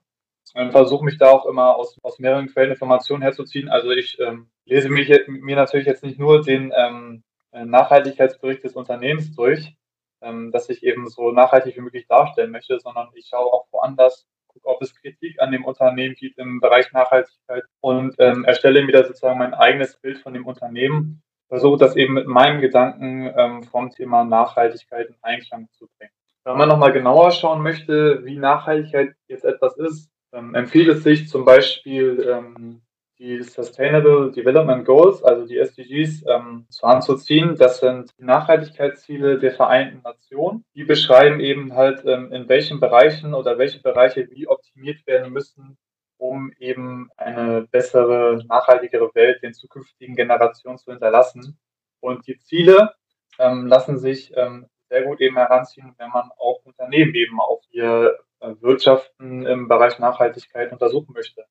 und 0.54 0.70
versuche 0.70 1.04
mich 1.04 1.16
da 1.18 1.30
auch 1.30 1.46
immer 1.46 1.76
aus, 1.76 1.96
aus 2.02 2.18
mehreren 2.18 2.48
Quellen 2.48 2.70
Informationen 2.70 3.22
herzuziehen. 3.22 3.68
Also 3.68 3.90
ich 3.90 4.18
ähm, 4.20 4.50
lese 4.66 4.90
mich, 4.90 5.10
mir 5.26 5.56
natürlich 5.56 5.86
jetzt 5.86 6.04
nicht 6.04 6.18
nur 6.18 6.42
den 6.42 6.72
ähm, 6.76 7.22
Nachhaltigkeitsbericht 7.52 8.64
des 8.64 8.74
Unternehmens 8.74 9.34
durch, 9.34 9.74
ähm, 10.22 10.50
dass 10.52 10.68
ich 10.68 10.82
eben 10.82 11.08
so 11.08 11.32
nachhaltig 11.32 11.76
wie 11.76 11.80
möglich 11.80 12.06
darstellen 12.06 12.50
möchte, 12.50 12.78
sondern 12.80 13.08
ich 13.14 13.28
schaue 13.28 13.52
auch 13.52 13.66
woanders, 13.70 14.26
gucke, 14.48 14.68
ob 14.68 14.82
es 14.82 14.94
Kritik 14.94 15.40
an 15.40 15.52
dem 15.52 15.64
Unternehmen 15.64 16.14
gibt 16.14 16.38
im 16.38 16.60
Bereich 16.60 16.92
Nachhaltigkeit 16.92 17.64
und 17.80 18.14
ähm, 18.18 18.44
erstelle 18.44 18.84
mir 18.84 18.92
da 18.92 19.04
sozusagen 19.04 19.38
mein 19.38 19.54
eigenes 19.54 19.96
Bild 19.96 20.18
von 20.18 20.34
dem 20.34 20.46
Unternehmen, 20.46 21.22
versuche 21.48 21.78
das 21.78 21.96
eben 21.96 22.14
mit 22.14 22.26
meinem 22.26 22.60
Gedanken 22.60 23.32
ähm, 23.36 23.62
vom 23.64 23.90
Thema 23.90 24.24
Nachhaltigkeit 24.24 25.08
in 25.08 25.16
Einklang 25.22 25.68
zu 25.72 25.88
bringen. 25.98 26.12
Wenn 26.44 26.58
man 26.58 26.68
nochmal 26.68 26.92
genauer 26.92 27.32
schauen 27.32 27.62
möchte, 27.62 28.24
wie 28.24 28.38
Nachhaltigkeit 28.38 29.14
jetzt 29.28 29.44
etwas 29.44 29.76
ist, 29.78 30.10
ähm, 30.32 30.54
empfiehlt 30.54 30.88
es 30.88 31.02
sich 31.02 31.28
zum 31.28 31.44
Beispiel 31.44 32.24
ähm, 32.28 32.82
die 33.18 33.42
Sustainable 33.42 34.30
Development 34.32 34.84
Goals, 34.84 35.22
also 35.22 35.46
die 35.46 35.58
SDGs, 35.58 36.24
ähm, 36.26 36.66
heranzuziehen. 36.80 37.56
Das 37.56 37.80
sind 37.80 38.12
Nachhaltigkeitsziele 38.18 39.38
der 39.38 39.52
Vereinten 39.52 40.02
Nationen. 40.02 40.64
Die 40.74 40.84
beschreiben 40.84 41.40
eben 41.40 41.74
halt, 41.74 42.04
ähm, 42.04 42.32
in 42.32 42.48
welchen 42.48 42.80
Bereichen 42.80 43.34
oder 43.34 43.58
welche 43.58 43.80
Bereiche 43.80 44.28
wie 44.30 44.46
optimiert 44.46 45.06
werden 45.06 45.32
müssen, 45.32 45.78
um 46.18 46.52
eben 46.58 47.08
eine 47.16 47.66
bessere, 47.70 48.42
nachhaltigere 48.48 49.14
Welt 49.14 49.42
den 49.42 49.54
zukünftigen 49.54 50.14
Generationen 50.14 50.78
zu 50.78 50.90
hinterlassen. 50.90 51.58
Und 52.00 52.26
die 52.26 52.38
Ziele 52.38 52.94
ähm, 53.38 53.66
lassen 53.66 53.98
sich 53.98 54.32
ähm, 54.36 54.66
sehr 54.88 55.02
gut 55.02 55.20
eben 55.20 55.36
heranziehen, 55.36 55.94
wenn 55.98 56.10
man 56.10 56.30
auch 56.38 56.60
Unternehmen 56.64 57.14
eben 57.14 57.40
auf 57.40 57.62
ihr 57.70 58.18
äh, 58.40 58.54
Wirtschaften 58.60 59.46
im 59.46 59.68
Bereich 59.68 59.98
Nachhaltigkeit 59.98 60.72
untersuchen 60.72 61.12
möchte. 61.14 61.45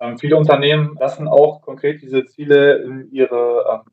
Ähm, 0.00 0.18
viele 0.18 0.36
Unternehmen 0.36 0.96
lassen 0.98 1.28
auch 1.28 1.62
konkret 1.62 2.02
diese 2.02 2.24
Ziele 2.26 2.82
in 2.82 3.10
ihre 3.10 3.82
ähm, 3.84 3.92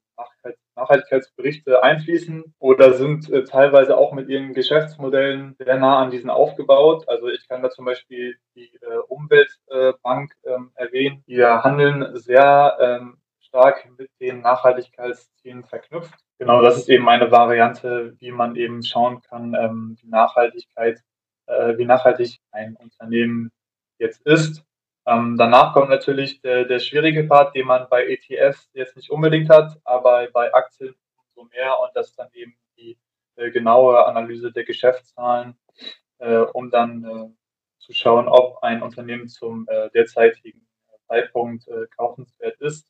Nachhaltigkeitsberichte 0.75 1.83
einfließen 1.83 2.55
oder 2.59 2.93
sind 2.93 3.29
äh, 3.29 3.43
teilweise 3.43 3.97
auch 3.97 4.13
mit 4.13 4.27
ihren 4.29 4.53
Geschäftsmodellen 4.53 5.55
sehr 5.57 5.77
nah 5.77 5.99
an 5.99 6.11
diesen 6.11 6.29
aufgebaut. 6.29 7.07
Also 7.07 7.27
ich 7.27 7.47
kann 7.47 7.61
da 7.61 7.69
zum 7.69 7.85
Beispiel 7.85 8.37
die 8.55 8.73
äh, 8.81 8.97
Umweltbank 9.07 10.33
äh, 10.43 10.57
erwähnen. 10.75 11.23
Die 11.27 11.43
handeln 11.43 12.15
sehr 12.17 12.77
ähm, 12.79 13.17
stark 13.39 13.87
mit 13.97 14.09
den 14.19 14.41
Nachhaltigkeitszielen 14.41 15.63
verknüpft. 15.63 16.15
Genau, 16.39 16.61
das 16.61 16.77
ist 16.77 16.89
eben 16.89 17.07
eine 17.07 17.31
Variante, 17.31 18.15
wie 18.19 18.31
man 18.31 18.55
eben 18.55 18.83
schauen 18.83 19.21
kann, 19.21 19.53
ähm, 19.53 19.97
wie 20.01 20.07
Nachhaltigkeit, 20.07 20.99
wie 21.45 21.83
nachhaltig 21.83 22.39
ein 22.51 22.77
Unternehmen 22.77 23.51
jetzt 23.99 24.25
ist 24.25 24.63
ähm, 25.05 25.35
danach 25.37 25.73
kommt 25.73 25.89
natürlich 25.89 26.41
der, 26.41 26.65
der 26.65 26.79
schwierige 26.79 27.25
Part, 27.25 27.55
den 27.55 27.67
man 27.67 27.87
bei 27.89 28.05
ETFs 28.07 28.69
jetzt 28.73 28.95
nicht 28.95 29.09
unbedingt 29.09 29.49
hat, 29.49 29.77
aber 29.83 30.27
bei 30.31 30.53
Aktien 30.53 30.95
umso 31.17 31.49
mehr 31.49 31.77
und 31.81 31.89
das 31.93 32.15
dann 32.15 32.29
eben 32.33 32.55
die 32.77 32.97
äh, 33.35 33.51
genaue 33.51 34.05
Analyse 34.05 34.51
der 34.51 34.63
Geschäftszahlen, 34.63 35.55
äh, 36.19 36.37
um 36.37 36.69
dann 36.69 37.03
äh, 37.03 37.29
zu 37.79 37.91
schauen, 37.91 38.29
ob 38.29 38.63
ein 38.63 38.81
Unternehmen 38.81 39.27
zum 39.27 39.67
äh, 39.67 39.89
derzeitigen 39.89 40.65
Zeitpunkt 41.07 41.67
äh, 41.67 41.85
kaufenswert 41.97 42.61
ist 42.61 42.87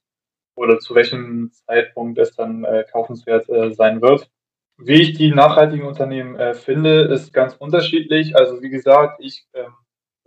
oder 0.55 0.77
zu 0.77 0.93
welchem 0.93 1.51
Zeitpunkt 1.65 2.19
es 2.19 2.35
dann 2.35 2.63
äh, 2.63 2.85
kaufenswert 2.91 3.47
sein 3.75 4.03
wird. 4.03 4.29
Wie 4.77 5.01
ich 5.01 5.13
die 5.13 5.31
nachhaltigen 5.31 5.87
Unternehmen 5.87 6.55
finde, 6.55 7.01
ist 7.03 7.33
ganz 7.33 7.55
unterschiedlich. 7.55 8.35
Also 8.35 8.61
wie 8.61 8.69
gesagt, 8.69 9.19
ich 9.19 9.47
ähm, 9.53 9.73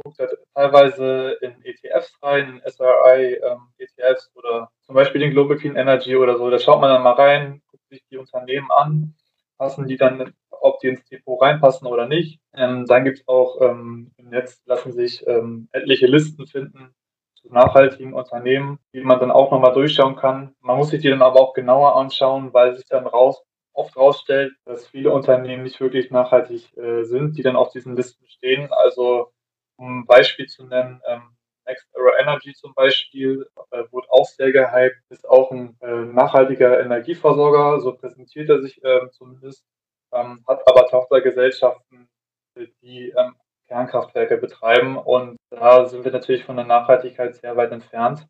guckt 0.06 0.18
halt 0.20 0.30
teilweise 0.54 1.36
in 1.40 1.64
ETFs 1.64 2.16
rein, 2.22 2.60
in 2.64 2.70
SRI 2.70 3.40
ähm, 3.42 3.68
ETFs 3.78 4.30
oder 4.34 4.70
zum 4.82 4.94
Beispiel 4.94 5.20
den 5.20 5.32
Global 5.32 5.56
Clean 5.56 5.76
Energy 5.76 6.16
oder 6.16 6.38
so. 6.38 6.48
Da 6.48 6.58
schaut 6.58 6.80
man 6.80 6.90
dann 6.90 7.02
mal 7.02 7.12
rein, 7.12 7.60
guckt 7.70 7.88
sich 7.88 8.02
die 8.10 8.16
Unternehmen 8.16 8.70
an, 8.70 9.14
passen 9.58 9.88
die 9.88 9.96
dann, 9.96 10.32
ob 10.50 10.78
die 10.78 10.88
ins 10.88 11.04
Depot 11.06 11.40
reinpassen 11.42 11.88
oder 11.88 12.06
nicht. 12.06 12.40
Ähm, 12.54 12.86
dann 12.86 13.04
gibt 13.04 13.18
es 13.18 13.28
auch 13.28 13.60
ähm, 13.60 14.12
im 14.16 14.28
Netz 14.28 14.62
lassen 14.64 14.92
sich 14.92 15.26
ähm, 15.26 15.68
etliche 15.72 16.06
Listen 16.06 16.46
finden 16.46 16.94
zu 17.34 17.52
nachhaltigen 17.52 18.14
Unternehmen, 18.14 18.78
die 18.94 19.00
man 19.00 19.18
dann 19.18 19.32
auch 19.32 19.50
nochmal 19.50 19.74
durchschauen 19.74 20.16
kann. 20.16 20.54
Man 20.60 20.76
muss 20.76 20.90
sich 20.90 21.02
die 21.02 21.10
dann 21.10 21.22
aber 21.22 21.40
auch 21.40 21.52
genauer 21.52 21.96
anschauen, 21.96 22.54
weil 22.54 22.74
sich 22.74 22.86
dann 22.88 23.06
raus 23.06 23.42
oft 23.76 23.96
rausstellt, 23.96 24.54
dass 24.64 24.86
viele 24.86 25.10
Unternehmen 25.10 25.62
nicht 25.62 25.80
wirklich 25.80 26.10
nachhaltig 26.10 26.74
äh, 26.76 27.04
sind, 27.04 27.36
die 27.36 27.42
dann 27.42 27.56
auf 27.56 27.70
diesen 27.70 27.94
Listen 27.94 28.26
stehen. 28.26 28.72
Also 28.72 29.32
Um 29.78 30.00
ein 30.00 30.06
Beispiel 30.06 30.46
zu 30.46 30.64
nennen, 30.64 31.00
ähm, 31.06 31.36
Next 31.66 31.88
Era 31.94 32.18
Energy 32.20 32.54
zum 32.54 32.74
Beispiel 32.74 33.48
äh, 33.72 33.82
wurde 33.90 34.06
auch 34.10 34.26
sehr 34.26 34.52
gehypt, 34.52 35.02
ist 35.10 35.28
auch 35.28 35.50
ein 35.50 35.76
äh, 35.80 36.04
nachhaltiger 36.04 36.80
Energieversorger, 36.80 37.80
so 37.80 37.92
präsentiert 37.92 38.48
er 38.48 38.62
sich 38.62 38.82
äh, 38.84 39.10
zumindest, 39.10 39.64
ähm, 40.12 40.44
hat 40.46 40.66
aber 40.68 40.86
Tochtergesellschaften, 40.86 42.08
die 42.82 43.10
ähm, 43.10 43.34
Kernkraftwerke 43.66 44.36
betreiben 44.38 44.96
und 44.96 45.36
da 45.50 45.86
sind 45.86 46.04
wir 46.04 46.12
natürlich 46.12 46.44
von 46.44 46.56
der 46.56 46.66
Nachhaltigkeit 46.66 47.34
sehr 47.34 47.56
weit 47.56 47.72
entfernt. 47.72 48.26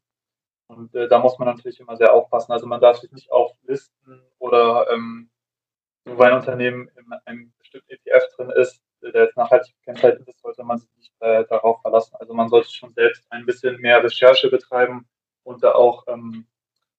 Und 0.69 0.95
äh, 0.95 1.09
da 1.09 1.19
muss 1.19 1.39
man 1.39 1.47
natürlich 1.47 1.79
immer 1.79 1.97
sehr 1.97 2.13
aufpassen. 2.13 2.53
Also 2.53 2.67
man 2.67 2.81
darf 2.81 2.99
sich 2.99 3.13
nicht 3.13 3.31
auf 3.31 3.53
Listen 3.63 4.23
oder 4.39 4.91
ähm, 4.91 5.31
nur 6.05 6.19
weil 6.19 6.33
ein 6.33 6.39
Unternehmen 6.39 6.89
in 6.97 7.13
einem 7.25 7.53
bestimmten 7.59 7.91
ETF 7.91 8.25
drin 8.37 8.51
ist, 8.51 8.83
der 9.03 9.25
jetzt 9.25 9.37
nachhaltig 9.37 9.75
gekennzeichnet 9.79 10.27
ist, 10.29 10.41
sollte 10.41 10.65
man 10.65 10.79
sich 10.79 10.91
äh, 11.21 11.45
darauf 11.49 11.81
verlassen. 11.83 12.15
Also 12.19 12.35
man 12.35 12.49
sollte 12.49 12.71
schon 12.71 12.93
selbst 12.95 13.25
ein 13.31 13.47
bisschen 13.47 13.81
mehr 13.81 14.03
Recherche 14.03 14.51
betreiben 14.51 15.07
und 15.45 15.63
da 15.63 15.73
auch 15.73 16.05
ähm, 16.09 16.47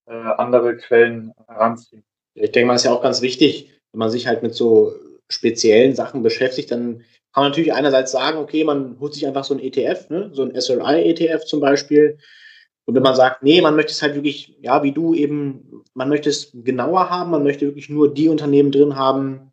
äh, 0.05 0.13
andere 0.13 0.77
Quellen 0.77 1.33
heranziehen. 1.47 2.03
Ich 2.33 2.51
denke 2.51 2.67
mal, 2.67 2.75
ist 2.75 2.85
ja 2.85 2.93
auch 2.93 3.01
ganz 3.01 3.21
wichtig, 3.21 3.71
wenn 3.91 3.99
man 3.99 4.09
sich 4.09 4.27
halt 4.27 4.43
mit 4.43 4.53
so 4.53 4.93
speziellen 5.29 5.95
Sachen 5.95 6.23
beschäftigt, 6.23 6.71
dann 6.71 7.03
kann 7.33 7.43
man 7.43 7.51
natürlich 7.51 7.73
einerseits 7.73 8.11
sagen, 8.11 8.37
okay, 8.37 8.63
man 8.63 8.99
holt 8.99 9.13
sich 9.13 9.27
einfach 9.27 9.43
so 9.43 9.53
ein 9.53 9.59
ETF, 9.59 10.09
ne? 10.09 10.29
so 10.33 10.43
ein 10.43 10.59
SRI-ETF 10.59 11.45
zum 11.45 11.59
Beispiel. 11.59 12.17
Und 12.85 12.95
wenn 12.95 13.03
man 13.03 13.15
sagt, 13.15 13.43
nee, 13.43 13.61
man 13.61 13.75
möchte 13.75 13.91
es 13.91 14.01
halt 14.01 14.15
wirklich, 14.15 14.57
ja, 14.61 14.81
wie 14.81 14.93
du 14.93 15.13
eben, 15.13 15.83
man 15.93 16.07
möchte 16.09 16.29
es 16.29 16.51
genauer 16.53 17.09
haben, 17.09 17.31
man 17.31 17.43
möchte 17.43 17.65
wirklich 17.65 17.89
nur 17.89 18.13
die 18.13 18.29
Unternehmen 18.29 18.71
drin 18.71 18.95
haben, 18.95 19.51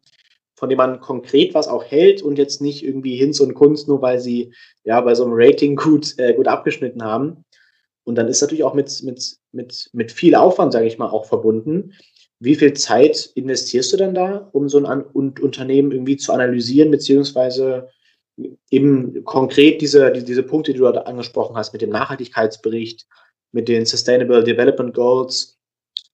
von 0.57 0.69
dem 0.69 0.79
man 0.79 1.01
konkret 1.01 1.55
was 1.55 1.69
auch 1.69 1.85
hält 1.85 2.23
und 2.23 2.39
jetzt 2.39 2.61
nicht 2.61 2.85
irgendwie 2.85 3.17
Hinz 3.17 3.41
und 3.41 3.55
Kunst, 3.55 3.89
nur 3.89 4.03
weil 4.03 4.21
sie 4.21 4.53
ja 4.85 5.01
bei 5.01 5.15
so 5.15 5.25
einem 5.25 5.35
Rating 5.35 5.77
gut, 5.77 6.19
äh, 6.19 6.35
gut 6.35 6.49
abgeschnitten 6.49 7.03
haben. 7.03 7.45
Und 8.05 8.17
dann 8.17 8.29
ist 8.29 8.41
natürlich 8.41 8.65
auch 8.65 8.75
mit, 8.75 9.03
mit, 9.03 9.37
mit, 9.53 9.91
mit 9.93 10.13
viel 10.13 10.35
Aufwand, 10.35 10.73
sage 10.73 10.87
ich 10.87 10.99
mal, 10.99 11.09
auch 11.09 11.25
verbunden. 11.25 11.95
Wie 12.39 12.55
viel 12.55 12.75
Zeit 12.75 13.31
investierst 13.35 13.93
du 13.93 13.97
denn 13.97 14.15
da, 14.15 14.49
um 14.53 14.69
so 14.69 14.79
ein 14.79 14.87
An 14.87 15.03
und 15.03 15.41
Unternehmen 15.41 15.91
irgendwie 15.91 16.17
zu 16.17 16.33
analysieren, 16.33 16.91
beziehungsweise 16.91 17.89
eben 18.71 19.25
konkret 19.25 19.81
diese, 19.81 20.13
die, 20.13 20.25
diese 20.25 20.43
Punkte, 20.43 20.73
die 20.73 20.79
du 20.79 20.93
da 20.93 21.03
angesprochen 21.03 21.57
hast, 21.57 21.73
mit 21.73 21.83
dem 21.83 21.91
Nachhaltigkeitsbericht, 21.91 23.07
mit 23.53 23.69
den 23.69 23.87
Sustainable 23.87 24.45
Development 24.45 24.93
Goals, 24.93 25.59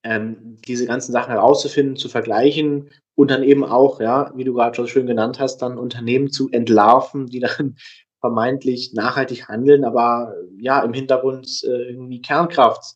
ähm, 0.03 0.57
diese 0.67 0.85
ganzen 0.85 1.11
Sachen 1.11 1.31
herauszufinden, 1.31 1.95
zu 1.95 2.09
vergleichen 2.09 2.89
und 3.15 3.31
dann 3.31 3.43
eben 3.43 3.63
auch, 3.63 3.99
ja, 3.99 4.31
wie 4.35 4.43
du 4.43 4.53
gerade 4.53 4.75
schon 4.75 4.87
schön 4.87 5.05
genannt 5.05 5.39
hast, 5.39 5.57
dann 5.61 5.77
Unternehmen 5.77 6.31
zu 6.31 6.49
entlarven, 6.51 7.27
die 7.27 7.39
dann 7.39 7.75
vermeintlich 8.19 8.93
nachhaltig 8.93 9.47
handeln, 9.47 9.83
aber 9.83 10.35
ja, 10.59 10.81
im 10.83 10.93
Hintergrund 10.93 11.63
äh, 11.63 11.89
irgendwie 11.89 12.21
Kernkraft 12.21 12.95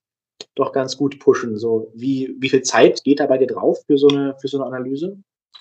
doch 0.54 0.72
ganz 0.72 0.98
gut 0.98 1.20
pushen. 1.20 1.58
So, 1.58 1.92
wie, 1.96 2.36
wie 2.40 2.50
viel 2.50 2.62
Zeit 2.62 3.04
geht 3.04 3.20
da 3.20 3.26
bei 3.26 3.38
dir 3.38 3.48
drauf 3.48 3.80
für 3.88 3.98
so 3.98 4.08
eine, 4.08 4.36
für 4.40 4.48
so 4.48 4.58
eine 4.58 4.68
Analyse? 4.68 5.18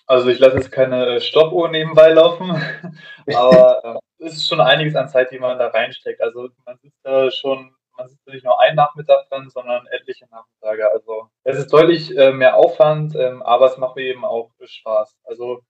Also 0.06 0.28
ich 0.28 0.38
lasse 0.38 0.56
jetzt 0.56 0.70
keine 0.70 1.20
Stoppuhr 1.20 1.70
nebenbei 1.70 2.12
laufen, 2.12 2.50
aber 3.34 4.00
äh, 4.18 4.26
es 4.26 4.34
ist 4.34 4.46
schon 4.46 4.60
einiges 4.60 4.94
an 4.96 5.08
Zeit, 5.08 5.30
die 5.30 5.38
man 5.38 5.58
da 5.58 5.68
reinsteckt. 5.68 6.20
Also 6.20 6.48
man 6.66 6.76
sitzt 6.82 7.00
da 7.02 7.30
schon 7.30 7.70
man 7.96 8.08
sitzt 8.08 8.26
nicht 8.26 8.44
nur 8.44 8.60
einen 8.60 8.76
Nachmittag 8.76 9.28
dran, 9.28 9.48
sondern 9.50 9.86
etliche 9.88 10.26
Nachmittage. 10.30 10.90
Also 10.90 11.28
es 11.44 11.58
ist 11.58 11.72
deutlich 11.72 12.16
äh, 12.16 12.32
mehr 12.32 12.56
Aufwand, 12.56 13.14
ähm, 13.14 13.42
aber 13.42 13.66
es 13.66 13.78
macht 13.78 13.96
mir 13.96 14.04
eben 14.04 14.24
auch 14.24 14.50
Spaß. 14.62 15.16
Also 15.24 15.62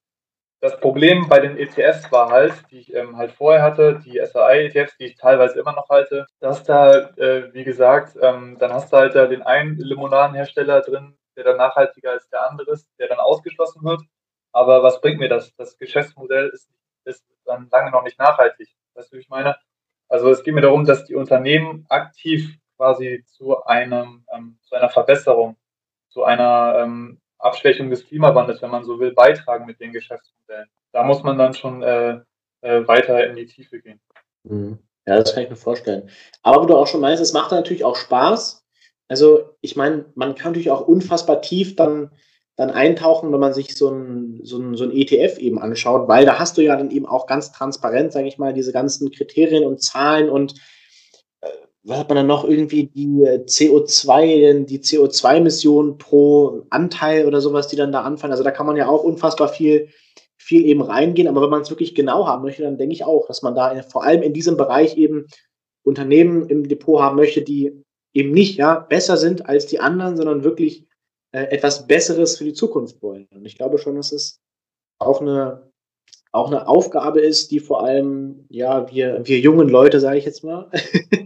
das 0.60 0.80
Problem 0.80 1.28
bei 1.28 1.40
den 1.40 1.58
ETFs 1.58 2.10
war 2.10 2.30
halt, 2.30 2.54
die 2.70 2.78
ich 2.78 2.94
ähm, 2.94 3.18
halt 3.18 3.32
vorher 3.32 3.62
hatte, 3.62 4.00
die 4.02 4.18
SAI-ETFs, 4.24 4.96
die 4.96 5.04
ich 5.04 5.16
teilweise 5.16 5.60
immer 5.60 5.72
noch 5.72 5.90
halte, 5.90 6.26
dass 6.40 6.64
da, 6.64 7.10
äh, 7.18 7.52
wie 7.52 7.64
gesagt, 7.64 8.16
ähm, 8.22 8.56
dann 8.58 8.72
hast 8.72 8.90
du 8.90 8.96
halt 8.96 9.14
da 9.14 9.26
den 9.26 9.42
einen 9.42 9.76
Limonadenhersteller 9.76 10.80
drin, 10.80 11.18
der 11.36 11.44
dann 11.44 11.58
nachhaltiger 11.58 12.12
als 12.12 12.28
der 12.30 12.48
andere 12.50 12.72
ist, 12.72 12.88
der 12.98 13.08
dann 13.08 13.18
ausgeschlossen 13.18 13.84
wird. 13.84 14.00
Aber 14.52 14.82
was 14.82 15.02
bringt 15.02 15.18
mir 15.18 15.28
das? 15.28 15.54
Das 15.56 15.76
Geschäftsmodell 15.76 16.48
ist, 16.48 16.70
ist 17.04 17.26
dann 17.44 17.68
lange 17.70 17.90
noch 17.90 18.02
nicht 18.02 18.18
nachhaltig. 18.18 18.68
Weißt 18.94 19.12
du, 19.12 19.16
wie 19.16 19.20
ich 19.20 19.28
meine? 19.28 19.56
Also 20.08 20.30
es 20.30 20.42
geht 20.42 20.54
mir 20.54 20.60
darum, 20.60 20.84
dass 20.84 21.04
die 21.04 21.14
Unternehmen 21.14 21.86
aktiv 21.88 22.58
quasi 22.76 23.24
zu 23.26 23.64
einem 23.64 24.24
ähm, 24.34 24.58
zu 24.62 24.74
einer 24.74 24.88
Verbesserung, 24.88 25.56
zu 26.08 26.24
einer 26.24 26.76
ähm, 26.78 27.20
Abschwächung 27.38 27.90
des 27.90 28.06
Klimawandels, 28.06 28.62
wenn 28.62 28.70
man 28.70 28.84
so 28.84 28.98
will, 28.98 29.12
beitragen 29.12 29.66
mit 29.66 29.80
den 29.80 29.92
Geschäftsmodellen. 29.92 30.68
Da 30.92 31.02
muss 31.04 31.22
man 31.22 31.38
dann 31.38 31.54
schon 31.54 31.82
äh, 31.82 32.20
äh, 32.62 32.86
weiter 32.86 33.26
in 33.26 33.36
die 33.36 33.46
Tiefe 33.46 33.80
gehen. 33.80 34.00
Mhm. 34.44 34.78
Ja, 35.06 35.16
das 35.16 35.34
kann 35.34 35.42
ich 35.42 35.50
mir 35.50 35.56
vorstellen. 35.56 36.08
Aber 36.42 36.62
wo 36.62 36.66
du 36.66 36.76
auch 36.76 36.86
schon 36.86 37.00
meinst, 37.00 37.22
es 37.22 37.34
macht 37.34 37.50
natürlich 37.50 37.84
auch 37.84 37.96
Spaß. 37.96 38.64
Also 39.08 39.56
ich 39.60 39.76
meine, 39.76 40.06
man 40.14 40.34
kann 40.34 40.52
natürlich 40.52 40.70
auch 40.70 40.86
unfassbar 40.86 41.42
tief 41.42 41.76
dann 41.76 42.10
dann 42.56 42.70
eintauchen, 42.70 43.32
wenn 43.32 43.40
man 43.40 43.52
sich 43.52 43.76
so 43.76 43.88
ein, 43.90 44.40
so, 44.44 44.58
ein, 44.58 44.76
so 44.76 44.84
ein 44.84 44.92
ETF 44.92 45.38
eben 45.38 45.58
anschaut, 45.58 46.08
weil 46.08 46.24
da 46.24 46.38
hast 46.38 46.56
du 46.56 46.62
ja 46.62 46.76
dann 46.76 46.90
eben 46.90 47.06
auch 47.06 47.26
ganz 47.26 47.50
transparent, 47.50 48.12
sage 48.12 48.28
ich 48.28 48.38
mal, 48.38 48.54
diese 48.54 48.72
ganzen 48.72 49.10
Kriterien 49.10 49.64
und 49.64 49.82
Zahlen 49.82 50.28
und 50.28 50.54
äh, 51.40 51.48
was 51.82 51.98
hat 51.98 52.08
man 52.08 52.16
dann 52.16 52.26
noch 52.28 52.44
irgendwie 52.44 52.86
die 52.86 53.24
CO2, 53.24 54.64
die 54.64 54.78
CO2-Emissionen 54.78 55.98
pro 55.98 56.62
Anteil 56.70 57.26
oder 57.26 57.40
sowas, 57.40 57.68
die 57.68 57.76
dann 57.76 57.92
da 57.92 58.02
anfallen. 58.02 58.32
Also 58.32 58.44
da 58.44 58.52
kann 58.52 58.66
man 58.66 58.76
ja 58.76 58.88
auch 58.88 59.02
unfassbar 59.02 59.48
viel, 59.48 59.88
viel 60.38 60.64
eben 60.64 60.80
reingehen. 60.80 61.28
Aber 61.28 61.42
wenn 61.42 61.50
man 61.50 61.60
es 61.60 61.70
wirklich 61.70 61.94
genau 61.94 62.26
haben 62.26 62.42
möchte, 62.42 62.62
dann 62.62 62.78
denke 62.78 62.94
ich 62.94 63.04
auch, 63.04 63.26
dass 63.26 63.42
man 63.42 63.54
da 63.54 63.70
in, 63.70 63.82
vor 63.82 64.02
allem 64.02 64.22
in 64.22 64.32
diesem 64.32 64.56
Bereich 64.56 64.96
eben 64.96 65.26
Unternehmen 65.82 66.48
im 66.48 66.68
Depot 66.68 67.02
haben 67.02 67.16
möchte, 67.16 67.42
die 67.42 67.84
eben 68.14 68.30
nicht 68.30 68.56
ja, 68.56 68.78
besser 68.78 69.18
sind 69.18 69.46
als 69.46 69.66
die 69.66 69.80
anderen, 69.80 70.16
sondern 70.16 70.42
wirklich 70.42 70.86
äh, 71.34 71.50
etwas 71.50 71.88
Besseres 71.88 72.38
für 72.38 72.44
die 72.44 72.52
Zukunft 72.52 73.02
wollen. 73.02 73.26
Und 73.34 73.44
ich 73.44 73.56
glaube 73.56 73.78
schon, 73.78 73.96
dass 73.96 74.12
es 74.12 74.40
auch 75.00 75.20
eine, 75.20 75.68
auch 76.30 76.46
eine 76.46 76.68
Aufgabe 76.68 77.20
ist, 77.20 77.50
die 77.50 77.58
vor 77.58 77.82
allem, 77.82 78.46
ja, 78.50 78.88
wir, 78.88 79.26
wir 79.26 79.40
jungen 79.40 79.68
Leute, 79.68 79.98
sage 79.98 80.18
ich 80.18 80.24
jetzt 80.24 80.44
mal, 80.44 80.70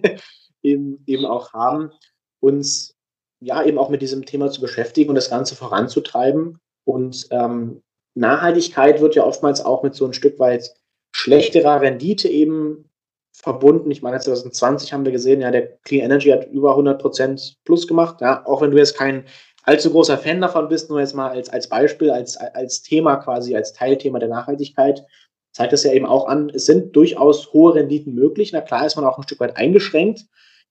eben, 0.63 1.03
eben 1.07 1.27
auch 1.27 1.53
haben, 1.53 1.93
uns 2.41 2.97
ja 3.41 3.63
eben 3.63 3.77
auch 3.77 3.91
mit 3.91 4.01
diesem 4.01 4.25
Thema 4.25 4.51
zu 4.51 4.63
beschäftigen 4.63 5.11
und 5.11 5.15
das 5.15 5.29
Ganze 5.29 5.55
voranzutreiben. 5.55 6.59
Und 6.87 7.29
ähm, 7.31 7.83
Nachhaltigkeit 8.15 9.03
wird 9.03 9.15
ja 9.15 9.27
oftmals 9.27 9.63
auch 9.63 9.83
mit 9.83 9.95
so 9.95 10.07
ein 10.07 10.15
Stück 10.15 10.39
weit 10.39 10.75
schlechterer 11.13 11.83
Rendite 11.83 12.29
eben 12.29 12.89
verbunden. 13.35 13.91
Ich 13.91 14.01
meine, 14.01 14.19
2020 14.19 14.95
haben 14.95 15.05
wir 15.05 15.13
gesehen, 15.13 15.43
ja, 15.43 15.51
der 15.51 15.77
Clean 15.83 16.03
Energy 16.03 16.31
hat 16.31 16.51
über 16.51 16.71
100 16.71 16.99
Prozent 16.99 17.59
plus 17.65 17.87
gemacht. 17.87 18.23
Ja, 18.23 18.47
auch 18.47 18.63
wenn 18.63 18.71
du 18.71 18.79
jetzt 18.79 18.97
kein 18.97 19.27
allzu 19.69 19.91
großer 19.91 20.17
Fan 20.17 20.41
davon 20.41 20.69
bist, 20.69 20.89
nur 20.89 20.99
jetzt 20.99 21.15
mal 21.15 21.29
als, 21.29 21.51
als 21.51 21.69
Beispiel, 21.69 22.11
als, 22.11 22.39
als 22.39 22.83
Thema 22.83 23.17
quasi, 23.17 23.55
als 23.55 23.75
Teilthema 23.75 24.19
der 24.19 24.31
Nachhaltigkeit, 24.31 25.05
zeigt 25.53 25.75
das 25.75 25.85
ja 25.85 25.93
eben 25.93 26.07
auch 26.07 26.27
an, 26.27 26.51
es 26.55 26.65
sind 26.65 26.97
durchaus 26.97 27.53
hohe 27.53 27.75
Renditen 27.75 28.15
möglich. 28.15 28.53
Na 28.53 28.63
klar 28.63 28.87
ist 28.87 28.97
man 28.97 29.05
auch 29.05 29.19
ein 29.19 29.25
Stück 29.25 29.41
weit 29.41 29.59
eingeschränkt 29.59 30.25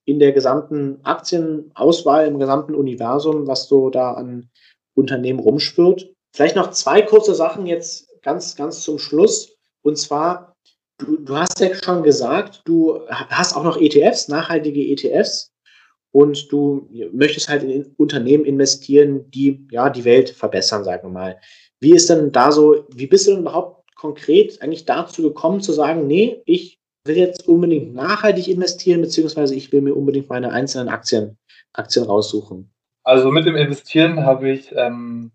in 0.05 0.17
der 0.17 0.31
gesamten 0.31 0.99
Aktienauswahl, 1.03 2.25
im 2.25 2.39
gesamten 2.39 2.73
Universum, 2.73 3.45
was 3.45 3.67
so 3.67 3.91
da 3.91 4.13
an 4.13 4.49
Unternehmen 4.95 5.39
rumschwirrt. 5.39 6.09
Vielleicht 6.33 6.55
noch 6.55 6.71
zwei 6.71 7.03
kurze 7.03 7.35
Sachen 7.35 7.67
jetzt 7.67 8.09
ganz, 8.23 8.55
ganz 8.55 8.81
zum 8.81 8.97
Schluss. 8.97 9.57
Und 9.83 9.97
zwar, 9.99 10.55
du, 10.97 11.17
du 11.17 11.37
hast 11.37 11.59
ja 11.59 11.69
schon 11.75 12.01
gesagt, 12.01 12.61
du 12.65 13.01
hast 13.09 13.55
auch 13.55 13.63
noch 13.63 13.77
ETFs, 13.79 14.27
nachhaltige 14.27 14.81
ETFs 14.81 15.51
und 16.11 16.51
du 16.51 16.89
möchtest 17.11 17.49
halt 17.49 17.63
in 17.63 17.93
Unternehmen 17.97 18.45
investieren, 18.45 19.29
die 19.31 19.67
ja 19.71 19.89
die 19.89 20.05
Welt 20.05 20.29
verbessern, 20.29 20.83
sagen 20.83 21.07
wir 21.07 21.13
mal. 21.13 21.39
Wie 21.79 21.93
ist 21.93 22.09
denn 22.09 22.31
da 22.31 22.51
so, 22.51 22.85
wie 22.89 23.07
bist 23.07 23.27
du 23.27 23.31
denn 23.31 23.41
überhaupt 23.41 23.95
konkret 23.95 24.61
eigentlich 24.61 24.85
dazu 24.85 25.21
gekommen 25.21 25.61
zu 25.61 25.73
sagen, 25.73 26.07
nee, 26.07 26.41
ich 26.45 26.79
will 27.05 27.17
jetzt 27.17 27.47
unbedingt 27.47 27.93
nachhaltig 27.93 28.47
investieren, 28.47 29.01
beziehungsweise 29.01 29.55
ich 29.55 29.71
will 29.71 29.81
mir 29.81 29.95
unbedingt 29.95 30.29
meine 30.29 30.51
einzelnen 30.51 30.89
Aktien, 30.89 31.37
Aktien 31.73 32.05
raussuchen? 32.05 32.71
Also 33.03 33.31
mit 33.31 33.45
dem 33.45 33.55
Investieren 33.55 34.25
habe 34.25 34.49
ich 34.49 34.73
ähm, 34.75 35.31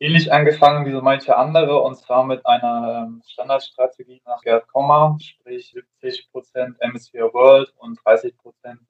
ähnlich 0.00 0.32
angefangen 0.32 0.86
wie 0.86 0.92
so 0.92 1.00
manche 1.00 1.36
andere 1.36 1.80
und 1.80 1.96
zwar 1.96 2.24
mit 2.24 2.44
einer 2.46 3.06
ähm, 3.06 3.22
Standardstrategie 3.26 4.20
nach 4.26 4.40
Gerd 4.42 4.66
Komma, 4.68 5.16
sprich 5.20 5.74
70% 6.02 6.76
MSCI 6.80 7.20
World 7.32 7.72
und 7.78 7.98
30% 8.00 8.32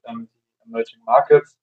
ähm, 0.05 0.29
Emerging 0.65 1.01
Markets. 1.05 1.57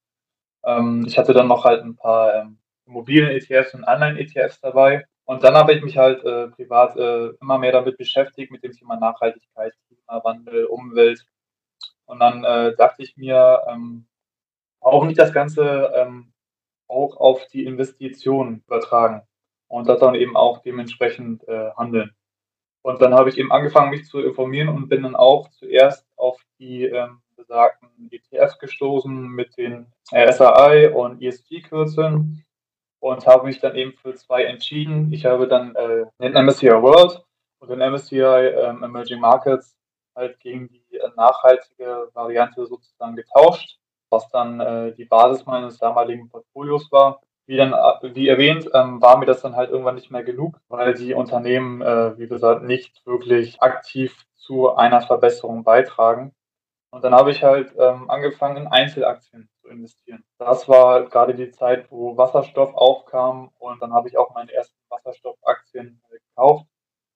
Ähm, 0.64 1.04
ich 1.06 1.18
hatte 1.18 1.32
dann 1.32 1.48
noch 1.48 1.64
halt 1.64 1.82
ein 1.82 1.96
paar 1.96 2.34
ähm, 2.34 2.58
Immobilien-ETFs 2.86 3.74
und 3.74 3.84
Online-ETFs 3.84 4.60
dabei. 4.60 5.06
Und 5.24 5.44
dann 5.44 5.54
habe 5.54 5.74
ich 5.74 5.82
mich 5.82 5.98
halt 5.98 6.24
äh, 6.24 6.48
privat 6.48 6.96
äh, 6.96 7.28
immer 7.40 7.58
mehr 7.58 7.72
damit 7.72 7.98
beschäftigt, 7.98 8.50
mit 8.50 8.62
dem 8.64 8.72
Thema 8.72 8.96
Nachhaltigkeit, 8.96 9.74
Klimawandel, 9.86 10.64
Umwelt. 10.64 11.26
Und 12.06 12.20
dann 12.20 12.44
äh, 12.44 12.74
dachte 12.76 13.02
ich 13.02 13.16
mir, 13.16 13.62
ähm, 13.68 14.06
warum 14.80 15.06
nicht 15.06 15.18
das 15.18 15.34
Ganze 15.34 15.92
ähm, 15.94 16.32
auch 16.88 17.16
auf 17.18 17.46
die 17.48 17.64
Investitionen 17.64 18.62
übertragen 18.66 19.22
und 19.68 19.88
das 19.88 20.00
dann 20.00 20.14
eben 20.14 20.34
auch 20.34 20.62
dementsprechend 20.62 21.46
äh, 21.46 21.70
handeln. 21.76 22.14
Und 22.82 23.02
dann 23.02 23.12
habe 23.12 23.28
ich 23.28 23.36
eben 23.36 23.52
angefangen, 23.52 23.90
mich 23.90 24.06
zu 24.06 24.20
informieren 24.20 24.70
und 24.70 24.88
bin 24.88 25.02
dann 25.02 25.16
auch 25.16 25.50
zuerst 25.50 26.06
auf 26.16 26.40
die 26.58 26.84
ähm, 26.84 27.20
besagten 27.48 28.10
ETFs 28.10 28.58
gestoßen 28.58 29.28
mit 29.28 29.56
den 29.56 29.86
RSI 30.12 30.88
und 30.94 31.22
ESG-Kürzeln 31.22 32.44
und 33.00 33.26
habe 33.26 33.46
mich 33.46 33.60
dann 33.60 33.74
eben 33.74 33.92
für 33.94 34.14
zwei 34.14 34.44
entschieden. 34.44 35.12
Ich 35.12 35.24
habe 35.24 35.48
dann 35.48 35.74
äh, 35.74 36.04
den 36.20 36.32
MSCI 36.32 36.68
World 36.68 37.24
und 37.60 37.70
den 37.70 37.80
MSCI 37.80 38.16
ähm, 38.16 38.82
Emerging 38.82 39.20
Markets 39.20 39.76
halt 40.14 40.38
gegen 40.40 40.68
die 40.68 40.96
äh, 40.96 41.08
nachhaltige 41.16 42.08
Variante 42.12 42.66
sozusagen 42.66 43.16
getauscht, 43.16 43.78
was 44.10 44.28
dann 44.30 44.60
äh, 44.60 44.92
die 44.92 45.04
Basis 45.04 45.46
meines 45.46 45.78
damaligen 45.78 46.28
Portfolios 46.28 46.90
war. 46.92 47.20
Wie, 47.46 47.56
dann, 47.56 47.72
äh, 47.72 48.14
wie 48.14 48.28
erwähnt, 48.28 48.68
ähm, 48.74 49.00
war 49.00 49.16
mir 49.16 49.26
das 49.26 49.40
dann 49.40 49.56
halt 49.56 49.70
irgendwann 49.70 49.94
nicht 49.94 50.10
mehr 50.10 50.24
genug, 50.24 50.60
weil 50.68 50.92
die 50.94 51.14
Unternehmen, 51.14 51.80
äh, 51.80 52.18
wie 52.18 52.28
gesagt, 52.28 52.64
nicht 52.64 53.06
wirklich 53.06 53.62
aktiv 53.62 54.26
zu 54.36 54.74
einer 54.74 55.00
Verbesserung 55.00 55.64
beitragen. 55.64 56.32
Und 56.90 57.04
dann 57.04 57.14
habe 57.14 57.30
ich 57.30 57.42
halt 57.42 57.74
ähm, 57.78 58.08
angefangen, 58.10 58.56
in 58.56 58.66
Einzelaktien 58.66 59.48
zu 59.60 59.68
investieren. 59.68 60.24
Das 60.38 60.68
war 60.68 61.04
gerade 61.08 61.34
die 61.34 61.50
Zeit, 61.50 61.90
wo 61.90 62.16
Wasserstoff 62.16 62.74
aufkam 62.74 63.50
und 63.58 63.82
dann 63.82 63.92
habe 63.92 64.08
ich 64.08 64.16
auch 64.16 64.34
meine 64.34 64.52
ersten 64.52 64.78
Wasserstoffaktien 64.88 66.00
gekauft. 66.08 66.66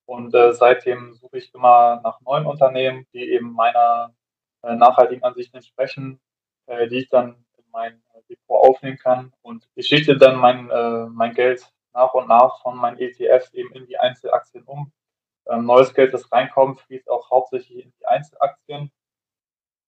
Und 0.05 0.35
äh, 0.35 0.53
seitdem 0.53 1.13
suche 1.15 1.37
ich 1.37 1.53
immer 1.53 2.01
nach 2.03 2.21
neuen 2.21 2.45
Unternehmen, 2.45 3.07
die 3.13 3.31
eben 3.31 3.53
meiner 3.53 4.13
äh, 4.61 4.75
nachhaltigen 4.75 5.23
Ansicht 5.23 5.53
entsprechen, 5.55 6.19
äh, 6.67 6.87
die 6.87 6.99
ich 6.99 7.09
dann 7.09 7.45
in 7.57 7.65
mein 7.71 7.93
äh, 8.13 8.21
Depot 8.29 8.61
aufnehmen 8.69 8.97
kann. 8.97 9.33
Und 9.41 9.67
ich 9.75 9.87
schichte 9.87 10.17
dann 10.17 10.37
mein, 10.37 10.69
äh, 10.69 11.05
mein 11.05 11.33
Geld 11.33 11.71
nach 11.93 12.13
und 12.13 12.27
nach 12.27 12.61
von 12.61 12.77
meinen 12.77 12.99
ETFs 12.99 13.53
eben 13.53 13.71
in 13.73 13.85
die 13.87 13.97
Einzelaktien 13.97 14.63
um. 14.65 14.91
Ähm, 15.47 15.65
neues 15.65 15.93
Geld, 15.93 16.13
das 16.13 16.31
reinkommt, 16.31 16.81
fließt 16.81 17.09
auch 17.09 17.29
hauptsächlich 17.29 17.85
in 17.85 17.93
die 17.99 18.05
Einzelaktien. 18.05 18.91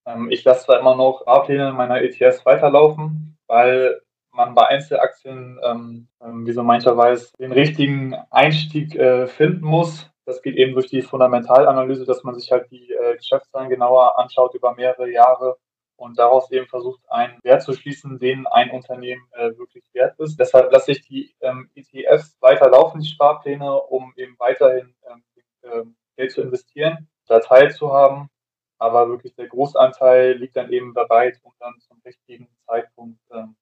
Ähm, 0.06 0.30
ich 0.32 0.44
lasse 0.44 0.66
zwar 0.66 0.80
immer 0.80 0.96
noch 0.96 1.26
A-Pläne 1.28 1.74
meiner 1.74 2.02
ETFs 2.02 2.46
weiterlaufen, 2.46 3.38
weil 3.48 4.02
man 4.32 4.54
bei 4.54 4.68
Einzelaktien, 4.68 5.60
ähm, 5.64 6.08
ähm, 6.22 6.46
wie 6.46 6.52
so 6.52 6.64
mancher 6.64 6.96
weiß, 6.98 7.34
den 7.34 7.52
richtigen 7.52 8.16
Einstieg 8.30 8.96
äh, 8.96 9.28
finden 9.28 9.66
muss. 9.66 10.10
Das 10.26 10.42
geht 10.42 10.56
eben 10.56 10.74
durch 10.74 10.88
die 10.88 11.02
Fundamentalanalyse, 11.02 12.06
dass 12.06 12.24
man 12.24 12.36
sich 12.36 12.52
halt 12.52 12.70
die 12.72 12.92
äh, 12.92 13.16
Geschäftszahlen 13.16 13.70
genauer 13.70 14.20
anschaut 14.20 14.54
über 14.56 14.74
mehrere 14.76 15.10
Jahre 15.10 15.58
und 15.98 16.20
daraus 16.20 16.52
eben 16.52 16.68
versucht, 16.68 17.00
einen 17.10 17.40
Wert 17.44 17.62
zu 17.62 17.74
schließen, 17.74 18.20
den 18.20 18.48
ein 18.48 18.72
Unternehmen 18.72 19.26
äh, 19.32 19.58
wirklich 19.58 19.86
wert 19.94 20.20
ist. 20.20 20.38
Deshalb 20.40 20.72
lasse 20.72 20.92
ich 20.92 21.08
die 21.08 21.34
ähm, 21.42 21.70
ETFs 21.76 22.36
weiterlaufen, 22.42 23.02
die 23.02 23.08
Sparpläne, 23.08 23.72
um 23.74 24.14
eben 24.18 24.36
weiterhin 24.40 24.94
ähm, 25.10 25.24
ähm, 25.64 25.96
Geld 26.18 26.32
zu 26.32 26.42
investieren, 26.42 27.08
da 27.28 27.40
teilzuhaben. 27.40 28.30
Aber 28.78 29.10
wirklich 29.10 29.36
der 29.36 29.48
Großanteil 29.48 30.34
liegt 30.34 30.56
dann 30.56 30.72
eben 30.72 30.94
bereit, 30.94 31.40
um 31.44 31.54
dann 31.60 31.74
zum 31.80 32.00
richtigen 32.06 32.50
Zeitpunkt 32.68 33.20
ähm, 33.32 33.56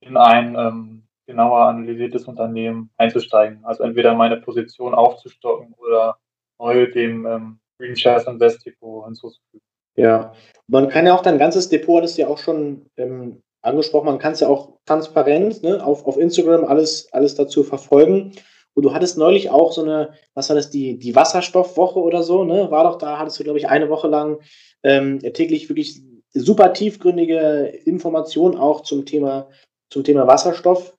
in 0.00 0.16
ein 0.16 0.54
ähm, 0.56 1.08
genauer 1.26 1.60
analysiertes 1.60 2.24
Unternehmen 2.24 2.90
einzusteigen. 2.96 3.64
Also 3.64 3.84
entweder 3.84 4.14
meine 4.14 4.38
Position 4.40 4.94
aufzustocken 4.94 5.74
oder 5.74 6.18
neu 6.58 6.90
dem 6.90 7.26
ähm, 7.26 7.60
Green 7.78 7.96
Shares 7.96 8.26
Invest 8.26 8.64
Depot 8.64 9.04
hinzuzufügen. 9.04 9.62
Ja, 9.96 10.32
man 10.68 10.88
kann 10.88 11.06
ja 11.06 11.14
auch 11.14 11.22
dein 11.22 11.38
ganzes 11.38 11.68
Depot, 11.68 12.02
das 12.02 12.12
ist 12.12 12.18
ja 12.18 12.28
auch 12.28 12.38
schon 12.38 12.86
ähm, 12.96 13.42
angesprochen, 13.62 14.06
man 14.06 14.18
kann 14.18 14.32
es 14.32 14.40
ja 14.40 14.48
auch 14.48 14.78
transparent 14.86 15.62
ne, 15.62 15.84
auf, 15.84 16.06
auf 16.06 16.16
Instagram 16.16 16.64
alles, 16.64 17.12
alles 17.12 17.34
dazu 17.34 17.64
verfolgen. 17.64 18.32
Und 18.78 18.84
du 18.84 18.94
hattest 18.94 19.18
neulich 19.18 19.50
auch 19.50 19.72
so 19.72 19.82
eine, 19.82 20.12
was 20.34 20.50
war 20.50 20.54
das, 20.54 20.70
die, 20.70 21.00
die 21.00 21.16
Wasserstoffwoche 21.16 21.98
oder 21.98 22.22
so, 22.22 22.44
ne? 22.44 22.70
War 22.70 22.84
doch 22.84 22.96
da, 22.96 23.18
hattest 23.18 23.40
du, 23.40 23.42
glaube 23.42 23.58
ich, 23.58 23.68
eine 23.68 23.90
Woche 23.90 24.06
lang 24.06 24.38
ähm, 24.84 25.18
täglich 25.18 25.68
wirklich 25.68 26.00
super 26.32 26.72
tiefgründige 26.72 27.72
Informationen 27.86 28.56
auch 28.56 28.82
zum 28.82 29.04
Thema 29.04 29.48
zum 29.90 30.04
Thema 30.04 30.28
Wasserstoff 30.28 30.96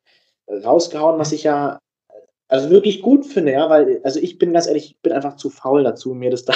äh, 0.47 0.57
rausgehauen, 0.57 1.19
was 1.19 1.31
ich 1.31 1.43
ja 1.43 1.79
also 2.49 2.69
wirklich 2.69 3.01
gut 3.01 3.25
finde, 3.25 3.53
ja, 3.53 3.69
weil, 3.69 4.01
also 4.03 4.19
ich 4.19 4.37
bin 4.37 4.51
ganz 4.51 4.67
ehrlich, 4.67 4.91
ich 4.91 5.01
bin 5.01 5.13
einfach 5.13 5.37
zu 5.37 5.49
faul 5.49 5.85
dazu, 5.85 6.13
mir 6.13 6.31
das 6.31 6.43
da 6.45 6.55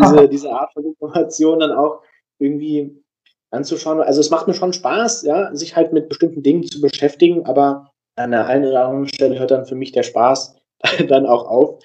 diese, 0.00 0.28
diese 0.30 0.50
Art 0.50 0.72
von 0.72 0.86
Information 0.86 1.60
dann 1.60 1.72
auch 1.72 2.00
irgendwie 2.38 3.04
anzuschauen. 3.50 4.00
Also 4.00 4.20
es 4.20 4.30
macht 4.30 4.46
mir 4.46 4.54
schon 4.54 4.72
Spaß, 4.72 5.24
ja, 5.24 5.54
sich 5.54 5.76
halt 5.76 5.92
mit 5.92 6.08
bestimmten 6.08 6.42
Dingen 6.42 6.62
zu 6.62 6.80
beschäftigen, 6.80 7.44
aber 7.44 7.90
an 8.16 8.30
der 8.30 8.46
einen 8.46 8.66
oder 8.66 8.86
anderen 8.86 9.08
Stelle 9.08 9.38
hört 9.38 9.50
dann 9.50 9.66
für 9.66 9.74
mich 9.74 9.92
der 9.92 10.02
Spaß 10.02 10.56
dann 11.08 11.26
auch 11.26 11.48
auf. 11.48 11.82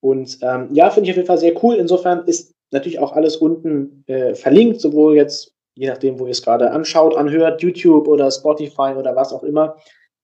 Und 0.00 0.38
ähm, 0.42 0.68
ja, 0.72 0.90
finde 0.90 1.08
ich 1.08 1.12
auf 1.12 1.16
jeden 1.16 1.26
Fall 1.26 1.38
sehr 1.38 1.62
cool. 1.62 1.76
Insofern 1.76 2.24
ist 2.26 2.54
natürlich 2.70 2.98
auch 2.98 3.12
alles 3.12 3.36
unten 3.36 4.04
äh, 4.06 4.34
verlinkt, 4.34 4.80
sowohl 4.80 5.16
jetzt 5.16 5.54
je 5.78 5.86
nachdem, 5.86 6.18
wo 6.18 6.24
ihr 6.26 6.32
es 6.32 6.42
gerade 6.42 6.72
anschaut, 6.72 7.16
anhört, 7.16 7.62
YouTube 7.62 8.08
oder 8.08 8.28
Spotify 8.32 8.94
oder 8.96 9.14
was 9.14 9.32
auch 9.32 9.44
immer. 9.44 9.76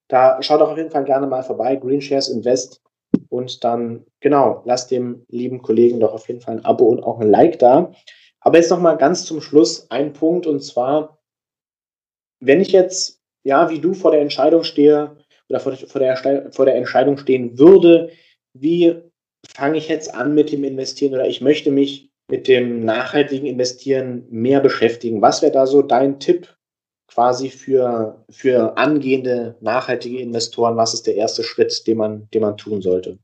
Da 0.09 0.43
schaut 0.43 0.61
auch 0.61 0.73
auf 0.73 0.77
jeden 0.77 0.91
Fall 0.91 1.05
gerne 1.05 1.29
mal 1.29 1.45
vorbei, 1.45 1.77
Green 1.77 2.01
Shares 2.01 2.29
Invest. 2.29 2.83
Und 3.29 3.63
dann, 3.63 4.05
genau, 4.19 4.63
lasst 4.65 4.91
dem 4.91 5.25
lieben 5.29 5.63
Kollegen 5.63 6.01
doch 6.01 6.13
auf 6.13 6.27
jeden 6.27 6.41
Fall 6.41 6.57
ein 6.57 6.65
Abo 6.65 6.87
und 6.87 7.05
auch 7.05 7.21
ein 7.21 7.31
Like 7.31 7.61
da. 7.61 7.93
Aber 8.41 8.59
jetzt 8.59 8.71
nochmal 8.71 8.97
ganz 8.97 9.25
zum 9.25 9.41
Schluss 9.41 9.89
ein 9.93 10.13
Punkt 10.13 10.49
und 10.49 10.61
zwar, 10.61 11.19
wenn 12.41 12.61
ich 12.61 12.73
jetzt, 12.73 13.23
ja, 13.45 13.71
wie 13.71 13.79
du 13.79 13.95
vor 13.95 14.11
der 14.11 14.23
Entscheidung 14.23 14.65
stehe 14.65 15.17
oder 15.49 15.61
vor, 15.61 15.73
vor, 15.75 16.01
der, 16.01 16.53
vor 16.53 16.65
der 16.65 16.77
Entscheidung 16.77 17.19
stehen 17.19 17.59
würde, 17.59 18.11
wie 18.55 19.03
fange 19.47 19.79
ich 19.79 19.89
jetzt 19.89 20.15
an 20.15 20.35
mit 20.35 20.53
dem 20.53 20.65
Investieren 20.65 21.15
oder 21.15 21.27
ich 21.27 21.41
möchte 21.41 21.71
mich 21.71 22.11
mit 22.31 22.49
dem 22.49 22.81
nachhaltigen 22.81 23.47
Investieren 23.47 24.27
mehr 24.31 24.61
beschäftigen. 24.61 25.21
Was 25.21 25.43
wäre 25.43 25.53
da 25.53 25.67
so 25.67 25.83
dein 25.83 26.21
Tipp 26.21 26.57
quasi 27.07 27.51
für, 27.51 28.25
für 28.31 28.79
angehende 28.79 29.57
nachhaltige 29.61 30.21
Investoren? 30.21 30.77
Was 30.77 30.95
ist 30.95 31.07
der 31.07 31.17
erste 31.17 31.43
Schritt, 31.43 31.87
den 31.87 31.99
man, 31.99 32.31
den 32.31 32.43
man 32.43 32.57
tun 32.57 32.81
sollte? 32.81 33.19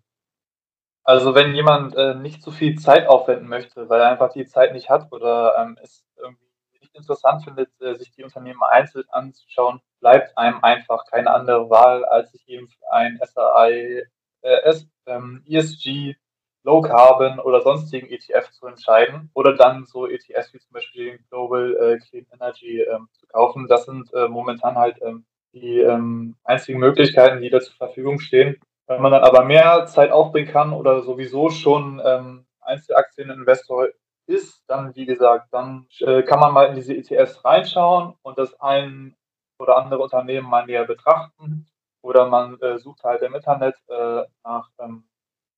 Also 1.02 1.34
wenn 1.34 1.54
jemand 1.54 1.96
äh, 1.96 2.14
nicht 2.14 2.42
so 2.42 2.50
viel 2.50 2.78
Zeit 2.78 3.08
aufwenden 3.08 3.48
möchte, 3.48 3.88
weil 3.88 4.00
er 4.00 4.10
einfach 4.10 4.32
die 4.32 4.46
Zeit 4.46 4.74
nicht 4.74 4.90
hat 4.90 5.10
oder 5.12 5.54
ähm, 5.58 5.78
es 5.82 6.04
irgendwie 6.16 6.50
nicht 6.80 6.94
interessant 6.94 7.42
findet, 7.42 7.70
äh, 7.80 7.94
sich 7.94 8.12
die 8.12 8.22
Unternehmen 8.22 8.62
einzeln 8.62 9.06
anzuschauen, 9.08 9.80
bleibt 10.01 10.36
einem 10.36 10.62
einfach 10.62 11.05
keine 11.07 11.32
andere 11.32 11.70
Wahl, 11.70 12.05
als 12.05 12.32
sich 12.32 12.46
eben 12.48 12.68
für 12.68 12.92
ein 12.92 13.20
SRI, 13.22 14.05
äh, 14.42 14.74
ähm, 15.07 15.44
ESG 15.46 16.16
Low 16.62 16.82
Carbon 16.82 17.38
oder 17.38 17.62
sonstigen 17.62 18.11
ETF 18.11 18.51
zu 18.51 18.66
entscheiden 18.66 19.30
oder 19.34 19.55
dann 19.55 19.86
so 19.86 20.07
ETFs 20.07 20.53
wie 20.53 20.59
zum 20.59 20.72
Beispiel 20.72 21.12
den 21.12 21.24
Global 21.30 21.74
äh, 21.76 21.98
Clean 21.98 22.26
Energy 22.34 22.80
ähm, 22.82 23.09
zu 23.12 23.26
kaufen. 23.28 23.66
Das 23.66 23.86
sind 23.86 24.12
äh, 24.12 24.28
momentan 24.28 24.76
halt 24.76 24.98
ähm, 25.01 25.24
die 25.55 25.78
ähm, 25.78 26.36
einzigen 26.44 26.78
Möglichkeiten, 26.78 27.40
die 27.40 27.48
da 27.48 27.61
zur 27.61 27.74
Verfügung 27.76 28.20
stehen. 28.20 28.57
Wenn 28.86 29.01
man 29.01 29.12
dann 29.12 29.22
aber 29.22 29.44
mehr 29.44 29.86
Zeit 29.86 30.11
aufbringen 30.11 30.53
kann 30.53 30.72
oder 30.72 31.03
sowieso 31.03 31.48
schon 31.48 32.01
ähm, 32.05 32.46
Einzelaktieninvestor 32.61 33.88
ist, 34.26 34.62
dann 34.68 34.94
wie 34.94 35.07
gesagt, 35.07 35.48
dann 35.53 35.86
äh, 36.01 36.22
kann 36.22 36.40
man 36.40 36.53
mal 36.53 36.66
in 36.66 36.74
diese 36.74 36.94
ETFs 36.94 37.44
reinschauen 37.44 38.14
und 38.22 38.38
das 38.38 38.59
ein 38.61 39.16
oder 39.61 39.76
andere 39.76 40.00
Unternehmen 40.02 40.48
mal 40.48 40.66
näher 40.66 40.84
betrachten. 40.84 41.66
Oder 42.02 42.28
man 42.28 42.58
äh, 42.61 42.78
sucht 42.78 43.04
halt 43.04 43.22
im 43.22 43.34
Internet 43.34 43.76
äh, 43.88 44.22
nach 44.42 44.70
ähm, 44.78 45.04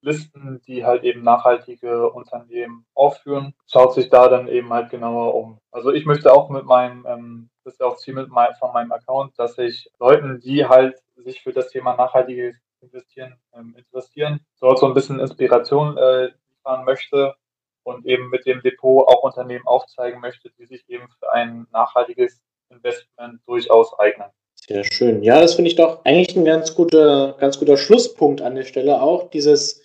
Listen, 0.05 0.61
die 0.67 0.85
halt 0.85 1.05
eben 1.05 1.23
nachhaltige 1.23 2.11
Unternehmen 2.11 2.85
aufführen, 2.93 3.55
schaut 3.71 3.95
sich 3.95 4.09
da 4.09 4.29
dann 4.29 4.49
eben 4.49 4.73
halt 4.73 4.91
genauer 4.91 5.35
um. 5.37 5.61
Also 5.71 5.93
ich 5.93 6.07
möchte 6.07 6.33
auch 6.33 6.51
mit 6.51 6.65
meinem, 6.65 7.07
ähm, 7.07 7.51
das 7.63 7.75
ist 7.75 7.81
ja 7.81 7.87
auch 7.87 7.97
Ziel 7.97 8.15
mit 8.15 8.29
mein, 8.29 8.53
von 8.57 8.73
meinem 8.73 8.91
Account, 8.91 9.39
dass 9.39 9.57
ich 9.59 9.89
Leuten, 10.01 10.41
die 10.41 10.67
halt 10.67 10.99
sich 11.15 11.41
für 11.41 11.53
das 11.53 11.71
Thema 11.71 11.95
nachhaltiges 11.95 12.57
Investieren 12.81 13.39
ähm, 13.55 13.77
interessieren, 13.79 14.41
dort 14.61 14.81
so 14.81 14.87
ein 14.87 14.95
bisschen 14.95 15.21
Inspiration 15.21 15.97
äh, 15.97 16.33
liefern 16.51 16.85
möchte 16.85 17.37
und 17.85 18.05
eben 18.05 18.29
mit 18.29 18.45
dem 18.45 18.61
Depot 18.61 19.07
auch 19.07 19.23
Unternehmen 19.23 19.69
aufzeigen 19.69 20.21
möchte, 20.21 20.51
die 20.59 20.67
sich 20.67 20.89
eben 20.89 21.09
für 21.21 21.33
ein 21.33 21.69
nachhaltiges 21.71 22.43
Investment 22.73 23.41
durchaus 23.47 23.99
eignen. 23.99 24.29
Sehr 24.55 24.85
schön. 24.85 25.23
Ja, 25.23 25.41
das 25.41 25.55
finde 25.55 25.71
ich 25.71 25.77
doch 25.77 26.05
eigentlich 26.05 26.37
ein 26.37 26.45
ganz 26.45 26.75
guter, 26.75 27.37
ganz 27.39 27.59
guter 27.59 27.77
Schlusspunkt 27.77 28.41
an 28.43 28.55
der 28.55 28.65
Stelle 28.65 29.03
auch. 29.03 29.31
Dieses 29.31 29.83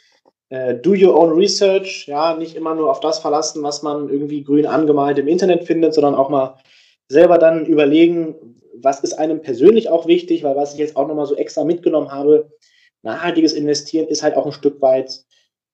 äh, 0.49 0.75
do 0.75 0.91
your 0.91 1.19
own 1.19 1.33
research, 1.33 2.07
ja, 2.07 2.35
nicht 2.35 2.55
immer 2.55 2.75
nur 2.75 2.91
auf 2.91 2.99
das 2.99 3.19
verlassen, 3.19 3.63
was 3.63 3.81
man 3.81 4.09
irgendwie 4.09 4.43
grün 4.43 4.65
angemalt 4.65 5.17
im 5.17 5.27
Internet 5.27 5.65
findet, 5.65 5.93
sondern 5.93 6.15
auch 6.15 6.29
mal 6.29 6.57
selber 7.09 7.37
dann 7.37 7.65
überlegen, 7.65 8.35
was 8.79 8.99
ist 9.01 9.13
einem 9.13 9.41
persönlich 9.41 9.89
auch 9.89 10.05
wichtig, 10.05 10.43
weil 10.43 10.55
was 10.55 10.73
ich 10.73 10.79
jetzt 10.79 10.95
auch 10.95 11.07
nochmal 11.07 11.25
so 11.25 11.35
extra 11.35 11.63
mitgenommen 11.63 12.11
habe, 12.11 12.51
nachhaltiges 13.01 13.53
Investieren 13.53 14.07
ist 14.07 14.23
halt 14.23 14.35
auch 14.35 14.45
ein 14.45 14.51
Stück 14.51 14.81
weit 14.81 15.25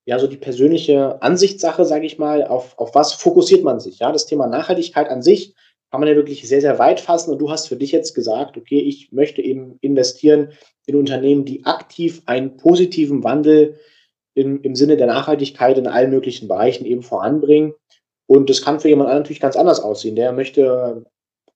ja 0.06 0.18
so 0.18 0.26
die 0.26 0.36
persönliche 0.36 1.20
Ansichtssache, 1.22 1.84
sage 1.84 2.06
ich 2.06 2.18
mal, 2.18 2.44
auf, 2.44 2.78
auf 2.78 2.94
was 2.94 3.14
fokussiert 3.14 3.64
man 3.64 3.80
sich. 3.80 3.98
Ja, 3.98 4.12
das 4.12 4.26
Thema 4.26 4.46
Nachhaltigkeit 4.46 5.08
an 5.08 5.22
sich 5.22 5.54
kann 5.94 6.00
man 6.00 6.08
ja 6.08 6.16
wirklich 6.16 6.48
sehr, 6.48 6.60
sehr 6.60 6.80
weit 6.80 6.98
fassen 6.98 7.30
und 7.30 7.38
du 7.38 7.52
hast 7.52 7.68
für 7.68 7.76
dich 7.76 7.92
jetzt 7.92 8.16
gesagt, 8.16 8.56
okay, 8.56 8.80
ich 8.80 9.12
möchte 9.12 9.40
eben 9.40 9.78
investieren 9.80 10.48
in 10.86 10.96
Unternehmen, 10.96 11.44
die 11.44 11.64
aktiv 11.66 12.20
einen 12.26 12.56
positiven 12.56 13.22
Wandel 13.22 13.78
in, 14.34 14.60
im 14.62 14.74
Sinne 14.74 14.96
der 14.96 15.06
Nachhaltigkeit 15.06 15.78
in 15.78 15.86
allen 15.86 16.10
möglichen 16.10 16.48
Bereichen 16.48 16.84
eben 16.84 17.04
voranbringen. 17.04 17.74
Und 18.26 18.50
das 18.50 18.60
kann 18.60 18.80
für 18.80 18.88
jemand 18.88 19.10
natürlich 19.10 19.38
ganz 19.38 19.54
anders 19.54 19.78
aussehen. 19.78 20.16
Der 20.16 20.32
möchte, 20.32 21.04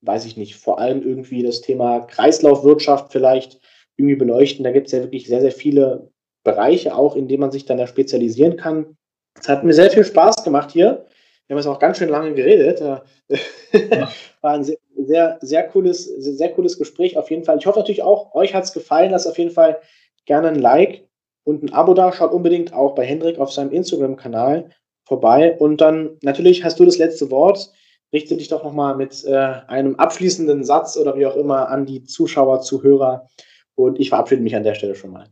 weiß 0.03 0.25
ich 0.25 0.37
nicht, 0.37 0.55
vor 0.55 0.79
allem 0.79 1.03
irgendwie 1.03 1.43
das 1.43 1.61
Thema 1.61 2.03
Kreislaufwirtschaft 2.03 3.11
vielleicht 3.11 3.59
irgendwie 3.97 4.15
beleuchten. 4.15 4.63
Da 4.63 4.71
gibt 4.71 4.87
es 4.87 4.93
ja 4.93 5.01
wirklich 5.01 5.27
sehr, 5.27 5.41
sehr 5.41 5.51
viele 5.51 6.13
Bereiche 6.45 6.95
auch, 6.95 7.17
in 7.17 7.27
denen 7.27 7.41
man 7.41 7.51
sich 7.51 7.65
dann 7.65 7.79
da 7.79 7.89
spezialisieren 7.89 8.57
kann. 8.57 8.97
Es 9.37 9.49
hat 9.49 9.65
mir 9.65 9.75
sehr 9.75 9.91
viel 9.91 10.05
Spaß 10.05 10.45
gemacht 10.45 10.71
hier. 10.71 11.07
Wir 11.49 11.55
haben 11.55 11.61
jetzt 11.61 11.67
auch 11.67 11.79
ganz 11.79 11.97
schön 11.97 12.11
lange 12.11 12.35
geredet. 12.35 12.81
War 14.43 14.53
ein 14.53 14.65
sehr, 14.65 14.77
sehr, 14.97 15.39
sehr, 15.41 15.67
cooles, 15.67 16.05
sehr 16.05 16.53
cooles 16.53 16.77
Gespräch 16.77 17.17
auf 17.17 17.31
jeden 17.31 17.43
Fall. 17.45 17.57
Ich 17.57 17.65
hoffe 17.65 17.79
natürlich 17.79 18.03
auch, 18.03 18.35
euch 18.35 18.55
hat 18.55 18.65
es 18.65 18.75
gefallen. 18.75 19.13
Lasst 19.13 19.27
auf 19.27 19.39
jeden 19.39 19.51
Fall 19.51 19.81
gerne 20.27 20.49
ein 20.49 20.61
Like 20.61 21.09
und 21.45 21.63
ein 21.63 21.73
Abo 21.73 21.95
da. 21.95 22.13
Schaut 22.13 22.33
unbedingt 22.33 22.75
auch 22.75 22.95
bei 22.95 23.07
Hendrik 23.07 23.39
auf 23.39 23.51
seinem 23.51 23.73
Instagram-Kanal 23.73 24.69
vorbei. 25.05 25.57
Und 25.59 25.81
dann 25.81 26.19
natürlich 26.23 26.65
hast 26.65 26.79
du 26.81 26.85
das 26.85 26.99
letzte 26.99 27.31
Wort. 27.31 27.73
Richte 28.13 28.37
dich 28.37 28.49
doch 28.49 28.63
nochmal 28.63 28.97
mit 28.97 29.25
äh, 29.25 29.35
einem 29.35 29.97
abschließenden 29.97 30.65
Satz 30.65 30.99
oder 30.99 31.17
wie 31.17 31.25
auch 31.25 31.37
immer 31.37 31.71
an 31.71 31.87
die 31.87 32.05
Zuschauer, 32.05 32.61
Zuhörer. 32.61 33.27
Und 33.75 33.99
ich 33.99 34.11
verabschiede 34.11 34.43
mich 34.43 34.55
an 34.55 34.65
der 34.65 34.75
Stelle 34.75 34.95
schon 34.95 35.13
mal. 35.13 35.29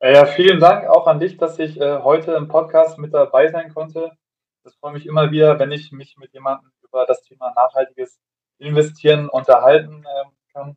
Ja, 0.00 0.26
vielen 0.26 0.60
Dank 0.60 0.86
auch 0.88 1.08
an 1.08 1.18
dich, 1.18 1.38
dass 1.38 1.58
ich 1.58 1.80
äh, 1.80 1.98
heute 2.02 2.32
im 2.32 2.46
Podcast 2.46 2.98
mit 2.98 3.12
dabei 3.12 3.48
sein 3.50 3.72
konnte. 3.74 4.12
Das 4.66 4.74
freut 4.74 4.94
mich 4.94 5.06
immer 5.06 5.30
wieder, 5.30 5.60
wenn 5.60 5.70
ich 5.70 5.92
mich 5.92 6.16
mit 6.16 6.32
jemandem 6.32 6.72
über 6.82 7.06
das 7.06 7.22
Thema 7.22 7.52
nachhaltiges 7.54 8.18
Investieren 8.58 9.28
unterhalten 9.28 10.02
äh, 10.04 10.24
kann. 10.52 10.76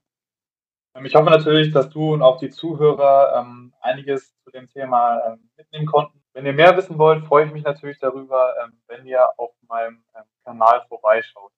Ähm, 0.94 1.06
ich 1.06 1.16
hoffe 1.16 1.32
natürlich, 1.32 1.74
dass 1.74 1.90
du 1.90 2.14
und 2.14 2.22
auch 2.22 2.38
die 2.38 2.52
Zuhörer 2.52 3.34
ähm, 3.36 3.74
einiges 3.82 4.36
zu 4.44 4.52
dem 4.52 4.68
Thema 4.68 5.20
ähm, 5.26 5.50
mitnehmen 5.58 5.88
konnten. 5.88 6.22
Wenn 6.34 6.46
ihr 6.46 6.54
mehr 6.54 6.78
wissen 6.78 7.00
wollt, 7.00 7.26
freue 7.26 7.48
ich 7.48 7.52
mich 7.52 7.64
natürlich 7.64 7.98
darüber, 7.98 8.54
ähm, 8.64 8.80
wenn 8.88 9.08
ihr 9.08 9.28
auf 9.38 9.56
meinem 9.68 10.04
ähm, 10.16 10.26
Kanal 10.44 10.86
vorbeischaut. 10.88 11.52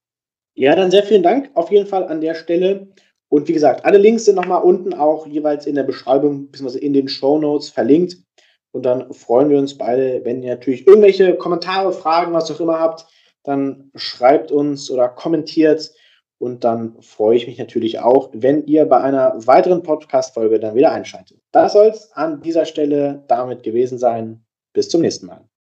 Ja, 0.54 0.74
dann 0.74 0.90
sehr 0.90 1.04
vielen 1.04 1.24
Dank 1.24 1.52
auf 1.56 1.70
jeden 1.70 1.88
Fall 1.88 2.08
an 2.08 2.22
der 2.22 2.36
Stelle. 2.36 2.94
Und 3.28 3.50
wie 3.50 3.54
gesagt, 3.54 3.84
alle 3.84 3.98
Links 3.98 4.24
sind 4.24 4.36
nochmal 4.36 4.62
unten 4.62 4.94
auch 4.94 5.28
jeweils 5.28 5.66
in 5.66 5.76
der 5.76 5.84
Beschreibung 5.84 6.50
bzw. 6.50 6.78
in 6.78 6.94
den 6.94 7.10
Show 7.10 7.40
Notes 7.40 7.70
verlinkt. 7.70 8.16
Und 8.72 8.84
dann 8.84 9.14
freuen 9.14 9.50
wir 9.50 9.60
uns 9.60 9.78
beide, 9.78 10.24
wenn 10.24 10.42
ihr 10.44 10.52
natürlich 10.52 10.88
irgendwelche 10.88 11.36
Kommentare, 11.36 11.92
Fragen, 11.92 12.34
was 12.34 12.50
auch 12.52 12.60
immer 12.60 12.80
habt, 12.80 13.06
dann 13.44 13.92
schreibt 13.96 14.52
uns 14.52 14.90
oder 14.90 15.10
kommentiert. 15.10 15.92
Und 16.38 16.64
dann 16.64 17.00
freue 17.02 17.38
ich 17.38 17.46
mich 17.46 17.60
natürlich 17.60 18.00
auch, 18.00 18.30
wenn 18.34 18.66
ihr 18.66 18.86
bei 18.86 19.00
einer 19.00 19.46
weiteren 19.46 19.84
Podcast-Folge 19.84 20.60
dann 20.60 20.74
wieder 20.74 20.92
einschaltet. 20.92 21.40
Das 21.52 21.74
soll 21.74 21.88
es 21.88 22.12
an 22.14 22.42
dieser 22.42 22.66
Stelle 22.66 23.24
damit 23.28 23.62
gewesen 23.62 23.98
sein. 24.00 24.44
Bis 24.74 24.90
zum 24.90 25.02
nächsten 25.02 25.28
Mal. 25.28 25.51